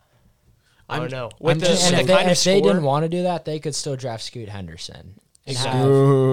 I 0.89 0.97
don't 0.99 1.05
I'm- 1.05 1.11
know. 1.13 1.31
I'm 1.51 1.59
the, 1.59 1.67
just 1.67 1.85
with 1.91 1.93
And 1.93 1.97
the 1.97 2.01
if 2.01 2.07
they, 2.07 2.13
kind 2.15 2.27
of 2.27 2.33
if 2.33 2.45
they 2.45 2.61
didn't 2.61 2.83
want 2.83 3.05
to 3.05 3.09
do 3.09 3.23
that, 3.23 3.45
they 3.45 3.59
could 3.59 3.75
still 3.75 3.97
draft 3.97 4.25
Scoot 4.25 4.49
Henderson. 4.49 4.97
and 5.47 5.57
Exactly. 5.57 5.81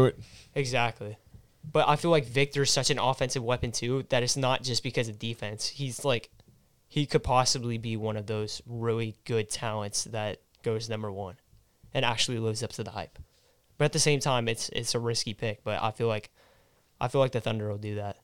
have- 0.06 0.14
exactly, 0.56 1.18
but 1.70 1.88
I 1.88 1.96
feel 1.96 2.12
like 2.12 2.26
Victor's 2.26 2.72
such 2.72 2.90
an 2.90 3.00
offensive 3.00 3.44
weapon 3.44 3.72
too 3.72 4.06
that 4.10 4.24
it's 4.24 4.38
not 4.38 4.64
just 4.64 4.84
because 4.84 5.08
of 5.08 5.20
defense. 5.20 5.68
He's 5.68 6.04
like 6.04 6.30
he 6.88 7.06
could 7.06 7.24
possibly 7.24 7.78
be 7.78 7.96
one 7.96 8.18
of 8.18 8.26
those 8.26 8.62
really 8.66 9.16
good 9.26 9.50
talents 9.50 10.04
that 10.06 10.42
goes 10.64 10.90
number 10.90 11.12
one 11.12 11.36
and 11.94 12.04
actually 12.04 12.40
lives 12.40 12.64
up 12.64 12.72
to 12.72 12.84
the 12.84 12.92
hype. 12.92 13.18
But 13.78 13.86
at 13.86 13.94
the 13.94 14.00
same 14.00 14.20
time, 14.20 14.48
it's 14.48 14.70
it's 14.70 14.94
a 14.94 15.00
risky 15.00 15.34
pick. 15.34 15.64
But 15.64 15.82
I 15.82 15.92
feel 15.92 16.08
like 16.08 16.32
I 17.00 17.08
feel 17.08 17.22
like 17.22 17.32
the 17.32 17.42
Thunder 17.42 17.70
will 17.70 17.78
do 17.78 17.96
that. 17.96 18.18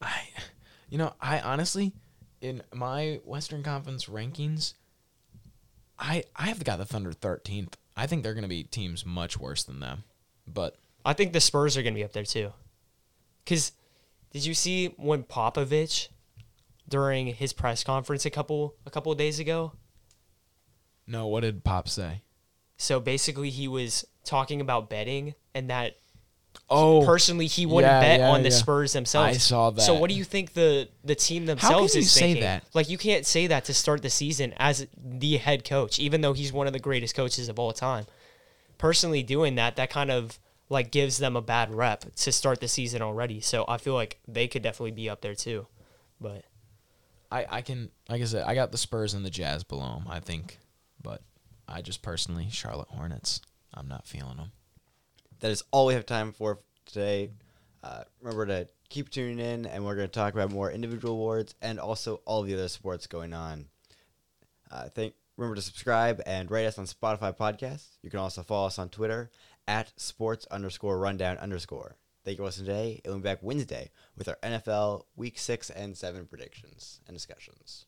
I, 0.00 0.28
you 0.88 0.98
know, 0.98 1.14
I 1.20 1.40
honestly, 1.40 1.94
in 2.40 2.62
my 2.72 3.20
Western 3.24 3.62
Conference 3.62 4.04
rankings, 4.04 4.74
I 5.98 6.24
I 6.36 6.46
have 6.46 6.62
got 6.64 6.78
the 6.78 6.84
Thunder 6.84 7.12
thirteenth. 7.12 7.76
I 7.96 8.06
think 8.06 8.22
they're 8.22 8.34
going 8.34 8.42
to 8.42 8.48
be 8.48 8.62
teams 8.62 9.04
much 9.04 9.38
worse 9.38 9.64
than 9.64 9.80
them. 9.80 10.04
But 10.46 10.76
I 11.08 11.14
think 11.14 11.32
the 11.32 11.40
Spurs 11.40 11.76
are 11.76 11.82
going 11.82 11.94
to 11.94 11.98
be 11.98 12.04
up 12.04 12.12
there 12.12 12.24
too. 12.24 12.52
Cuz 13.46 13.72
did 14.30 14.44
you 14.44 14.54
see 14.54 14.88
when 14.96 15.22
Popovich 15.24 16.08
during 16.88 17.28
his 17.28 17.52
press 17.52 17.82
conference 17.82 18.26
a 18.26 18.30
couple 18.30 18.74
a 18.86 18.90
couple 18.90 19.10
of 19.10 19.18
days 19.18 19.38
ago? 19.40 19.72
no, 21.06 21.26
what 21.26 21.40
did 21.40 21.64
Pop 21.64 21.88
say? 21.88 22.22
So 22.76 23.00
basically 23.00 23.50
he 23.50 23.66
was 23.66 24.06
talking 24.24 24.60
about 24.60 24.90
betting 24.90 25.34
and 25.54 25.70
that 25.70 25.96
Oh, 26.70 27.04
personally 27.06 27.46
he 27.46 27.64
wouldn't 27.64 27.90
yeah, 27.90 28.00
bet 28.00 28.20
yeah, 28.20 28.30
on 28.30 28.42
the 28.42 28.50
yeah. 28.50 28.54
Spurs 28.54 28.92
themselves. 28.92 29.36
I 29.36 29.38
saw 29.38 29.70
that. 29.70 29.80
So 29.80 29.94
what 29.94 30.10
do 30.10 30.16
you 30.16 30.24
think 30.24 30.52
the 30.52 30.88
the 31.04 31.14
team 31.14 31.46
themselves 31.46 31.94
is 31.94 32.12
thinking? 32.12 32.42
that? 32.42 32.64
Like 32.74 32.90
you 32.90 32.98
can't 32.98 33.24
say 33.24 33.46
that 33.46 33.64
to 33.66 33.74
start 33.74 34.02
the 34.02 34.10
season 34.10 34.52
as 34.58 34.86
the 34.96 35.38
head 35.38 35.64
coach, 35.64 35.98
even 35.98 36.20
though 36.20 36.34
he's 36.34 36.52
one 36.52 36.66
of 36.66 36.74
the 36.74 36.78
greatest 36.78 37.14
coaches 37.14 37.48
of 37.48 37.58
all 37.58 37.72
time. 37.72 38.06
Personally, 38.76 39.22
doing 39.22 39.54
that 39.54 39.76
that 39.76 39.88
kind 39.88 40.10
of 40.10 40.38
like 40.68 40.90
gives 40.90 41.18
them 41.18 41.36
a 41.36 41.42
bad 41.42 41.74
rep 41.74 42.14
to 42.14 42.32
start 42.32 42.60
the 42.60 42.68
season 42.68 43.02
already. 43.02 43.40
So 43.40 43.64
I 43.68 43.78
feel 43.78 43.94
like 43.94 44.20
they 44.26 44.48
could 44.48 44.62
definitely 44.62 44.92
be 44.92 45.08
up 45.08 45.20
there 45.20 45.34
too. 45.34 45.66
But 46.20 46.44
I 47.30 47.46
I 47.48 47.62
can 47.62 47.90
like 48.08 48.22
I 48.22 48.24
said, 48.24 48.44
I 48.46 48.54
got 48.54 48.72
the 48.72 48.78
Spurs 48.78 49.14
and 49.14 49.24
the 49.24 49.30
Jazz 49.30 49.64
below 49.64 49.94
them. 49.94 50.06
I 50.08 50.20
think, 50.20 50.58
but 51.02 51.22
I 51.66 51.82
just 51.82 52.02
personally 52.02 52.48
Charlotte 52.50 52.88
Hornets. 52.88 53.40
I'm 53.72 53.88
not 53.88 54.06
feeling 54.06 54.36
them. 54.36 54.52
That 55.40 55.50
is 55.50 55.62
all 55.70 55.86
we 55.86 55.94
have 55.94 56.06
time 56.06 56.32
for 56.32 56.58
today. 56.86 57.30
Uh, 57.82 58.02
remember 58.20 58.46
to 58.46 58.68
keep 58.88 59.10
tuning 59.10 59.38
in, 59.38 59.66
and 59.66 59.84
we're 59.84 59.94
going 59.94 60.08
to 60.08 60.12
talk 60.12 60.32
about 60.32 60.50
more 60.50 60.70
individual 60.70 61.14
awards 61.14 61.54
and 61.62 61.78
also 61.78 62.20
all 62.24 62.42
the 62.42 62.54
other 62.54 62.68
sports 62.68 63.06
going 63.06 63.32
on. 63.32 63.66
Uh, 64.70 64.88
thank, 64.88 65.14
remember 65.36 65.54
to 65.54 65.62
subscribe 65.62 66.20
and 66.26 66.50
rate 66.50 66.66
us 66.66 66.78
on 66.78 66.86
Spotify 66.86 67.36
podcasts. 67.36 67.86
You 68.02 68.10
can 68.10 68.18
also 68.18 68.42
follow 68.42 68.66
us 68.66 68.78
on 68.78 68.88
Twitter 68.88 69.30
at 69.68 69.92
sports 70.00 70.46
underscore 70.50 70.98
rundown 70.98 71.36
underscore. 71.38 71.96
Thank 72.24 72.38
you 72.38 72.42
for 72.42 72.46
listening 72.46 72.66
today, 72.66 73.00
and 73.04 73.12
we'll 73.12 73.20
be 73.20 73.24
back 73.24 73.42
Wednesday 73.42 73.90
with 74.16 74.26
our 74.26 74.38
NFL 74.42 75.04
Week 75.14 75.38
6 75.38 75.70
and 75.70 75.96
7 75.96 76.26
predictions 76.26 77.00
and 77.06 77.14
discussions. 77.14 77.86